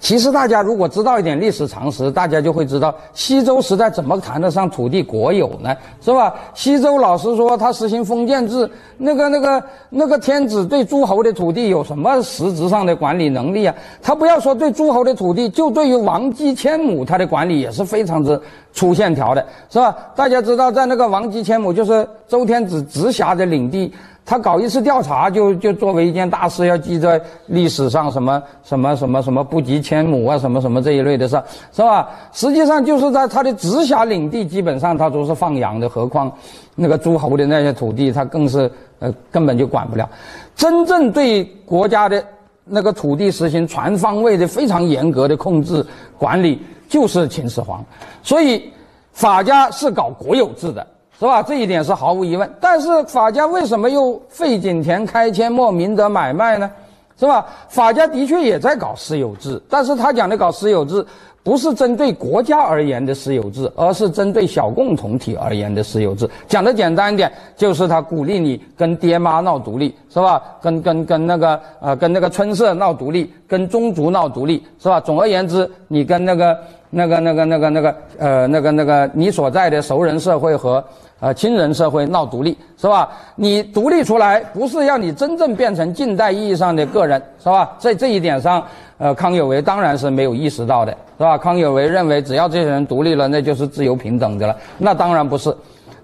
[0.00, 5.76] 其实大家如果知道一点历史常识，大家就会知道西周时代怎么谈得上土地国有呢？
[6.00, 6.34] 是吧？
[6.54, 13.74] 西周老师说，他实行封建制，那个、那个、那个天子对诸侯的土地有什么实质上的管理能力啊？
[14.00, 18.40] 他不要说对诸侯的土地，就对于王姬千亩，他的管理也是非常之
[18.72, 19.94] 粗线条的，是吧？
[20.14, 23.92] 大家知道，在那个王姬千亩，就是周天子直辖的领地。
[24.28, 31.42] 他搞一次调查，就就作为一件大事，要记在历史上，什么什么什么什么不及千亩啊，什么什么这一类的事，
[31.72, 32.10] 是吧？
[32.34, 36.30] 实际上就是在他的直辖领地，基本上他都是放养的，何况
[36.74, 40.06] 那个诸侯的那些土地，他更是呃根本就管不了。
[40.54, 42.22] 真正对国家的
[42.66, 45.82] 那个土地实行全方位的、非常严格的控制
[46.18, 47.82] 管理，就是秦始皇。
[48.22, 48.70] 所以
[49.10, 50.86] 法家是搞国有制的。
[51.18, 51.42] 是吧？
[51.42, 52.48] 这一点是毫无疑问。
[52.60, 56.70] 但是法家为什么又废井田、开阡陌、民得买卖呢？
[57.18, 57.44] 是吧？
[57.68, 61.04] 法家的确也在搞私有制，但是他讲的搞私有制，
[61.42, 66.30] 不是针对国家而言的私有制，而是针对小共同体而言的私有制。
[66.46, 70.40] 讲的简单一点，就是他鼓励你跟爹妈闹独立，是吧？
[70.62, 75.00] 跟跟跟那个呃，跟那个村社闹独立，跟宗族闹独立，是吧？
[75.00, 76.56] 总而言之，你跟那个
[76.90, 80.84] 那个那个那个那个呃那个那个你所在的熟人社会和。
[81.20, 83.08] 呃，亲人社会闹独立是吧？
[83.34, 87.74] 你独立出来，不是要你真正变成近代意义上的个人是吧？
[87.76, 88.64] 在这一点上，
[88.98, 91.36] 呃，康有为当然是没有意识到的，是吧？
[91.36, 94.56] 康有为认为，只要这些人独立了，那就是自由平等的了。
[94.78, 95.52] 那当然不是，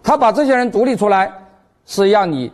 [0.02, 1.32] 他把这些人独立出来，
[1.86, 2.51] 是让你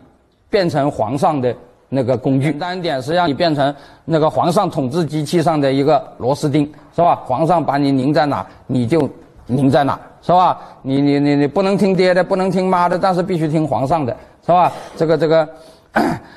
[0.50, 1.54] 变成皇上的
[1.90, 2.50] 那个工具。
[2.52, 3.74] 单点是让你变成
[4.06, 6.64] 那个皇上统治机器上的一个螺丝钉，
[6.96, 7.16] 是吧？
[7.26, 9.06] 皇上把你拧在哪，你就
[9.46, 10.00] 拧在哪。
[10.22, 10.60] 是吧？
[10.82, 14.14] 你你你你不能听爹的，不能听妈的，但是必须听皇上的，
[14.44, 14.70] 是吧？
[14.94, 15.48] 这个这个，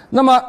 [0.10, 0.42] 那么，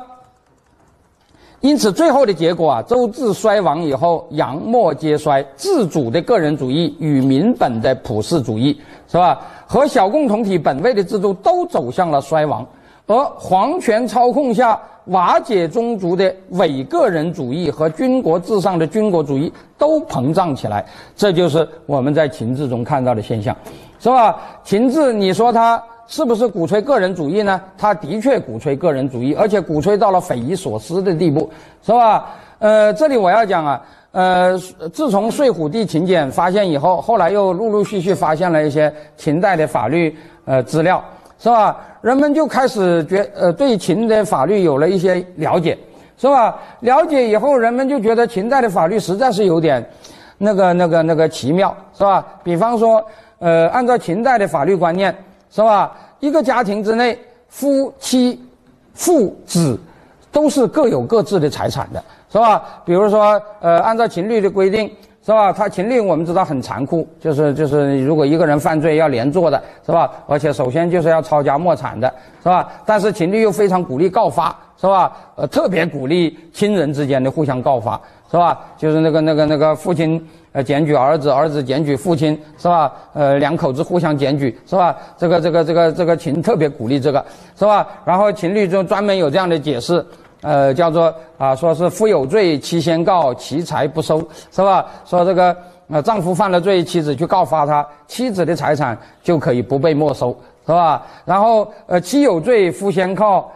[1.58, 9.40] 因此最后的结果啊，周至衰亡以后，杨墨皆衰，自主的个人主义与民本的普世主义，是吧？
[9.66, 12.64] 和小共同体本位的制度都走向了衰亡，
[13.06, 14.80] 而皇权操控下。
[15.08, 20.82] 瓦解宗族的伪个人主义和军国至上的军国主义都膨胀起来，
[21.14, 23.54] 这就是我们在秦制中看到的现象，
[24.00, 24.34] 是吧？
[24.64, 27.60] 秦制，你说他是不是鼓吹个人主义呢？
[27.76, 31.50] 他的确鼓吹个人主义，而且鼓吹到了匪夷所思的地步，
[31.82, 32.30] 是吧？
[32.58, 33.82] 呃，这里我要讲啊，
[34.12, 34.58] 呃，
[34.90, 40.16] 自从睡虎地秦简发现以后，后来又陆陆续续发现了一些秦代的法律
[40.46, 41.04] 呃资料。
[41.44, 41.76] 是吧？
[42.00, 45.76] 人们就开始觉呃对秦的法律有了一些了解，
[46.16, 46.56] 是吧？
[46.80, 49.86] 了解以后，人们就觉得秦代的法律实在是有点
[50.38, 52.26] 那个那个那个奇妙，是吧？
[52.42, 53.04] 比方说，
[53.40, 55.14] 呃，按照秦代的法律观念，
[55.50, 55.94] 是吧？
[56.18, 57.18] 一个家庭之内，
[57.50, 58.42] 夫妻、
[58.94, 59.78] 父子
[60.32, 62.02] 都是各有各自的财产的，
[62.32, 62.80] 是吧？
[62.86, 64.90] 比如说，呃，按照秦律的规定。
[65.24, 65.50] 是吧？
[65.50, 70.10] 他秦律我们知道很残酷，就是就是如果一个人犯罪要连坐的，是吧？
[70.26, 72.68] 而且首先就是要抄家没产的，是吧？
[72.84, 75.16] 但是秦律又非常鼓励告发，是吧？
[75.36, 77.98] 呃，特别鼓励亲人之间的互相告发，
[78.30, 78.60] 是吧？
[78.76, 80.22] 就是那个那个那个父亲
[80.52, 82.92] 呃检举儿子，儿子检举父亲，是吧？
[83.14, 84.94] 呃，两口子互相检举，是吧？
[85.16, 87.24] 这个这个这个这个秦特别鼓励这个，
[87.56, 87.88] 是吧？
[88.04, 90.04] 然后秦律中专门有这样的解释。
[90.44, 94.18] 呃，叫做啊，说是夫有罪，妻先告，其财不收，
[94.52, 94.86] 是吧？
[95.04, 95.56] 说这个
[95.88, 100.30] 呃，丈夫犯了罪，妻子去告发他，妻子的财产就可以不被没收，
[100.66, 101.02] 是吧？
[101.24, 103.50] 然后呃，妻有罪，夫先告，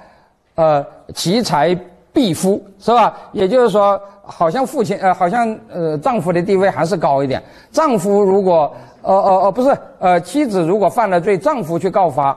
[0.54, 0.84] 呃，
[1.14, 1.78] 其财。
[2.10, 3.14] 必夫，是吧？
[3.30, 7.40] 也就是说，好像父亲呃，好像呃，丈夫的地位还是高一点。
[7.70, 12.36] 丈夫如果呃呃呃，不是呃，妻子如果犯了罪，丈夫去告发，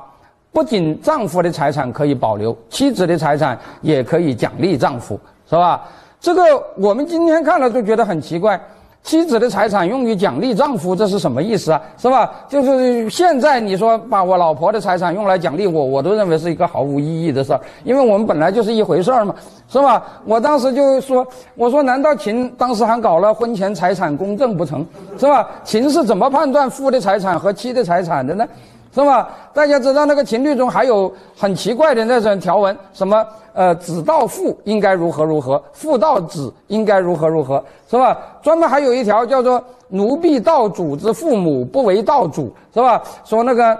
[0.52, 5.19] 不仅丈夫的财产可以保留，妻子的财产也可以奖励丈夫，
[5.49, 5.82] 是吧？
[6.19, 6.41] 这个
[6.78, 8.60] 我们今天看了都觉得很奇怪。
[9.03, 11.82] 妻子的财产用于奖励丈夫，这是什么意思啊？
[11.98, 12.32] 是吧？
[12.48, 19.34] 就是现在你说把我老婆的财产用来奖励我，我都认为是一个毫无意义的事儿，因为我们本来就是一回事儿嘛，
[19.68, 20.03] 是吧？
[20.23, 21.26] 我当时就说，
[21.56, 24.86] 我说难道秦当时还搞了婚前财产公证不成？
[25.18, 25.49] 是吧？
[25.64, 28.48] 秦是怎么判断夫的财产和妻的财产的呢？
[28.93, 29.30] 是吧？
[29.53, 38.18] 大家知道那个秦律中还有很奇怪的那种条文，什么呃子到父应该如何如何，父到子应该如何如何，是吧？
[38.41, 43.01] 专门还有一条叫做奴婢到主之父母不为道主，是吧？
[43.23, 43.77] 说那个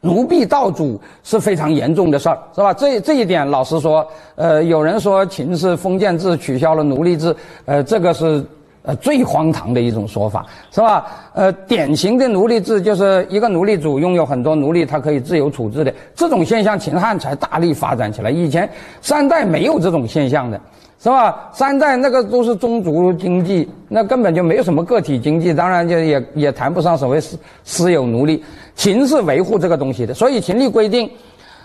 [0.00, 2.72] 奴婢到主是非常严重的事儿，是吧？
[2.72, 7.36] 这这一点，老实说，呃，有人说秦是封建制取消了奴隶制，
[7.66, 8.42] 呃，这个是。
[8.96, 11.06] 最荒唐的一种说法，是吧？
[11.32, 18.30] 呃，典型的奴隶制就是一个奴隶主拥有很多奴隶，他可以自由处置的这种现象，秦汉才大力发展起来。
[18.30, 18.68] 以前
[19.00, 20.60] 三代没有这种现象的，
[21.02, 21.50] 是吧？
[21.52, 28.42] 三代那个都是宗族经济，那根本就没有什么个体经济，当然就也也谈不上所谓私私有奴隶。
[28.74, 31.10] 秦是维护这个东西的，所以秦律规定，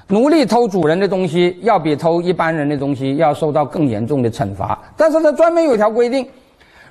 [0.08, 4.78] 奴隶偷主人的东西，要比偷一般人的东西要受到更严重的惩罚。
[4.98, 6.26] 但是他专门有条规定。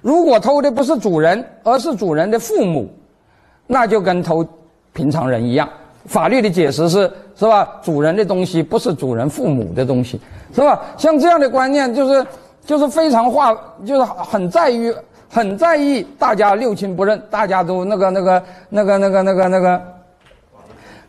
[0.05, 2.87] 如果偷的不是主人，而是主人的父母，
[3.67, 4.47] 那就跟偷
[4.93, 5.67] 平常人一样。
[6.05, 7.67] 法律的解释是，是吧？
[7.83, 10.21] 主人的东西不是主人父母的东西，
[10.55, 10.79] 是吧？
[10.99, 12.27] 像这样的观念，就是
[12.67, 13.57] 就是非常化，
[13.87, 14.95] 就是很在于
[15.31, 19.83] 很在意大家六亲不认，大家都那个那个那个那个那个那个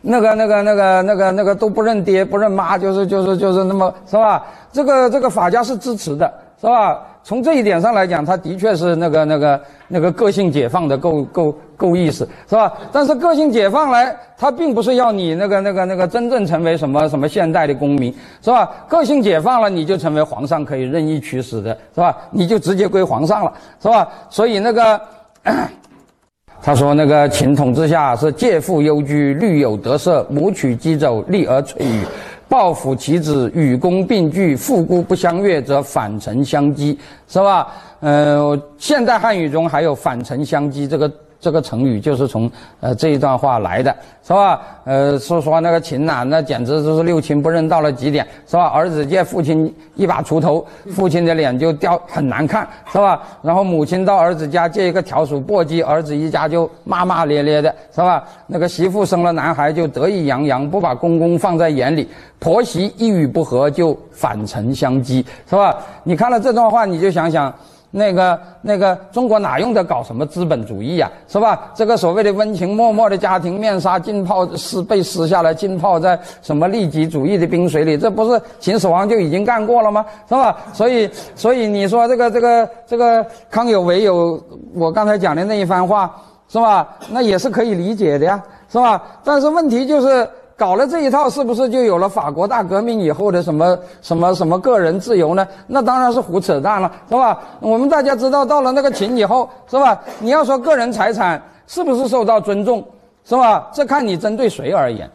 [0.00, 4.46] 那个那个那个那个那个都不认爹不认妈，就是就是就是那么是吧？
[4.72, 7.02] 这个这个法家是支持的，是吧？
[7.22, 12.72] 从这一点上来讲，他的确是那个、那个、那个个性解放的够够够意思，是吧？
[12.92, 18.70] 但是个性解放来，他并不是要你那个、那个、那个真正成为什么什么现代的公民，是吧？
[18.88, 22.16] 个性解放了，你就成为皇上可以任意驱使的，是吧？
[22.30, 23.52] 你就直接归皇上了，
[23.82, 24.08] 是吧？
[24.30, 25.00] 所以那个，
[26.62, 32.02] 他说那个秦统治下是借腹幽居，虑有得色，谋取击走，立而垂羽。
[32.48, 36.96] 抱负其子，与公并举，父姑不相悦，则反臣相讥，
[37.28, 37.72] 是吧？
[38.00, 41.10] 呃，现代汉语中还有反臣相讥这个。
[41.40, 42.50] 这个成语就是从
[42.80, 43.94] 呃这一段话来的，
[44.26, 44.60] 是吧？
[44.84, 48.66] 呃，说说那个秦呐，那简直就是六亲不认到了极点，是吧？
[48.68, 53.22] 儿子见父亲一把锄头，父亲的脸就掉很难看，是吧？
[53.42, 58.24] 然后母亲到儿子家借一个笤帚簸箕，儿子一家就骂骂咧咧的，是吧？
[58.46, 62.08] 那个媳妇生了男孩就得意洋洋，不把公公放在眼里，
[62.38, 65.76] 婆媳一语不合就反臣相讥，是吧？
[66.02, 67.54] 你看了这段话，你就想想。
[67.90, 71.70] 那个那个，中国哪用得搞什么资本主义呀，是吧？
[71.74, 80.04] 这个所谓的温情脉脉的家庭面纱浸泡撕被撕下来，浸泡在什么利己主义的冰水里，这不是秦始皇就已经干过了吗？
[80.28, 80.56] 是吧？
[80.72, 84.42] 所以所以你说这个这个这个康有为有
[84.74, 86.14] 我刚才讲的那一番话，
[86.48, 86.86] 是吧？
[87.10, 89.02] 那也是可以理解的呀，是吧？
[89.24, 90.28] 但是问题就是。
[90.56, 95.46] 搞了这一套，是不是就有了法国大革命以后的什么什么什么个人自由呢？
[95.66, 97.38] 那当然是胡扯淡了，是吧？
[97.60, 100.00] 我们大家知道，到了那个秦以后，是吧？
[100.18, 102.82] 你要说个人财产是不是受到尊重，
[103.26, 103.68] 是吧？
[103.70, 105.10] 这看你针对谁而言，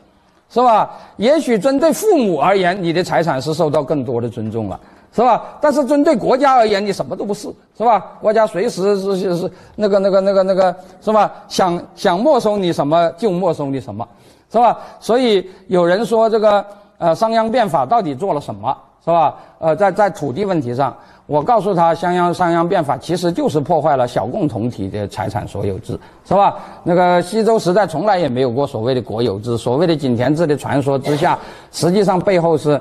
[0.47, 0.91] 是吧？
[1.17, 4.79] 也许针对父母而言，你的财产是受到更多的尊重了，
[5.11, 5.43] 是吧？
[5.59, 8.11] 但是针对国家而言，你什么都不是，是吧？
[8.21, 11.31] 国家随时是是是那个那个那个那个，是吧？
[11.47, 14.07] 想想没收你什么就没收你什么。
[14.51, 14.77] 是吧？
[14.99, 16.65] 所以有人说这个
[16.97, 18.75] 呃商鞅变法到底做了什么？
[19.03, 19.35] 是吧？
[19.59, 20.95] 呃，在在土地问题上，
[21.25, 25.97] 我告诉他，商鞅商鞅变法其实就是破坏了小共同体的财产所有制，
[26.27, 26.57] 是吧？
[26.83, 31.39] 那个西周时代从来也没有过所谓的国有制，所谓的井田制的传说之下，
[31.71, 32.79] 实际上背后是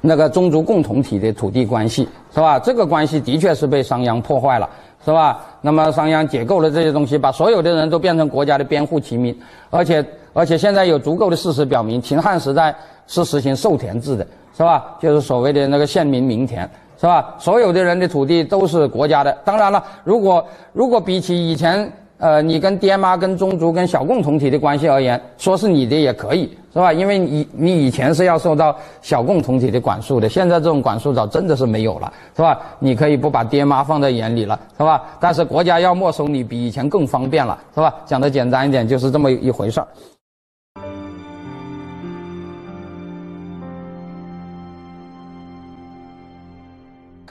[0.00, 2.58] 那个宗族共同体的土地关系，是吧？
[2.58, 4.70] 这个关系的确是被商鞅破坏了。
[5.02, 5.40] 是吧？
[5.62, 9.34] 那么商鞅解构了这些东西，把所有的人都变成国家的编户齐民，
[9.70, 12.74] 而且而且现在有足够的事实表明，秦汉时代
[13.06, 14.26] 是实行授田制的，
[14.56, 14.96] 是吧？
[15.00, 16.68] 就是所谓的那个县民民田，
[17.00, 17.34] 是吧？
[17.38, 19.36] 所有的人的土地都是国家的。
[19.44, 21.90] 当然了，如果如果比起以前。
[22.22, 26.92] 呃，你跟爹妈、跟宗族、跟小共同体的关系而言，说是你的也可以，是吧？
[26.92, 32.60] 因为你你以前是要受到小共同体的管束的，现在这种管束早真的是没有了，是吧？
[32.78, 35.02] 你可以不把爹妈放在眼里了，是吧？
[35.18, 37.94] 但是国家要没收你，比以前更方便了，是吧？
[38.04, 39.88] 讲的简单一点，就是这么一回事儿。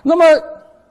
[0.03, 0.23] 那么，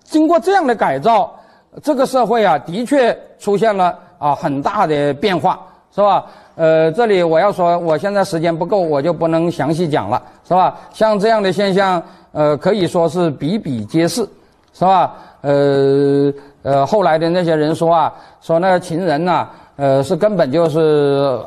[0.05, 1.35] 经过这样的改造，
[1.83, 5.61] 这个社会啊，的确出现了啊很大的变化，
[5.95, 6.25] 是吧？
[6.57, 10.77] 呃，这里我要说，我现在时间不够，我就不能详细讲了，是吧？
[10.93, 12.03] 像这样的现象，
[12.33, 14.27] 呃，可以说是比比皆是，
[14.73, 15.15] 是吧？
[15.43, 16.33] 呃
[16.65, 19.49] 呃，后来的那些人说啊，说那个秦人呐，
[19.79, 21.39] 呃，是根本就是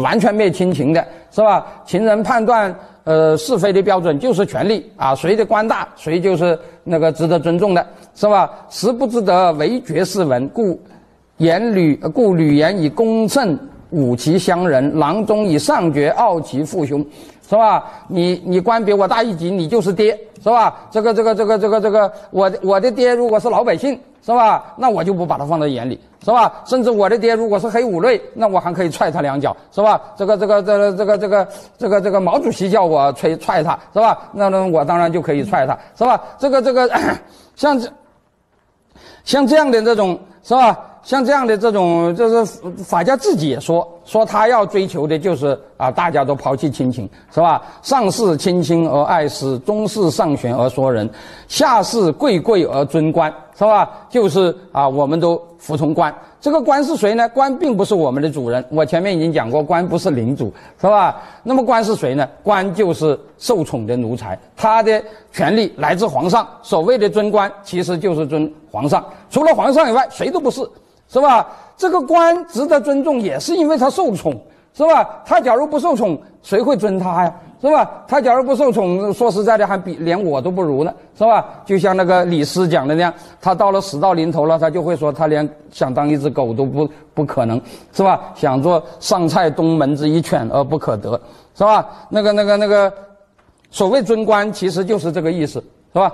[0.00, 1.66] 完全灭亲情的，是吧？
[1.84, 2.72] 秦人判断。
[3.04, 8.50] 呃，是非的标准就是权力啊，谁的官大，谁就是那个值得尊重的，是吧？
[8.68, 10.78] 时不知得为绝世文，故
[11.38, 13.58] 言吕故吕言以功胜
[13.88, 17.02] 武其乡人，郎中以上爵傲其父兄，
[17.48, 17.84] 是吧？
[18.08, 20.76] 你你官比我大一级，你就是爹，是吧？
[20.90, 23.98] 这个这个这个这个这个，我我的爹如果是老百姓。
[24.20, 24.74] 是吧？
[24.76, 26.52] 那我就不把他放在眼里，是吧？
[26.66, 29.98] 甚至我的爹如果是黑五类，那我还可以踹他两脚，是吧？
[30.18, 31.48] 这个这个这个这个这个
[31.78, 34.28] 这个这个毛主席叫我踹踹他，是吧？
[34.32, 36.20] 那那我当然就可以踹他，是吧？
[36.38, 36.90] 这个这个
[37.56, 37.88] 像这
[39.24, 40.78] 像这样的这种，是吧？
[41.02, 47.62] 像这样的这种，就是法家自己也说，说他要追求的就是啊，大家都抛弃亲情，是吧？
[47.82, 51.08] 上士亲亲而爱师，中士上贤而说人，
[51.46, 53.90] 下士贵贵而尊官，是吧？
[54.10, 56.14] 就是啊，我们都服从官。
[56.40, 57.28] 这个官是谁呢？
[57.30, 58.64] 官并不是我们的主人。
[58.70, 61.20] 我前面已经讲过，官不是领主，是吧？
[61.42, 62.28] 那么官是谁呢？
[62.44, 65.02] 官就是受宠的奴才，他的
[65.32, 66.46] 权利来自皇上。
[66.62, 69.04] 所谓的尊官，其实就是尊皇上。
[69.30, 70.60] 除了皇上以外，谁都不是。
[71.08, 71.46] 是吧？
[71.76, 74.38] 这个官值得尊重，也是因为他受宠，
[74.74, 75.22] 是吧？
[75.24, 77.34] 他假如不受宠，谁会尊他呀？
[77.60, 77.90] 是吧？
[78.06, 81.44] 他假如不受宠，说实在的，还比连我都不如呢，是吧？
[81.64, 87.60] 就像那个李斯讲的那样，他到了死到临头了，他就会说，他连想当一只狗都不不可能，
[87.92, 88.20] 是吧？
[88.36, 91.20] 想做上蔡东门之一犬而不可得，
[91.56, 91.84] 是吧？
[92.08, 92.92] 那个、那个、那个，
[93.70, 95.62] 所谓尊官，其实就是这个意思，
[95.92, 96.12] 是吧？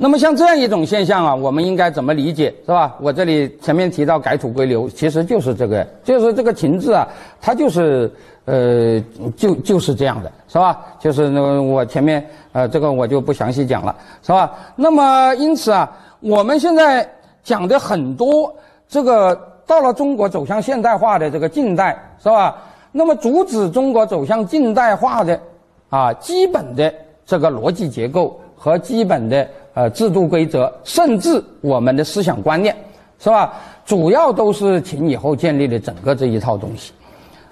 [0.00, 2.94] 那么像这样一种现象啊，我们应该怎么理解，是吧？
[3.00, 7.08] 我这里前面提到改土归流，其实就是这个，就是这个情字啊，
[7.40, 8.08] 它就是，
[8.44, 9.02] 呃，
[9.36, 10.86] 就就是这样的，是吧？
[11.00, 13.92] 就是那个我前面呃，这个我就不详细讲了，
[14.22, 14.52] 是吧？
[14.76, 17.04] 那么因此啊，我们现在
[17.42, 18.54] 讲的很多
[18.88, 22.56] 这个到了中国走向现代化的这个近代，是吧？
[22.92, 25.40] 那么阻止中国走向近代化的
[25.88, 26.94] 啊，基本的
[27.26, 29.44] 这个逻辑结构和基本的。
[29.78, 32.74] 呃，制度规则，甚至我们的思想观念，
[33.20, 33.54] 是吧？
[33.86, 36.92] 主要都是秦以后建立的整个这一套东西，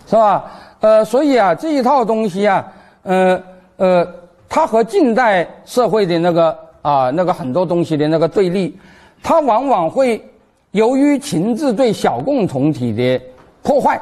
[0.08, 0.44] 是吧？
[0.80, 2.66] 呃，所以啊，这一套东西啊，
[3.04, 3.40] 呃
[3.76, 4.04] 呃，
[4.48, 8.76] 它和近代社会的那个啊那个很多东西的那个对立，
[9.22, 10.20] 它往往会
[10.72, 13.22] 由于秦制对小共同体的
[13.62, 14.00] 破坏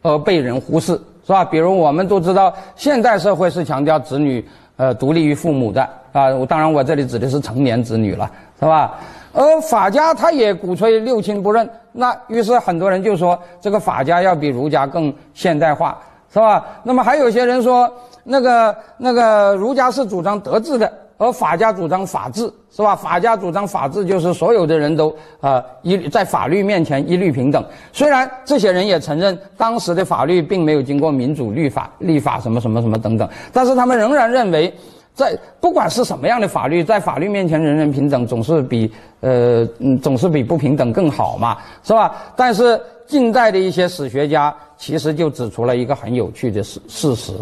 [0.00, 0.94] 而被人忽视，
[1.26, 1.44] 是吧？
[1.44, 4.42] 比如我们都知道，现代社会是强调子女
[4.78, 5.86] 呃独立于父母的。
[6.18, 8.28] 啊，我当然我这里指的是成年子女了，
[8.58, 8.96] 是吧？
[9.32, 15.96] 而法家他也鼓吹六亲不认，那于是很多人就说这个法家要比儒家更现代化，
[16.32, 16.64] 是吧？
[16.82, 17.88] 那么还有些人说，
[18.24, 22.96] 那个那个儒家是主张德治的，而法家主张法治，是吧？
[22.96, 27.64] 法家主张法治就是所有的人都啊一在法律面前一律平等。
[27.92, 34.74] 虽然这些人也承认当时的法律并没有经过民主律法立法什么什么什么等等，但是他们仍然认为。
[35.18, 38.88] 在不管是什么样的法律，在法律面前人人平等，总是比
[39.18, 42.14] 呃嗯总是比不平等更好嘛，是吧？
[42.36, 47.32] 但是近代的一些史学家其实就指出了一个很有趣的事事实，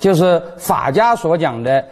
[0.00, 1.84] 就是法家所讲的。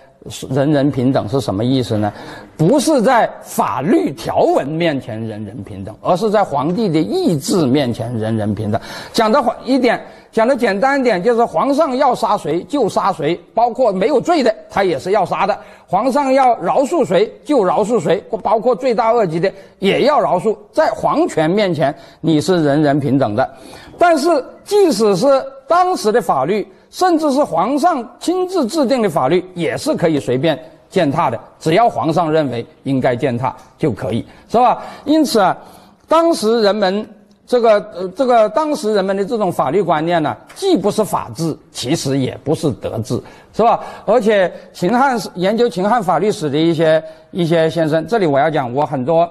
[0.50, 2.12] 人人平等是什么意思呢？
[2.54, 8.78] 不是在法律条文面前人人平等，而是在皇帝的意志面前人人平等。
[9.14, 9.98] 讲的一点，
[10.30, 15.58] 讲的简单一点，就是皇上要杀谁就杀谁，包括没有罪的他也是要杀的。
[15.86, 20.54] 皇上要饶恕谁就饶恕谁，包括罪大恶极的也要饶恕。
[20.70, 23.50] 在皇权面前，你是人人平等的。
[23.96, 24.28] 但是，
[24.64, 25.26] 即使是
[25.66, 26.66] 当时的法律。
[26.90, 30.58] 甚至是皇上亲自制定的法律也是可以随便
[30.88, 34.82] 践踏的，只要皇上认为应该践踏就可以，是吧？
[35.04, 35.56] 因此啊，
[36.08, 37.08] 当时人们
[37.46, 43.20] 这个呃这个当时人们的这种法律观念呢，既不是法治，其实也不是德治，
[43.52, 43.80] 是吧？
[44.04, 49.30] 而且秦汉研究秦汉法律史的一些一些先生，这里我要讲我很多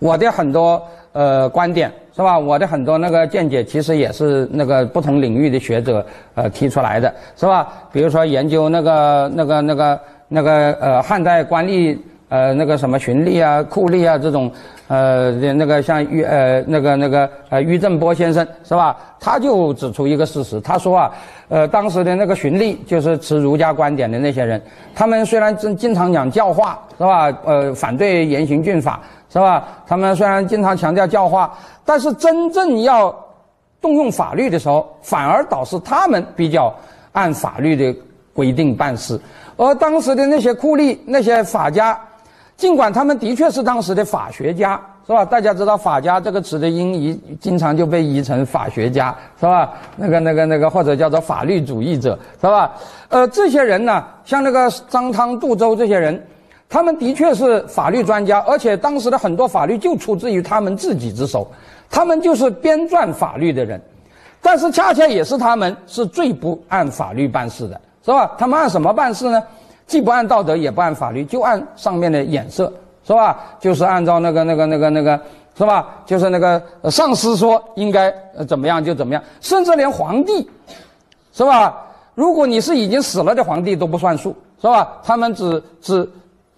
[0.00, 0.82] 我的很多
[1.16, 1.90] 呃观点。
[2.16, 2.38] 是吧？
[2.38, 6.02] 我的很多那个见解，其实也是那个不同领域的学者
[6.34, 7.68] 呃提出来的，是吧？
[7.92, 11.94] 比如说研究那个那个那个那个呃汉代官吏
[12.30, 14.50] 呃，那个什么循吏啊、酷吏啊这种，
[14.88, 18.96] 呃，那个像于呃那个那个呃于正波先生是吧？
[19.20, 21.12] 他就指出一个事实，他说啊，
[21.50, 24.58] 呃，当时的那个循吏就是持儒家观点的那些人，
[24.94, 27.30] 他们虽然经经常讲教化是吧？
[27.44, 29.68] 呃，反对严刑峻法是吧？
[29.86, 33.14] 他们虽然经常强调教化，但是真正要
[33.80, 36.74] 动用法律的时候，反而导致他们比较
[37.12, 37.98] 按法律的
[38.32, 39.20] 规定办事，
[39.56, 41.98] 而当时的那些酷吏、那些法家。
[42.56, 45.26] 尽管他们的确是当时的法学家，是吧？
[45.26, 49.74] 大家知道“法家”这个词的音译，经常就被译成法学家，是吧？
[49.94, 52.72] 那个、那个、那个，或者叫做法律主义者，是吧？
[53.10, 56.26] 呃，这些人呢，像那个张汤、杜周这些人，
[56.68, 61.46] 他们的确是法律专家，而且当时的很多法律就出自于他们自己之手，
[61.88, 63.80] 他们就是编撰法律的人。
[64.42, 68.32] 但是恰恰也是他们是最不按法律办事的，是吧？
[68.38, 69.42] 他们按什么办事呢？
[69.86, 72.72] 既不按道德，也不按法律，就按上面的眼色，
[73.04, 73.44] 是吧？
[73.60, 75.20] 就是按照那个、那个、那个、那个，
[75.56, 75.88] 是吧？
[76.04, 78.12] 就是那个上司说应该
[78.46, 80.48] 怎么样就怎么样，甚至连皇帝，
[81.32, 81.82] 是吧？
[82.14, 84.98] 如果你是已经死了的皇帝都不算数，是吧？
[85.04, 86.08] 他们只只，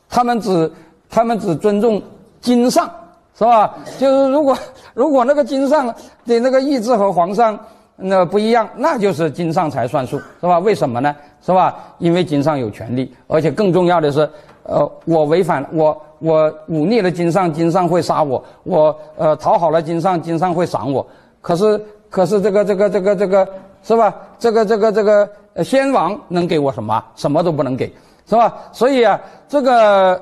[0.08, 0.70] 他们只
[1.08, 2.02] 他们只尊重
[2.40, 2.90] 金上，
[3.36, 3.74] 是吧？
[3.98, 4.56] 就是如果
[4.94, 7.58] 如果那个金上的那个意志和皇上。
[8.00, 10.60] 那不一样，那就是经上才算数，是吧？
[10.60, 11.12] 为什么呢？
[11.44, 11.74] 是吧？
[11.98, 14.20] 因为经上有权利，而且更重要的是，
[14.62, 21.04] 呃，我违反我我忤逆了经上，经上会杀我；我呃讨好了经上，经上会赏我。
[21.40, 23.48] 可是可是这个这个这个这个
[23.82, 24.14] 是吧？
[24.38, 25.28] 这个这个这个
[25.64, 27.04] 先王能给我什么？
[27.16, 27.92] 什么都不能给，
[28.28, 28.58] 是吧？
[28.70, 30.20] 所以啊，这个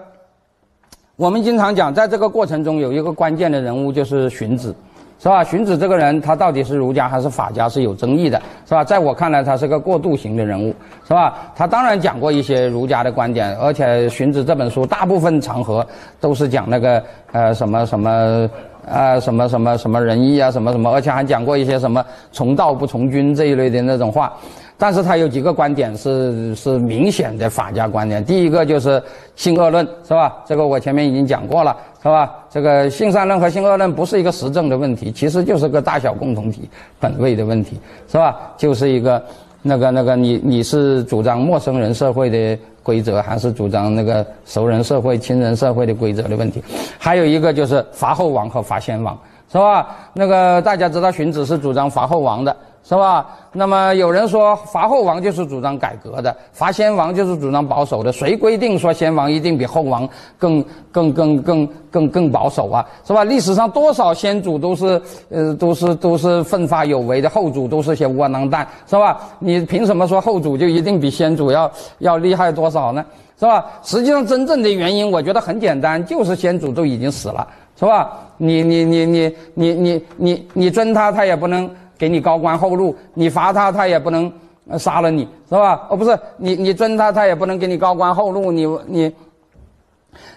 [1.16, 4.74] 我们经常讲，在这个过程中有一个关键的人物就是荀子。
[5.18, 5.42] 是吧？
[5.42, 8.84] 荀子这个人，他到底是儒家还是法家是有争议的，是吧？
[8.84, 10.74] 在我看来，他是个过渡型的人物，
[11.08, 11.50] 是吧？
[11.56, 15.84] 他当然讲过一些儒家的观点，而且荀子这本书大部分场合
[16.20, 18.46] 都是讲那个呃什么什么
[18.86, 24.30] 啊什么什么什么仁义啊什么什么，而且还讲过一些什么从道不从君这一类的那种话。
[24.78, 28.22] 但是他有几个观点是是明显的法家观点。
[28.22, 29.02] 第一个就是
[29.34, 30.36] 性恶论，是吧？
[30.46, 32.34] 这个我前面已经讲过了，是吧？
[32.50, 36.68] 这个性善论和性恶论不是一个实证的问题，其实就是个大小共同体
[37.00, 37.78] 本位的问题，
[38.10, 38.36] 是吧？
[38.58, 39.22] 就是一个
[39.62, 46.62] 那个那个你你是主张陌生人社会的规则，还是主张那个熟人社会、亲人社会的规则的问题？
[46.98, 49.18] 还有一个就是伐后王和伐先王，
[49.50, 49.88] 是吧？
[50.12, 52.54] 那个大家知道荀子是主张伐后王的。
[52.88, 53.26] 是吧？
[53.50, 58.12] 那么有人说伐后王就是主张改革的，伐先王就是主张保守的。
[58.12, 60.08] 谁规定说先王一定比后王
[60.38, 62.86] 更更更更更更保守啊？
[63.04, 63.24] 是吧？
[63.24, 69.18] 历史上多少先祖都是呃都是都是奋发有为的，后主都是些窝囊蛋，是吧？
[69.40, 71.68] 你凭什么说后主就一定比先主要
[71.98, 73.04] 要厉害多少呢？
[73.40, 73.66] 是吧？
[73.82, 77.44] 实际上真正的原因，我觉得很简单，就是先祖都已经死了，
[77.76, 78.12] 是吧？
[78.36, 81.68] 你你你你你你你你尊他，他也不能。
[81.98, 84.32] 给你高官厚禄，你罚他，他也不能
[84.78, 85.86] 杀了你，是吧？
[85.89, 89.14] 哦，不是，你你尊他，他也不能给你高官厚禄，你你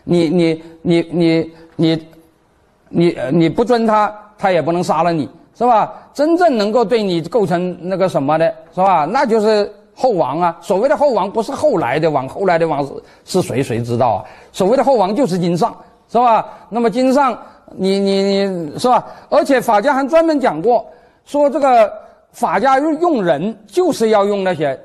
[0.03, 2.07] 你你你你你
[2.89, 5.93] 你你不尊他，他也不能杀了你，是吧？
[6.13, 9.05] 真正能够对你构成那个什么的，是吧？
[9.05, 10.57] 那就是后王啊。
[10.61, 12.93] 所谓的后王，不是后来的王，后来的王是
[13.25, 13.63] 是谁？
[13.63, 14.25] 谁知道啊？
[14.51, 15.75] 所谓的后王就是金上，
[16.07, 16.45] 是吧？
[16.69, 17.37] 那么金上，
[17.75, 19.05] 你你你是吧？
[19.29, 20.85] 而且法家还专门讲过。
[21.29, 21.93] 说这个
[22.31, 24.75] 法家用人，就是要用那些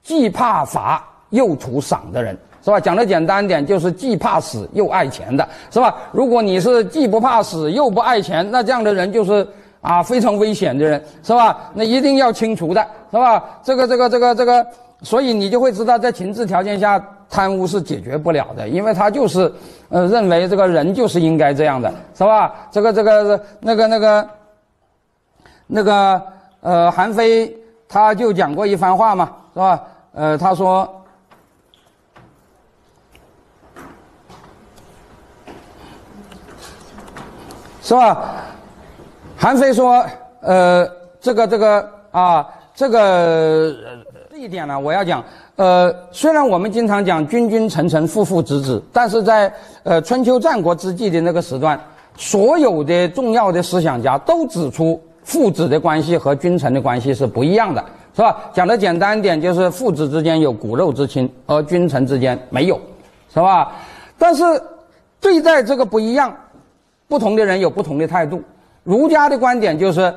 [0.00, 2.78] 既怕罚又图赏的人，是吧？
[2.78, 5.96] 讲的简单点，就是既怕死又爱钱的，是吧？
[6.12, 9.44] 如果你是既不怕死又不爱钱，那这样的人就是
[9.80, 11.58] 啊非常危险的人，是吧？
[11.74, 12.80] 那一定要清除的，
[13.10, 13.42] 是吧？
[13.64, 14.64] 这个这个这个这个，
[15.02, 19.52] 所以你就会知道，在情治条件下，贪污是解决不了的，因为他就是
[19.88, 22.54] 呃认为这个人就是应该这样的，是吧？
[22.70, 23.88] 这个这个那个。
[23.88, 24.24] 那个
[25.74, 26.22] 那个
[26.60, 27.50] 呃，韩非
[27.88, 29.82] 他就讲过一番话嘛，是吧？
[30.12, 30.86] 呃，他说，
[37.80, 38.34] 是吧？
[39.34, 40.04] 韩非说，
[40.40, 40.86] 呃，
[41.22, 43.74] 这个这个啊，这个
[44.30, 45.24] 这一点呢，我要讲。
[45.56, 49.50] 呃，虽然我们经常讲君君臣臣父父子子，但是在
[49.84, 51.80] 呃春秋战国之际的那个时段，
[52.18, 55.02] 所有的重要的思想家都指出。
[55.22, 57.84] 父子的关系和君臣的关系是不一样的，
[58.14, 58.50] 是吧？
[58.52, 62.78] 讲的简单一点，就是父子之间有骨肉之亲，而君臣之间没有，
[63.32, 63.72] 是吧？
[64.18, 64.42] 但是
[65.20, 66.34] 对待这个不一样，
[67.08, 68.42] 不同的人有不同的态度。
[68.84, 70.12] 儒家的观点就是，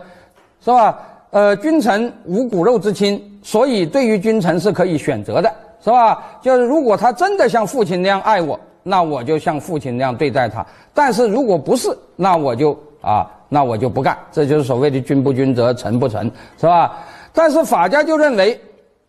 [0.64, 0.98] 是吧？
[1.30, 5.54] 呃，君臣无骨肉之亲，所以对于君臣是可以选择的，
[5.84, 6.24] 是吧？
[6.42, 14.18] 就是如果他真的像父亲那样爱我，那我就像父亲那样对待他；但是如果不是，那我就啊，那我就不干。
[14.32, 16.98] 这就是所谓的君不君则臣不臣，是吧？
[17.34, 18.60] 但是法家就认为，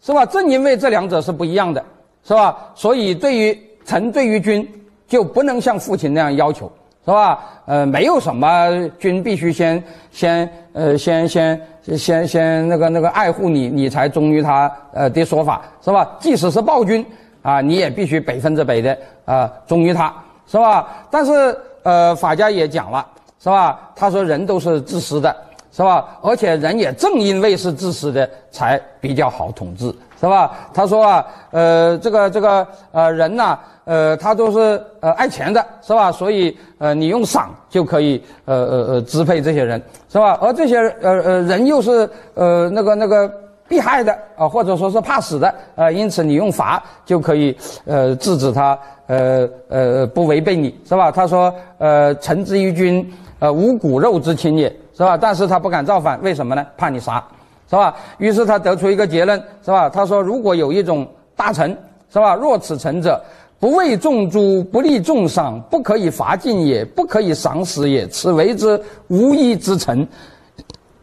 [0.00, 0.24] 是吧？
[0.26, 1.84] 正因为这两者是不一样的，
[2.22, 2.56] 是吧？
[2.74, 4.68] 所以对于臣对于君，
[5.06, 6.70] 就不能像父亲那样要求。
[7.04, 7.38] 是吧？
[7.66, 9.80] 呃，没有什么君必须先
[10.10, 11.60] 先呃先先
[11.96, 16.16] 先先那个那个爱护你，你才忠于他呃的说法，是吧？
[16.18, 17.06] 即使是暴君
[17.42, 20.12] 啊，你也必须百分之百的啊忠于他，
[20.48, 21.06] 是吧？
[21.08, 23.06] 但是呃，法家也讲了，
[23.46, 23.78] 是吧？
[23.94, 25.34] 他说人都是自私的，
[25.70, 26.18] 是吧？
[26.20, 29.94] 而且人也正因为是自私的，才比较好统治。
[30.18, 30.50] 是吧？
[30.74, 36.10] 他说啊，呃，这个这个呃人呐，呃，他都是呃爱钱的，是吧？
[36.10, 40.36] 所以呃，你用赏就可以呃呃呃支配这些人，是吧？
[40.42, 43.30] 而这些呃呃人又是呃那个那个
[43.68, 48.76] 避害的啊，或者说是怕死的啊，因此你用罚就可以呃制止他
[49.08, 51.12] 呃呃不违背你，是吧？
[51.12, 53.06] 他说呃，臣之于君，
[53.38, 55.16] 呃，无骨肉之亲也是吧？
[55.16, 56.66] 但是他不敢造反，为什么呢？
[56.76, 57.22] 怕你杀。
[57.68, 57.96] 是吧？
[58.18, 59.90] 于是他得出一个结论，是吧？
[59.90, 61.04] 他说：“如果有一种
[61.34, 61.76] 大臣，
[62.12, 62.32] 是吧？
[62.32, 63.20] 若此臣者，
[63.58, 68.06] 不为众诛，不立众赏，不可以罚尽也，不可以赏死也。
[68.06, 70.06] 此为之无义之臣，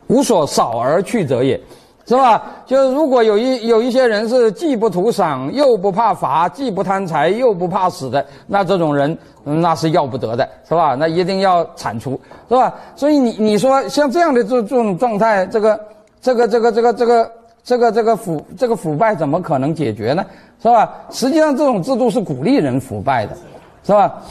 [0.08, 1.60] 无所少而去者也，
[2.06, 2.42] 是吧？
[2.66, 10.96] 就是如果有一有一些人是既不图赏，又不怕罚，既不贪财，又不怕死的，那这种人那是要不得的，是吧？
[10.96, 12.20] 那一定要铲除，
[12.50, 12.74] 是吧？
[12.96, 15.80] 所以你你说像这样的这这种状态，这个。”
[16.24, 17.32] 这个这个这个这个
[17.66, 20.26] 这个这个腐这个腐败怎么可能解决呢？
[20.62, 20.90] 是吧？
[21.10, 23.36] 实际上这种制度是鼓励人腐败的，
[23.84, 24.22] 是吧？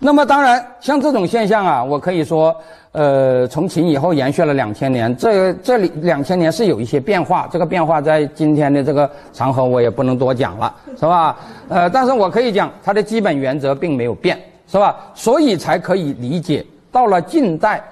[0.00, 2.52] 那么当然，像这种现象啊，我可以说，
[2.92, 7.48] 呃，从秦以后延续了两千年，这这里两千年是有一些变化。
[7.50, 11.36] 这个变化在今天的这个场合我也不能多讲了，是吧？
[11.68, 14.96] 呃，但是我可以讲，它的基本原则并没有变，是吧？
[15.14, 17.82] 所以才可以理解，到了近代，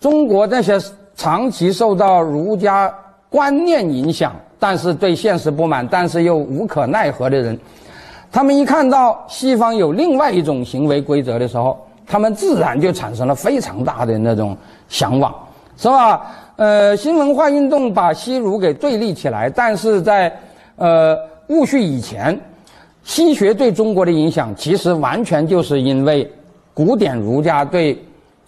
[0.00, 0.78] 中国那些。
[1.18, 2.94] 长期受到儒家
[3.30, 7.58] 观念影响，但是对现实不满，但是又无可奈何的人，
[8.30, 11.74] 他们一看到西方有另外一种行为规则的时候，
[12.06, 14.56] 他们自然就产生了非常大的那种
[14.88, 15.34] 向往，
[15.76, 16.26] 是吧？
[16.56, 20.34] 呃，新文化运动把西儒给对立起来，但是在
[20.76, 21.16] 呃
[21.48, 22.38] 戊戌以前，
[23.02, 26.30] 西学对中国的影响其实完全就是因为
[26.72, 27.98] 古典儒家对。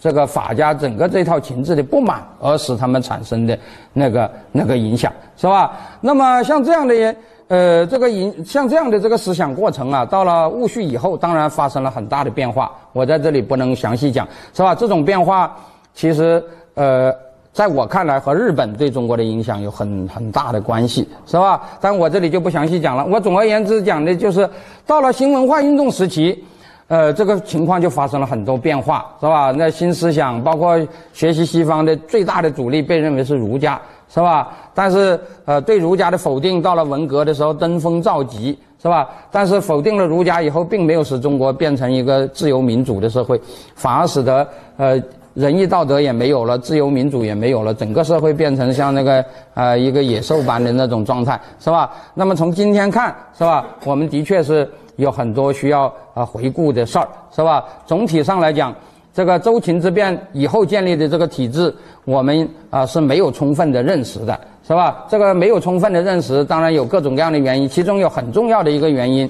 [0.01, 3.59] 这个法家整个这套情志的不满，而使他们产生的
[3.91, 5.77] 那个那个影响，是吧？
[5.99, 7.13] 那么像这样的
[7.49, 12.71] 呃，这个影像这样的这个思想过程啊，到了戊戌以后，当然发生了很大的变化。
[12.93, 14.75] 我在这里不能详细讲，是吧？
[14.75, 15.57] 这种变化
[15.95, 16.43] 其实
[16.75, 17.11] 呃，
[17.51, 21.59] 在我看来和日本对中国的影响有很很大的关系，是吧？
[21.81, 23.03] 但我这里就不详细讲了。
[23.03, 24.47] 我总而言之讲的就是，
[24.85, 26.43] 到了新文化运动时期。
[26.87, 29.51] 呃，这个情况就发生了很多变化，是吧？
[29.51, 30.75] 那新思想，包括
[31.13, 33.79] 学习西方的最大的阻力，被认为是儒家，
[34.09, 34.49] 是吧？
[34.73, 39.07] 但是，呃，对儒家的否定，到了文革的时候登峰造极，是吧？
[39.31, 43.39] 但是否定了儒家以后，并没有使中国变成一个自由民主的社会，
[43.75, 45.01] 反而使得呃
[45.33, 49.23] 仁义道德也没有了，自由民主也没有了，整个社会变成像那个
[49.53, 51.91] 呃一个野兽般的那种状态，是吧？
[52.13, 53.65] 那么从今天看，是吧？
[53.85, 54.69] 我们的确是。
[54.99, 57.63] 有很多需要啊回顾的事儿，是吧？
[57.85, 58.75] 总体上来讲，
[59.13, 61.73] 这个周秦之变以后建立的这个体制，
[62.05, 65.05] 我们啊是没有充分的认识的，是吧？
[65.09, 69.29] 这个没有充分的认识，当然有各种各样的原因，其中有很重要的一个原因，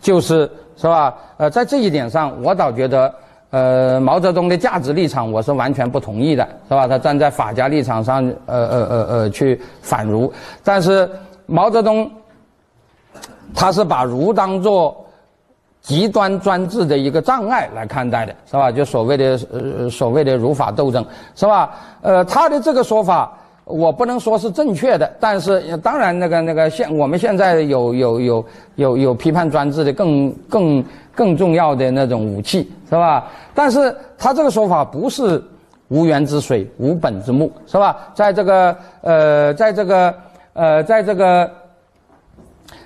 [0.00, 1.14] 就是是吧？
[1.36, 3.14] 呃，在这一点上，我倒觉得，
[3.50, 6.88] 呃，毛泽东的价值立场我是完全不同意的，是吧？
[6.88, 10.32] 他站在法家立场上，呃呃呃呃去反儒，
[10.64, 11.08] 但是
[11.46, 12.10] 毛泽东
[13.54, 15.04] 他是把儒当做。
[15.88, 18.70] 极端专制的一个障碍来看待的是吧？
[18.70, 21.02] 就所谓的呃所谓的儒法斗争
[21.34, 21.74] 是吧？
[22.02, 23.32] 呃，他的这个说法
[23.64, 28.44] 我不能说是正确的，但是当然那个那个现我们现在有有有
[28.74, 30.84] 有有批判专制的更更
[31.14, 33.26] 更重要的那种武器是吧？
[33.54, 35.42] 但是他这个说法不是
[35.88, 37.96] 无源之水无本之木是吧？
[38.14, 40.14] 在这个呃在这个
[40.52, 41.50] 呃在这个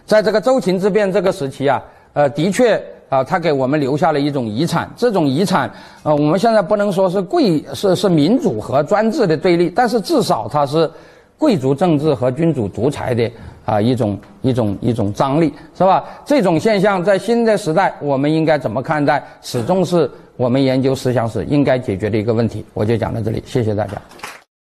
[0.06, 1.82] 在这个周秦之变这个时期啊。
[2.14, 2.78] 呃，的确
[3.12, 4.90] 啊，他给我们留下了一种遗产。
[4.96, 5.70] 这种遗产，
[6.02, 10.90] 呃，我们现在不能说是贵是是民主和专制的对立，但是至少它是
[11.36, 13.30] 贵族政治和君主独裁的
[13.66, 16.02] 啊一种一种一种张力，是吧？
[16.24, 19.22] 这种现象在新的时代，我们应该怎么看待？
[19.42, 22.64] 始终是我们研究思想史应该解决的一个问题。
[22.72, 24.00] 我就讲到这里，谢谢大家。